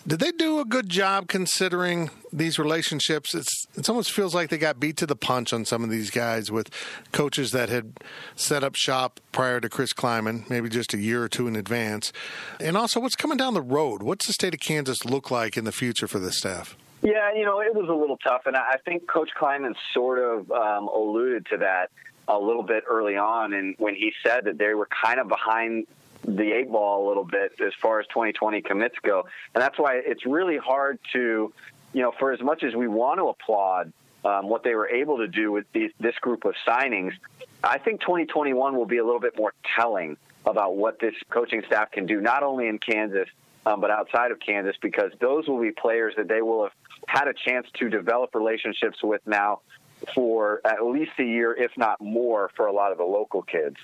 Did 0.07 0.21
they 0.21 0.31
do 0.31 0.61
a 0.61 0.65
good 0.65 0.89
job 0.89 1.27
considering 1.27 2.11
these 2.33 2.61
relationships? 2.61 3.35
It's 3.35 3.67
it 3.77 3.89
almost 3.89 4.13
feels 4.13 4.37
like 4.37 4.51
they 4.51 4.59
got 4.59 4.79
beat 4.79 4.97
to 4.99 5.07
the 5.07 5.17
punch 5.17 5.53
on 5.53 5.65
some 5.65 5.83
of 5.83 5.91
these 5.91 6.11
guys 6.11 6.49
with 6.49 6.71
coaches 7.11 7.51
that 7.51 7.71
had 7.71 7.95
set 8.37 8.63
up 8.63 8.77
shop 8.77 9.19
prior 9.33 9.61
to 9.61 9.69
Chris 9.69 9.93
Klieman, 9.93 10.49
maybe 10.49 10.69
just 10.69 10.95
a 10.95 10.99
year 10.99 11.25
or 11.25 11.29
two 11.29 11.49
in 11.49 11.57
advance. 11.57 12.13
And 12.61 12.77
also, 12.77 13.01
what's 13.01 13.17
coming 13.17 13.37
down 13.37 13.55
the 13.55 13.63
road? 13.63 14.01
What's 14.01 14.29
the 14.29 14.33
state 14.33 14.55
of 14.55 14.61
Kansas 14.61 15.05
look 15.05 15.33
like 15.33 15.57
in 15.57 15.65
the 15.65 15.73
future 15.73 16.07
for 16.07 16.21
this 16.21 16.39
staff? 16.39 16.77
Yeah, 17.03 17.35
you 17.35 17.45
know, 17.45 17.61
it 17.61 17.75
was 17.75 17.89
a 17.89 17.95
little 17.95 18.17
tough, 18.19 18.43
and 18.47 18.57
I 18.57 18.77
think 18.85 19.09
Coach 19.09 19.31
Klieman 19.37 19.75
sort 19.93 20.21
of 20.21 20.51
um, 20.53 20.87
alluded 20.87 21.47
to 21.47 21.57
that 21.59 21.91
a 22.29 22.39
little 22.39 22.63
bit 22.63 22.85
early 22.89 23.17
on, 23.17 23.53
and 23.53 23.75
when 23.79 23.97
he 23.97 24.13
said 24.23 24.45
that 24.45 24.57
they 24.57 24.75
were 24.75 24.89
kind 25.05 25.19
of 25.19 25.27
behind 25.27 25.89
the 26.27 26.53
eight 26.53 26.70
ball 26.70 27.07
a 27.07 27.09
little 27.09 27.24
bit 27.24 27.53
as 27.64 27.72
far 27.81 28.01
as 28.01 28.07
2020 28.09 28.61
commits 28.62 28.97
go. 29.03 29.27
And 29.55 29.62
that's 29.62 29.79
why 29.79 30.01
it's 30.05 30.27
really 30.27 30.59
hard 30.59 30.99
to, 31.12 31.53
you 31.93 32.03
know, 32.03 32.12
for 32.18 32.33
as 32.33 32.41
much 32.41 32.62
as 32.64 32.74
we 32.74 32.89
want 32.89 33.18
to 33.18 33.29
applaud 33.29 33.93
um, 34.24 34.49
what 34.49 34.64
they 34.64 34.74
were 34.74 34.89
able 34.89 35.18
to 35.18 35.29
do 35.29 35.53
with 35.53 35.66
these, 35.72 35.93
this 36.01 36.16
group 36.16 36.45
of 36.45 36.55
signings, 36.66 37.12
I 37.62 37.79
think 37.79 38.01
2021 38.01 38.77
will 38.77 38.87
be 38.87 38.99
a 38.99 39.05
little 39.05 39.20
bit 39.20 39.37
more 39.39 39.55
telling 39.77 40.16
about 40.45 40.77
what 40.77 40.99
this 40.99 41.14
coaching 41.31 41.62
staff 41.66 41.91
can 41.93 42.07
do, 42.07 42.20
not 42.20 42.43
only 42.43 42.68
in 42.68 42.79
Kansas, 42.79 43.29
um, 43.64 43.81
but 43.81 43.91
outside 43.91 44.31
of 44.31 44.41
Kansas, 44.41 44.77
because 44.81 45.12
those 45.20 45.49
will 45.49 45.61
be 45.61 45.72
players 45.72 46.14
that 46.16 46.29
they 46.29 46.43
will 46.43 46.64
have 46.64 46.72
had 47.09 47.29
a 47.29 47.35
chance 47.35 47.66
to 47.74 47.89
develop 47.89 48.35
relationships 48.35 48.99
with 49.03 49.20
now 49.27 49.61
for 50.14 50.61
at 50.64 50.85
least 50.85 51.12
a 51.18 51.24
year, 51.24 51.55
if 51.55 51.72
not 51.77 52.01
more, 52.01 52.51
for 52.55 52.66
a 52.66 52.72
lot 52.72 52.93
of 52.93 52.99
the 52.99 53.05
local 53.05 53.43
kids. 53.43 53.77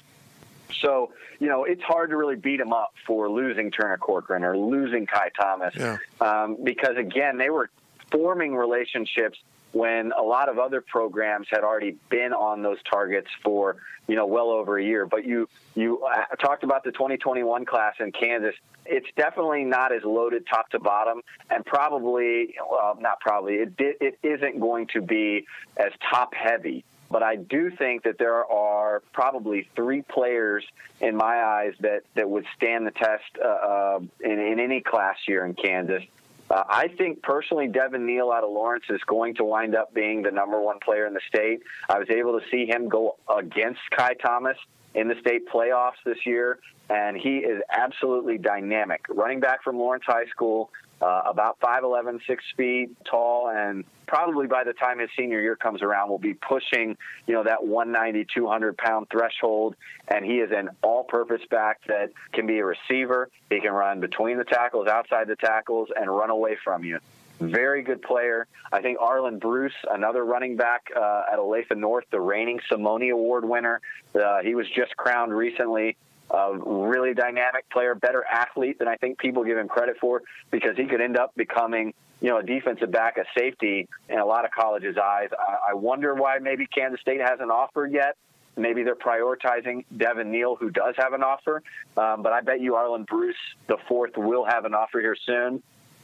So, 0.80 1.12
you 1.38 1.48
know, 1.48 1.64
it's 1.64 1.82
hard 1.82 2.10
to 2.10 2.16
really 2.16 2.36
beat 2.36 2.58
them 2.58 2.72
up 2.72 2.94
for 3.06 3.30
losing 3.30 3.70
Turner 3.70 3.98
Corcoran 3.98 4.44
or 4.44 4.56
losing 4.56 5.06
Kai 5.06 5.30
Thomas 5.38 5.74
yeah. 5.76 5.98
um, 6.20 6.56
because, 6.62 6.96
again, 6.96 7.38
they 7.38 7.50
were 7.50 7.70
forming 8.10 8.54
relationships 8.54 9.38
when 9.72 10.12
a 10.12 10.22
lot 10.22 10.48
of 10.48 10.58
other 10.58 10.80
programs 10.80 11.48
had 11.50 11.64
already 11.64 11.96
been 12.10 12.32
on 12.32 12.62
those 12.62 12.78
targets 12.90 13.28
for 13.42 13.76
you 14.06 14.14
know 14.14 14.26
well 14.26 14.50
over 14.50 14.78
a 14.78 14.84
year. 14.84 15.06
But 15.06 15.24
you 15.24 15.48
you 15.74 16.04
uh, 16.04 16.36
talked 16.36 16.62
about 16.62 16.84
the 16.84 16.92
2021 16.92 17.64
class 17.64 17.94
in 17.98 18.12
Kansas. 18.12 18.54
It's 18.84 19.06
definitely 19.16 19.64
not 19.64 19.92
as 19.92 20.02
loaded 20.04 20.46
top 20.46 20.68
to 20.70 20.78
bottom, 20.78 21.22
and 21.50 21.64
probably 21.64 22.54
well 22.70 22.98
not 23.00 23.20
probably 23.20 23.54
it 23.54 23.72
it 23.78 24.18
isn't 24.22 24.60
going 24.60 24.88
to 24.88 25.00
be 25.00 25.46
as 25.76 25.92
top 26.10 26.34
heavy 26.34 26.84
but 27.12 27.22
I 27.22 27.36
do 27.36 27.70
think 27.70 28.04
that 28.04 28.18
there 28.18 28.44
are 28.50 29.02
probably 29.12 29.68
three 29.76 30.02
players 30.02 30.64
in 31.00 31.14
my 31.14 31.44
eyes 31.44 31.74
that, 31.80 32.02
that 32.14 32.28
would 32.28 32.46
stand 32.56 32.86
the 32.86 32.90
test 32.90 33.22
uh, 33.40 33.46
uh, 33.46 34.00
in, 34.20 34.38
in 34.40 34.58
any 34.58 34.80
class 34.80 35.16
year 35.28 35.44
in 35.44 35.54
Kansas. 35.54 36.02
Uh, 36.50 36.64
I 36.68 36.88
think 36.88 37.22
personally, 37.22 37.68
Devin 37.68 38.04
Neal 38.06 38.30
out 38.30 38.44
of 38.44 38.50
Lawrence 38.50 38.84
is 38.88 39.00
going 39.06 39.34
to 39.36 39.44
wind 39.44 39.74
up 39.74 39.94
being 39.94 40.22
the 40.22 40.30
number 40.30 40.60
one 40.60 40.78
player 40.80 41.06
in 41.06 41.14
the 41.14 41.20
state. 41.28 41.60
I 41.88 41.98
was 41.98 42.08
able 42.10 42.40
to 42.40 42.44
see 42.50 42.66
him 42.66 42.88
go 42.88 43.16
against 43.28 43.80
Kai 43.90 44.14
Thomas 44.14 44.56
in 44.94 45.08
the 45.08 45.14
state 45.20 45.48
playoffs 45.48 46.02
this 46.04 46.26
year, 46.26 46.58
and 46.90 47.16
he 47.16 47.38
is 47.38 47.62
absolutely 47.70 48.38
dynamic. 48.38 49.04
Running 49.08 49.40
back 49.40 49.62
from 49.62 49.78
Lawrence 49.78 50.04
High 50.06 50.26
School, 50.26 50.70
uh, 51.02 51.22
about 51.26 51.58
5'11, 51.60 52.20
6 52.26 52.44
feet 52.56 52.90
tall, 53.04 53.48
and 53.48 53.84
probably 54.06 54.46
by 54.46 54.62
the 54.62 54.72
time 54.72 55.00
his 55.00 55.10
senior 55.18 55.40
year 55.40 55.56
comes 55.56 55.82
around, 55.82 56.08
will 56.08 56.18
be 56.18 56.34
pushing, 56.34 56.96
you 57.26 57.34
know, 57.34 57.42
that 57.42 57.64
190, 57.64 58.26
200 58.32 58.78
pound 58.78 59.08
threshold. 59.10 59.74
And 60.06 60.24
he 60.24 60.38
is 60.38 60.52
an 60.52 60.70
all 60.82 61.02
purpose 61.02 61.42
back 61.50 61.80
that 61.88 62.12
can 62.32 62.46
be 62.46 62.58
a 62.58 62.64
receiver. 62.64 63.30
He 63.50 63.60
can 63.60 63.72
run 63.72 64.00
between 64.00 64.38
the 64.38 64.44
tackles, 64.44 64.86
outside 64.86 65.26
the 65.26 65.36
tackles, 65.36 65.88
and 65.94 66.08
run 66.08 66.30
away 66.30 66.56
from 66.62 66.84
you. 66.84 67.00
Very 67.40 67.82
good 67.82 68.02
player. 68.02 68.46
I 68.70 68.80
think 68.80 68.98
Arland 68.98 69.40
Bruce, 69.40 69.74
another 69.90 70.24
running 70.24 70.56
back 70.56 70.92
uh, 70.94 71.22
at 71.32 71.40
Olathe 71.40 71.76
North, 71.76 72.04
the 72.12 72.20
reigning 72.20 72.60
Simone 72.68 73.10
Award 73.10 73.44
winner. 73.44 73.80
Uh, 74.14 74.42
he 74.42 74.54
was 74.54 74.68
just 74.68 74.96
crowned 74.96 75.34
recently 75.34 75.96
a 76.32 76.58
really 76.58 77.14
dynamic 77.14 77.68
player, 77.70 77.94
better 77.94 78.24
athlete 78.24 78.78
than 78.78 78.88
I 78.88 78.96
think 78.96 79.18
people 79.18 79.44
give 79.44 79.58
him 79.58 79.68
credit 79.68 79.96
for 80.00 80.22
because 80.50 80.76
he 80.76 80.86
could 80.86 81.00
end 81.00 81.18
up 81.18 81.34
becoming, 81.36 81.92
you 82.20 82.30
know, 82.30 82.38
a 82.38 82.42
defensive 82.42 82.90
back, 82.90 83.18
a 83.18 83.24
safety 83.38 83.88
in 84.08 84.18
a 84.18 84.24
lot 84.24 84.44
of 84.44 84.50
colleges' 84.50 84.96
eyes. 84.96 85.28
I, 85.38 85.70
I 85.70 85.74
wonder 85.74 86.14
why 86.14 86.38
maybe 86.38 86.66
Kansas 86.66 87.00
State 87.00 87.20
hasn't 87.20 87.50
offered 87.50 87.92
yet. 87.92 88.16
Maybe 88.56 88.82
they're 88.82 88.94
prioritizing 88.94 89.84
Devin 89.96 90.30
Neal, 90.30 90.56
who 90.56 90.70
does 90.70 90.94
have 90.98 91.12
an 91.12 91.22
offer. 91.22 91.62
Um, 91.96 92.22
but 92.22 92.32
I 92.32 92.40
bet 92.40 92.60
you 92.60 92.72
Arland 92.72 93.06
Bruce, 93.06 93.36
the 93.66 93.76
fourth, 93.88 94.16
will 94.16 94.44
have 94.44 94.64
an 94.64 94.74
offer 94.74 95.00
here 95.00 95.16
soon. 95.26 95.62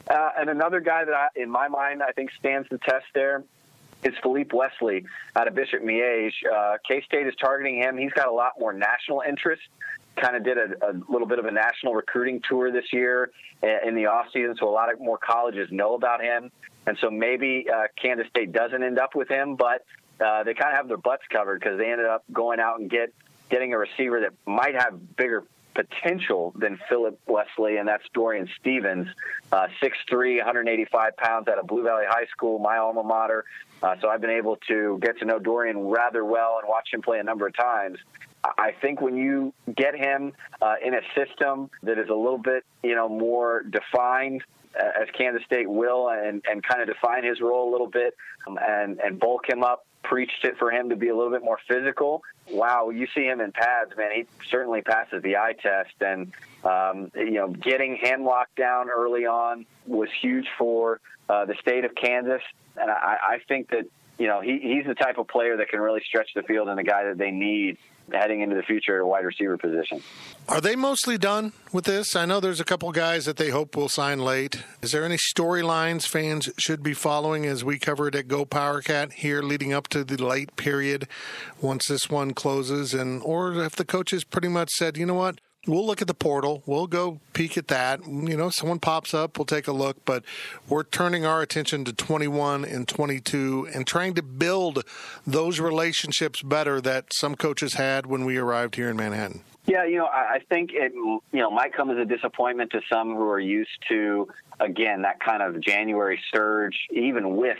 Uh, 0.09 0.29
and 0.37 0.49
another 0.49 0.79
guy 0.79 1.05
that, 1.05 1.13
I, 1.13 1.27
in 1.35 1.49
my 1.49 1.67
mind, 1.67 2.01
I 2.01 2.11
think 2.11 2.31
stands 2.39 2.67
the 2.69 2.79
test 2.79 3.05
there 3.13 3.43
is 4.03 4.13
Philippe 4.23 4.55
Wesley 4.55 5.05
out 5.35 5.47
of 5.47 5.55
Bishop 5.55 5.83
Miege. 5.83 6.31
Uh, 6.51 6.77
K 6.87 7.01
State 7.01 7.27
is 7.27 7.35
targeting 7.35 7.77
him. 7.77 7.97
He's 7.97 8.13
got 8.13 8.27
a 8.27 8.31
lot 8.31 8.53
more 8.59 8.73
national 8.73 9.21
interest 9.27 9.61
kind 10.21 10.35
of 10.35 10.43
did 10.43 10.57
a, 10.57 10.89
a, 10.89 10.93
little 11.09 11.27
bit 11.27 11.39
of 11.39 11.45
a 11.45 11.51
national 11.51 11.93
recruiting 11.93 12.41
tour 12.47 12.71
this 12.71 12.91
year 12.93 13.31
in 13.61 13.95
the 13.95 14.03
offseason, 14.03 14.57
so 14.57 14.69
a 14.69 14.71
lot 14.71 14.91
of 14.91 14.99
more 14.99 15.17
colleges 15.17 15.67
know 15.71 15.95
about 15.95 16.21
him. 16.21 16.51
And 16.87 16.97
so 17.01 17.11
maybe 17.11 17.65
uh, 17.73 17.87
Kansas 18.01 18.27
State 18.27 18.51
doesn't 18.51 18.81
end 18.81 18.99
up 18.99 19.15
with 19.15 19.29
him, 19.29 19.55
but 19.55 19.85
uh, 20.23 20.43
they 20.43 20.53
kind 20.53 20.71
of 20.71 20.77
have 20.77 20.87
their 20.87 20.97
butts 20.97 21.23
covered 21.31 21.59
because 21.59 21.77
they 21.77 21.91
ended 21.91 22.07
up 22.07 22.23
going 22.31 22.59
out 22.59 22.79
and 22.79 22.89
get 22.89 23.13
getting 23.49 23.73
a 23.73 23.77
receiver 23.77 24.21
that 24.21 24.33
might 24.45 24.75
have 24.75 25.15
bigger 25.15 25.43
potential 25.73 26.53
than 26.57 26.79
Philip 26.89 27.19
Wesley, 27.27 27.77
and 27.77 27.87
that's 27.87 28.03
Dorian 28.13 28.49
Stevens, 28.59 29.07
uh, 29.51 29.67
6'3", 29.81 30.37
185 30.37 31.17
pounds 31.17 31.47
out 31.47 31.57
of 31.57 31.67
Blue 31.67 31.83
Valley 31.83 32.03
High 32.07 32.25
School, 32.25 32.59
my 32.59 32.77
alma 32.77 33.03
mater. 33.03 33.45
Uh, 33.81 33.95
so 34.01 34.09
I've 34.09 34.21
been 34.21 34.29
able 34.29 34.57
to 34.67 34.99
get 35.01 35.19
to 35.19 35.25
know 35.25 35.39
Dorian 35.39 35.87
rather 35.87 36.25
well 36.25 36.59
and 36.59 36.67
watch 36.67 36.89
him 36.91 37.01
play 37.01 37.19
a 37.19 37.23
number 37.23 37.47
of 37.47 37.55
times. 37.55 37.97
I 38.43 38.73
think 38.81 39.01
when 39.01 39.17
you 39.17 39.53
get 39.75 39.95
him 39.95 40.33
uh, 40.61 40.75
in 40.83 40.93
a 40.93 41.01
system 41.15 41.69
that 41.83 41.97
is 41.97 42.09
a 42.09 42.15
little 42.15 42.37
bit, 42.37 42.65
you 42.83 42.95
know, 42.95 43.09
more 43.09 43.63
defined, 43.63 44.43
uh, 44.79 45.01
as 45.01 45.09
Kansas 45.17 45.43
State 45.45 45.69
will, 45.69 46.09
and, 46.09 46.41
and 46.49 46.63
kind 46.63 46.81
of 46.81 46.87
define 46.87 47.23
his 47.23 47.41
role 47.41 47.69
a 47.69 47.71
little 47.71 47.89
bit, 47.89 48.15
um, 48.47 48.57
and 48.61 48.99
and 48.99 49.19
bulk 49.19 49.49
him 49.49 49.63
up, 49.63 49.85
preached 50.03 50.43
it 50.45 50.57
for 50.57 50.71
him 50.71 50.89
to 50.89 50.95
be 50.95 51.09
a 51.09 51.15
little 51.15 51.31
bit 51.31 51.43
more 51.43 51.59
physical. 51.67 52.23
Wow, 52.49 52.89
you 52.89 53.07
see 53.13 53.23
him 53.23 53.41
in 53.41 53.51
pads, 53.51 53.91
man. 53.97 54.11
He 54.13 54.25
certainly 54.49 54.81
passes 54.81 55.21
the 55.21 55.37
eye 55.37 55.55
test, 55.61 55.93
and 56.01 56.31
um, 56.63 57.11
you 57.15 57.31
know, 57.31 57.49
getting 57.49 57.97
him 57.97 58.23
locked 58.23 58.55
down 58.55 58.89
early 58.89 59.25
on 59.25 59.65
was 59.85 60.09
huge 60.21 60.47
for 60.57 61.01
uh, 61.27 61.45
the 61.45 61.55
state 61.55 61.83
of 61.83 61.93
Kansas, 61.95 62.41
and 62.77 62.89
I, 62.89 63.17
I 63.21 63.39
think 63.47 63.69
that 63.71 63.85
you 64.17 64.27
know 64.27 64.39
he, 64.39 64.59
he's 64.59 64.85
the 64.85 64.95
type 64.95 65.17
of 65.17 65.27
player 65.27 65.57
that 65.57 65.69
can 65.69 65.79
really 65.79 66.01
stretch 66.07 66.29
the 66.35 66.43
field 66.43 66.69
and 66.69 66.77
the 66.77 66.83
guy 66.83 67.05
that 67.05 67.17
they 67.17 67.31
need 67.31 67.77
heading 68.13 68.41
into 68.41 68.55
the 68.55 68.63
future 68.63 69.05
wide 69.05 69.25
receiver 69.25 69.57
position. 69.57 70.01
Are 70.47 70.61
they 70.61 70.75
mostly 70.75 71.17
done 71.17 71.53
with 71.71 71.85
this? 71.85 72.15
I 72.15 72.25
know 72.25 72.39
there's 72.39 72.59
a 72.59 72.65
couple 72.65 72.91
guys 72.91 73.25
that 73.25 73.37
they 73.37 73.49
hope 73.49 73.75
will 73.75 73.89
sign 73.89 74.19
late. 74.19 74.63
Is 74.81 74.91
there 74.91 75.05
any 75.05 75.17
storylines 75.17 76.07
fans 76.07 76.49
should 76.57 76.81
be 76.81 76.93
following 76.93 77.45
as 77.45 77.63
we 77.63 77.77
cover 77.79 78.07
it 78.07 78.15
at 78.15 78.27
Go 78.27 78.45
Power 78.45 78.81
Cat 78.81 79.13
here 79.13 79.41
leading 79.41 79.73
up 79.73 79.87
to 79.89 80.03
the 80.03 80.17
late 80.17 80.55
period 80.55 81.07
once 81.61 81.87
this 81.87 82.09
one 82.09 82.33
closes 82.33 82.93
and 82.93 83.21
or 83.23 83.55
if 83.55 83.75
the 83.75 83.85
coaches 83.85 84.23
pretty 84.23 84.47
much 84.47 84.69
said, 84.71 84.97
"You 84.97 85.05
know 85.05 85.13
what? 85.13 85.39
We'll 85.67 85.85
look 85.85 86.01
at 86.01 86.07
the 86.07 86.13
portal. 86.13 86.63
We'll 86.65 86.87
go 86.87 87.19
peek 87.33 87.57
at 87.57 87.67
that. 87.67 88.05
You 88.05 88.37
know, 88.37 88.49
someone 88.49 88.79
pops 88.79 89.13
up, 89.13 89.37
we'll 89.37 89.45
take 89.45 89.67
a 89.67 89.71
look. 89.71 90.03
But 90.05 90.23
we're 90.67 90.83
turning 90.83 91.25
our 91.25 91.41
attention 91.41 91.85
to 91.85 91.93
21 91.93 92.65
and 92.65 92.87
22 92.87 93.69
and 93.73 93.85
trying 93.85 94.15
to 94.15 94.21
build 94.21 94.83
those 95.25 95.59
relationships 95.59 96.41
better 96.41 96.81
that 96.81 97.13
some 97.13 97.35
coaches 97.35 97.73
had 97.73 98.05
when 98.05 98.25
we 98.25 98.37
arrived 98.37 98.75
here 98.75 98.89
in 98.89 98.97
Manhattan. 98.97 99.41
Yeah, 99.65 99.85
you 99.85 99.97
know, 99.97 100.07
I 100.07 100.39
think 100.49 100.71
it 100.73 100.93
you 100.93 101.21
know 101.33 101.51
might 101.51 101.73
come 101.73 101.91
as 101.91 101.97
a 101.97 102.05
disappointment 102.05 102.71
to 102.71 102.81
some 102.91 103.15
who 103.15 103.29
are 103.29 103.39
used 103.39 103.69
to 103.89 104.27
again 104.59 105.03
that 105.03 105.19
kind 105.19 105.43
of 105.43 105.61
January 105.61 106.19
surge, 106.33 106.87
even 106.89 107.35
with 107.35 107.57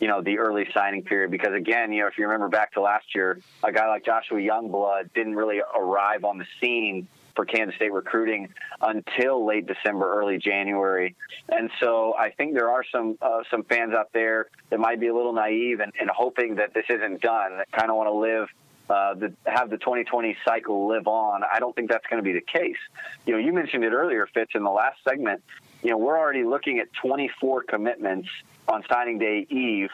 you 0.00 0.08
know 0.08 0.22
the 0.22 0.40
early 0.40 0.68
signing 0.74 1.04
period 1.04 1.30
because 1.30 1.54
again 1.54 1.92
you 1.92 2.00
know 2.00 2.08
if 2.08 2.18
you 2.18 2.24
remember 2.24 2.48
back 2.48 2.72
to 2.72 2.80
last 2.80 3.14
year 3.14 3.38
a 3.62 3.70
guy 3.70 3.86
like 3.86 4.04
Joshua 4.04 4.38
Youngblood 4.38 5.12
didn't 5.14 5.36
really 5.36 5.60
arrive 5.78 6.24
on 6.24 6.38
the 6.38 6.46
scene 6.60 7.06
for 7.34 7.44
Kansas 7.44 7.74
State 7.76 7.92
recruiting 7.92 8.48
until 8.80 9.46
late 9.46 9.66
December, 9.66 10.12
early 10.12 10.38
January. 10.38 11.14
And 11.48 11.70
so 11.80 12.14
I 12.18 12.30
think 12.30 12.54
there 12.54 12.70
are 12.70 12.84
some 12.90 13.18
uh, 13.20 13.42
some 13.50 13.64
fans 13.64 13.94
out 13.94 14.12
there 14.12 14.48
that 14.70 14.80
might 14.80 15.00
be 15.00 15.08
a 15.08 15.14
little 15.14 15.32
naive 15.32 15.80
and, 15.80 15.92
and 16.00 16.10
hoping 16.10 16.56
that 16.56 16.74
this 16.74 16.84
isn't 16.88 17.20
done, 17.20 17.58
that 17.58 17.70
kind 17.72 17.90
of 17.90 17.96
want 17.96 18.08
to 18.08 18.12
live 18.12 18.48
uh, 18.90 19.14
the, 19.14 19.32
have 19.46 19.70
the 19.70 19.78
2020 19.78 20.36
cycle 20.44 20.88
live 20.88 21.06
on. 21.06 21.42
I 21.50 21.60
don't 21.60 21.74
think 21.74 21.90
that's 21.90 22.06
going 22.08 22.22
to 22.22 22.24
be 22.24 22.32
the 22.32 22.44
case. 22.44 22.76
You 23.26 23.32
know, 23.32 23.38
you 23.38 23.52
mentioned 23.52 23.84
it 23.84 23.92
earlier, 23.92 24.28
Fitz, 24.34 24.52
in 24.54 24.64
the 24.64 24.70
last 24.70 24.98
segment. 25.08 25.42
You 25.82 25.90
know, 25.90 25.98
we're 25.98 26.18
already 26.18 26.44
looking 26.44 26.78
at 26.78 26.92
24 26.92 27.62
commitments 27.62 28.28
on 28.68 28.84
signing 28.90 29.18
day 29.18 29.46
eve. 29.48 29.90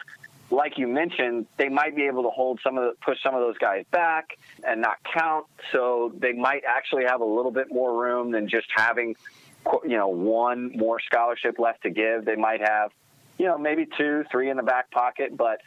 Like 0.51 0.77
you 0.77 0.87
mentioned, 0.87 1.45
they 1.57 1.69
might 1.69 1.95
be 1.95 2.03
able 2.07 2.23
to 2.23 2.29
hold 2.29 2.59
some 2.63 2.77
of 2.77 2.83
the, 2.83 2.91
push 3.05 3.21
some 3.21 3.35
of 3.35 3.41
those 3.41 3.57
guys 3.59 3.85
back 3.91 4.37
and 4.67 4.81
not 4.81 4.97
count. 5.03 5.45
So 5.71 6.11
they 6.17 6.33
might 6.33 6.63
actually 6.67 7.05
have 7.05 7.21
a 7.21 7.25
little 7.25 7.51
bit 7.51 7.67
more 7.71 8.01
room 8.01 8.31
than 8.31 8.49
just 8.49 8.67
having, 8.75 9.15
you 9.83 9.97
know, 9.97 10.07
one 10.07 10.75
more 10.75 10.99
scholarship 10.99 11.59
left 11.59 11.83
to 11.83 11.91
give. 11.91 12.25
They 12.25 12.35
might 12.35 12.61
have, 12.61 12.91
you 13.37 13.45
know, 13.45 13.57
maybe 13.57 13.87
two, 13.97 14.25
three 14.31 14.49
in 14.49 14.57
the 14.57 14.63
back 14.63 14.89
pocket, 14.89 15.37
but 15.37 15.61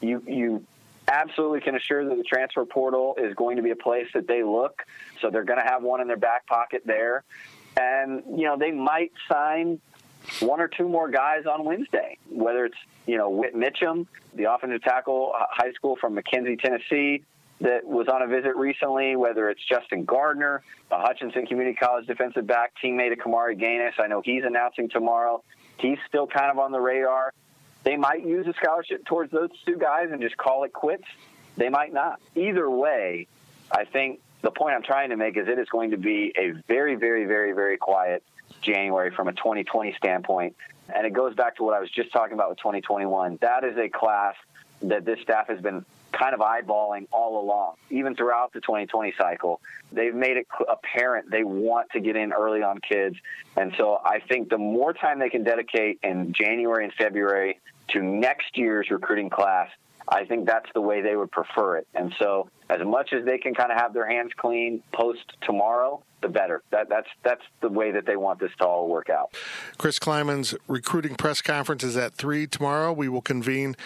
you 0.00 0.22
you 0.26 0.64
absolutely 1.08 1.60
can 1.60 1.74
assure 1.74 2.08
that 2.08 2.16
the 2.16 2.22
transfer 2.22 2.64
portal 2.64 3.16
is 3.18 3.34
going 3.34 3.56
to 3.56 3.62
be 3.62 3.70
a 3.70 3.76
place 3.76 4.06
that 4.14 4.28
they 4.28 4.42
look. 4.42 4.82
So 5.20 5.30
they're 5.30 5.44
going 5.44 5.58
to 5.58 5.66
have 5.68 5.82
one 5.82 6.00
in 6.00 6.06
their 6.06 6.18
back 6.18 6.46
pocket 6.46 6.82
there. 6.84 7.24
And, 7.80 8.22
you 8.38 8.44
know, 8.44 8.56
they 8.56 8.70
might 8.72 9.12
sign 9.30 9.80
one 10.40 10.60
or 10.60 10.68
two 10.68 10.88
more 10.88 11.08
guys 11.08 11.46
on 11.46 11.64
Wednesday, 11.64 12.18
whether 12.30 12.64
it's, 12.64 12.76
you 13.06 13.16
know, 13.16 13.30
Whit 13.30 13.54
Mitchum, 13.54 14.06
the 14.34 14.52
offensive 14.52 14.82
tackle, 14.82 15.32
uh, 15.34 15.46
high 15.50 15.72
school 15.72 15.96
from 15.96 16.16
McKenzie, 16.16 16.60
Tennessee, 16.60 17.24
that 17.60 17.84
was 17.84 18.06
on 18.08 18.22
a 18.22 18.26
visit 18.26 18.56
recently, 18.56 19.16
whether 19.16 19.50
it's 19.50 19.60
Justin 19.68 20.04
Gardner, 20.04 20.62
a 20.90 21.00
Hutchinson 21.00 21.46
Community 21.46 21.76
College 21.76 22.06
defensive 22.06 22.46
back, 22.46 22.72
teammate 22.82 23.12
of 23.12 23.18
Kamari 23.18 23.58
Gaines. 23.58 23.94
I 23.98 24.06
know 24.06 24.22
he's 24.24 24.44
announcing 24.44 24.88
tomorrow. 24.88 25.42
He's 25.78 25.98
still 26.08 26.26
kind 26.26 26.50
of 26.50 26.58
on 26.58 26.72
the 26.72 26.80
radar. 26.80 27.32
They 27.82 27.96
might 27.96 28.24
use 28.24 28.46
a 28.46 28.52
scholarship 28.54 29.04
towards 29.06 29.32
those 29.32 29.50
two 29.66 29.76
guys 29.76 30.10
and 30.12 30.20
just 30.20 30.36
call 30.36 30.64
it 30.64 30.72
quits. 30.72 31.04
They 31.56 31.68
might 31.68 31.92
not. 31.92 32.20
Either 32.36 32.68
way, 32.70 33.26
I 33.72 33.84
think 33.84 34.20
the 34.42 34.50
point 34.50 34.74
I'm 34.76 34.82
trying 34.82 35.10
to 35.10 35.16
make 35.16 35.36
is 35.36 35.48
it 35.48 35.58
is 35.58 35.68
going 35.68 35.90
to 35.90 35.96
be 35.96 36.32
a 36.36 36.50
very, 36.68 36.94
very, 36.94 37.24
very, 37.26 37.52
very 37.52 37.76
quiet 37.76 38.22
January 38.60 39.10
from 39.14 39.28
a 39.28 39.32
2020 39.32 39.94
standpoint. 39.96 40.56
And 40.94 41.06
it 41.06 41.12
goes 41.12 41.34
back 41.34 41.56
to 41.56 41.62
what 41.62 41.74
I 41.74 41.80
was 41.80 41.90
just 41.90 42.12
talking 42.12 42.34
about 42.34 42.50
with 42.50 42.58
2021. 42.58 43.38
That 43.42 43.64
is 43.64 43.76
a 43.76 43.88
class 43.88 44.34
that 44.82 45.04
this 45.04 45.20
staff 45.20 45.48
has 45.48 45.60
been 45.60 45.84
kind 46.12 46.34
of 46.34 46.40
eyeballing 46.40 47.06
all 47.10 47.42
along, 47.42 47.74
even 47.90 48.14
throughout 48.14 48.52
the 48.52 48.60
2020 48.60 49.14
cycle. 49.18 49.60
They've 49.92 50.14
made 50.14 50.36
it 50.36 50.46
apparent 50.68 51.30
they 51.30 51.44
want 51.44 51.90
to 51.90 52.00
get 52.00 52.16
in 52.16 52.32
early 52.32 52.62
on 52.62 52.78
kids. 52.80 53.16
And 53.56 53.72
so 53.76 54.00
I 54.04 54.20
think 54.20 54.48
the 54.48 54.58
more 54.58 54.92
time 54.92 55.18
they 55.18 55.28
can 55.28 55.44
dedicate 55.44 55.98
in 56.02 56.32
January 56.32 56.84
and 56.84 56.94
February 56.94 57.60
to 57.90 58.02
next 58.02 58.56
year's 58.56 58.90
recruiting 58.90 59.30
class, 59.30 59.68
I 60.10 60.24
think 60.24 60.46
that's 60.46 60.68
the 60.74 60.80
way 60.80 61.02
they 61.02 61.16
would 61.16 61.30
prefer 61.30 61.76
it. 61.76 61.86
And 61.94 62.14
so, 62.18 62.48
as 62.70 62.80
much 62.84 63.12
as 63.12 63.24
they 63.24 63.38
can 63.38 63.54
kind 63.54 63.70
of 63.70 63.78
have 63.78 63.92
their 63.92 64.08
hands 64.08 64.32
clean 64.36 64.82
post 64.92 65.24
tomorrow, 65.42 66.02
the 66.20 66.28
better. 66.28 66.62
That, 66.70 66.88
that's 66.88 67.08
that's 67.22 67.42
the 67.60 67.68
way 67.68 67.92
that 67.92 68.06
they 68.06 68.16
want 68.16 68.40
this 68.40 68.50
to 68.58 68.66
all 68.66 68.88
work 68.88 69.10
out. 69.10 69.34
Chris 69.76 69.98
Klieman's 69.98 70.54
recruiting 70.66 71.14
press 71.14 71.40
conference 71.40 71.84
is 71.84 71.96
at 71.96 72.14
three 72.14 72.46
tomorrow. 72.46 72.92
We 72.92 73.08
will 73.08 73.22
convene 73.22 73.76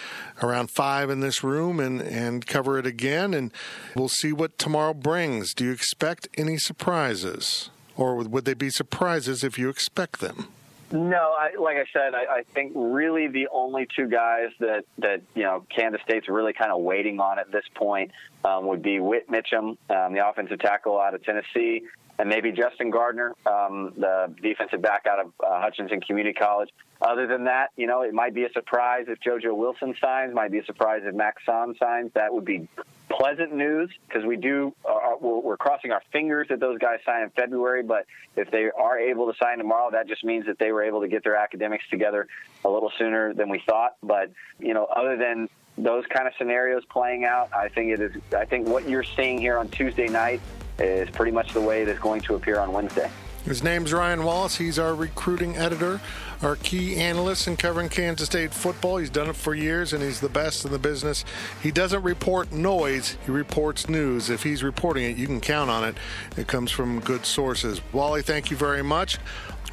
around 0.42 0.70
five 0.70 1.10
in 1.10 1.20
this 1.20 1.42
room 1.42 1.80
and 1.80 2.00
and 2.00 2.46
cover 2.46 2.78
it 2.78 2.86
again, 2.86 3.34
and 3.34 3.52
we'll 3.94 4.08
see 4.08 4.32
what 4.32 4.58
tomorrow 4.58 4.94
brings. 4.94 5.54
Do 5.54 5.64
you 5.64 5.72
expect 5.72 6.28
any 6.36 6.56
surprises, 6.56 7.70
or 7.96 8.16
would 8.16 8.44
they 8.44 8.54
be 8.54 8.70
surprises 8.70 9.44
if 9.44 9.58
you 9.58 9.68
expect 9.68 10.20
them? 10.20 10.48
No, 10.92 11.34
I, 11.38 11.52
like 11.58 11.78
I 11.78 11.86
said, 11.92 12.14
I, 12.14 12.38
I 12.38 12.42
think 12.42 12.72
really 12.74 13.26
the 13.26 13.48
only 13.50 13.88
two 13.96 14.08
guys 14.08 14.50
that 14.60 14.84
that 14.98 15.22
you 15.34 15.42
know 15.42 15.64
Kansas 15.74 16.02
State's 16.02 16.28
really 16.28 16.52
kind 16.52 16.70
of 16.70 16.82
waiting 16.82 17.18
on 17.18 17.38
at 17.38 17.50
this 17.50 17.64
point 17.74 18.10
um, 18.44 18.66
would 18.66 18.82
be 18.82 19.00
Whit 19.00 19.28
Mitchum, 19.30 19.78
um, 19.88 20.12
the 20.12 20.26
offensive 20.26 20.58
tackle 20.58 21.00
out 21.00 21.14
of 21.14 21.24
Tennessee, 21.24 21.84
and 22.22 22.28
maybe 22.28 22.52
Justin 22.52 22.90
Gardner, 22.90 23.34
um, 23.46 23.94
the 23.96 24.32
defensive 24.40 24.80
back 24.80 25.06
out 25.10 25.18
of 25.18 25.32
uh, 25.44 25.60
Hutchinson 25.60 26.00
Community 26.00 26.32
College. 26.32 26.68
Other 27.00 27.26
than 27.26 27.46
that, 27.46 27.70
you 27.76 27.88
know, 27.88 28.02
it 28.02 28.14
might 28.14 28.32
be 28.32 28.44
a 28.44 28.52
surprise 28.52 29.06
if 29.08 29.18
JoJo 29.18 29.56
Wilson 29.56 29.96
signs. 30.00 30.32
Might 30.32 30.52
be 30.52 30.60
a 30.60 30.64
surprise 30.64 31.02
if 31.04 31.16
Max 31.16 31.44
Son 31.44 31.74
signs. 31.80 32.12
That 32.14 32.32
would 32.32 32.44
be 32.44 32.68
pleasant 33.08 33.52
news 33.52 33.90
because 34.06 34.24
we 34.24 34.36
do 34.36 34.72
uh, 34.88 35.16
we're, 35.20 35.40
we're, 35.40 35.56
crossing 35.56 35.90
our 35.90 36.00
fingers 36.12 36.46
that 36.50 36.60
those 36.60 36.78
guys 36.78 37.00
sign 37.04 37.24
in 37.24 37.30
February. 37.30 37.82
But 37.82 38.06
if 38.36 38.52
they 38.52 38.70
are 38.70 39.00
able 39.00 39.26
to 39.26 39.36
sign 39.36 39.58
tomorrow, 39.58 39.90
that 39.90 40.06
just 40.06 40.22
means 40.22 40.46
that 40.46 40.60
they 40.60 40.70
were 40.70 40.84
able 40.84 41.00
to 41.00 41.08
get 41.08 41.24
their 41.24 41.34
academics 41.34 41.82
together 41.90 42.28
a 42.64 42.70
little 42.70 42.92
sooner 42.98 43.34
than 43.34 43.48
we 43.48 43.60
thought. 43.66 43.96
But 44.00 44.30
you 44.60 44.74
know, 44.74 44.84
other 44.84 45.16
than 45.16 45.48
those 45.76 46.04
kind 46.06 46.28
of 46.28 46.34
scenarios 46.38 46.84
playing 46.84 47.24
out, 47.24 47.52
I 47.52 47.68
think 47.68 47.90
it 47.90 48.00
is. 48.00 48.22
I 48.32 48.44
think 48.44 48.68
what 48.68 48.88
you're 48.88 49.02
seeing 49.02 49.40
here 49.40 49.58
on 49.58 49.68
Tuesday 49.70 50.06
night 50.06 50.40
is 50.88 51.10
pretty 51.10 51.32
much 51.32 51.52
the 51.52 51.60
way 51.60 51.82
it 51.82 51.88
is 51.88 51.98
going 51.98 52.20
to 52.22 52.34
appear 52.34 52.58
on 52.58 52.72
Wednesday. 52.72 53.10
His 53.44 53.64
name's 53.64 53.92
Ryan 53.92 54.22
Wallace. 54.22 54.56
He's 54.56 54.78
our 54.78 54.94
recruiting 54.94 55.56
editor, 55.56 56.00
our 56.42 56.54
key 56.54 56.94
analyst 56.94 57.48
in 57.48 57.56
covering 57.56 57.88
Kansas 57.88 58.26
State 58.26 58.54
football. 58.54 58.98
He's 58.98 59.10
done 59.10 59.28
it 59.28 59.34
for 59.34 59.52
years, 59.52 59.92
and 59.92 60.00
he's 60.00 60.20
the 60.20 60.28
best 60.28 60.64
in 60.64 60.70
the 60.70 60.78
business. 60.78 61.24
He 61.60 61.72
doesn't 61.72 62.04
report 62.04 62.52
noise, 62.52 63.16
he 63.26 63.32
reports 63.32 63.88
news. 63.88 64.30
If 64.30 64.44
he's 64.44 64.62
reporting 64.62 65.04
it, 65.04 65.16
you 65.16 65.26
can 65.26 65.40
count 65.40 65.70
on 65.70 65.82
it. 65.82 65.96
It 66.36 66.46
comes 66.46 66.70
from 66.70 67.00
good 67.00 67.26
sources. 67.26 67.80
Wally, 67.92 68.22
thank 68.22 68.52
you 68.52 68.56
very 68.56 68.82
much. 68.82 69.18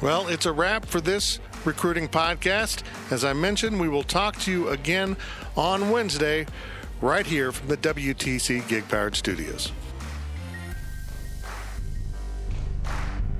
Well, 0.02 0.26
it's 0.26 0.46
a 0.46 0.52
wrap 0.52 0.84
for 0.84 1.00
this 1.00 1.38
recruiting 1.64 2.08
podcast. 2.08 2.82
As 3.12 3.24
I 3.24 3.34
mentioned, 3.34 3.78
we 3.78 3.88
will 3.88 4.02
talk 4.02 4.36
to 4.40 4.50
you 4.50 4.68
again 4.70 5.16
on 5.56 5.90
Wednesday, 5.90 6.46
right 7.00 7.26
here 7.26 7.52
from 7.52 7.68
the 7.68 7.76
WTC 7.76 8.66
Gig 8.66 8.88
Powered 8.88 9.14
Studios. 9.14 9.70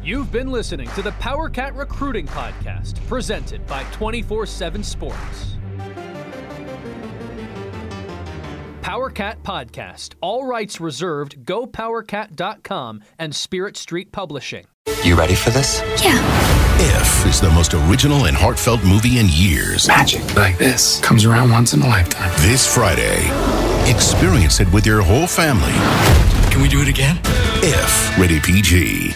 You've 0.02 0.32
been 0.32 0.50
listening 0.50 0.88
to 0.90 1.02
the 1.02 1.10
PowerCat 1.12 1.76
Recruiting 1.76 2.26
Podcast, 2.26 3.06
presented 3.06 3.66
by 3.66 3.84
24 3.92 4.46
7 4.46 4.82
Sports. 4.82 5.56
PowerCat 8.80 9.42
Podcast, 9.42 10.14
all 10.22 10.46
rights 10.46 10.80
reserved, 10.80 11.44
gopowercat.com 11.44 13.02
and 13.18 13.34
Spirit 13.34 13.76
Street 13.76 14.10
Publishing. 14.10 14.64
You 15.04 15.16
ready 15.16 15.34
for 15.34 15.50
this? 15.50 15.80
Yeah. 16.02 16.16
If 16.82 17.26
is 17.26 17.38
the 17.38 17.50
most 17.50 17.74
original 17.74 18.24
and 18.24 18.34
heartfelt 18.34 18.82
movie 18.82 19.18
in 19.18 19.26
years. 19.28 19.86
Magic 19.86 20.34
like 20.34 20.56
this 20.56 20.98
comes 21.00 21.26
around 21.26 21.50
once 21.50 21.74
in 21.74 21.82
a 21.82 21.86
lifetime. 21.86 22.32
This 22.38 22.66
Friday, 22.66 23.26
experience 23.88 24.60
it 24.60 24.72
with 24.72 24.86
your 24.86 25.02
whole 25.02 25.26
family. 25.26 25.74
Can 26.50 26.62
we 26.62 26.68
do 26.68 26.80
it 26.80 26.88
again? 26.88 27.20
If, 27.62 28.18
rated 28.18 28.42
PG. 28.42 29.14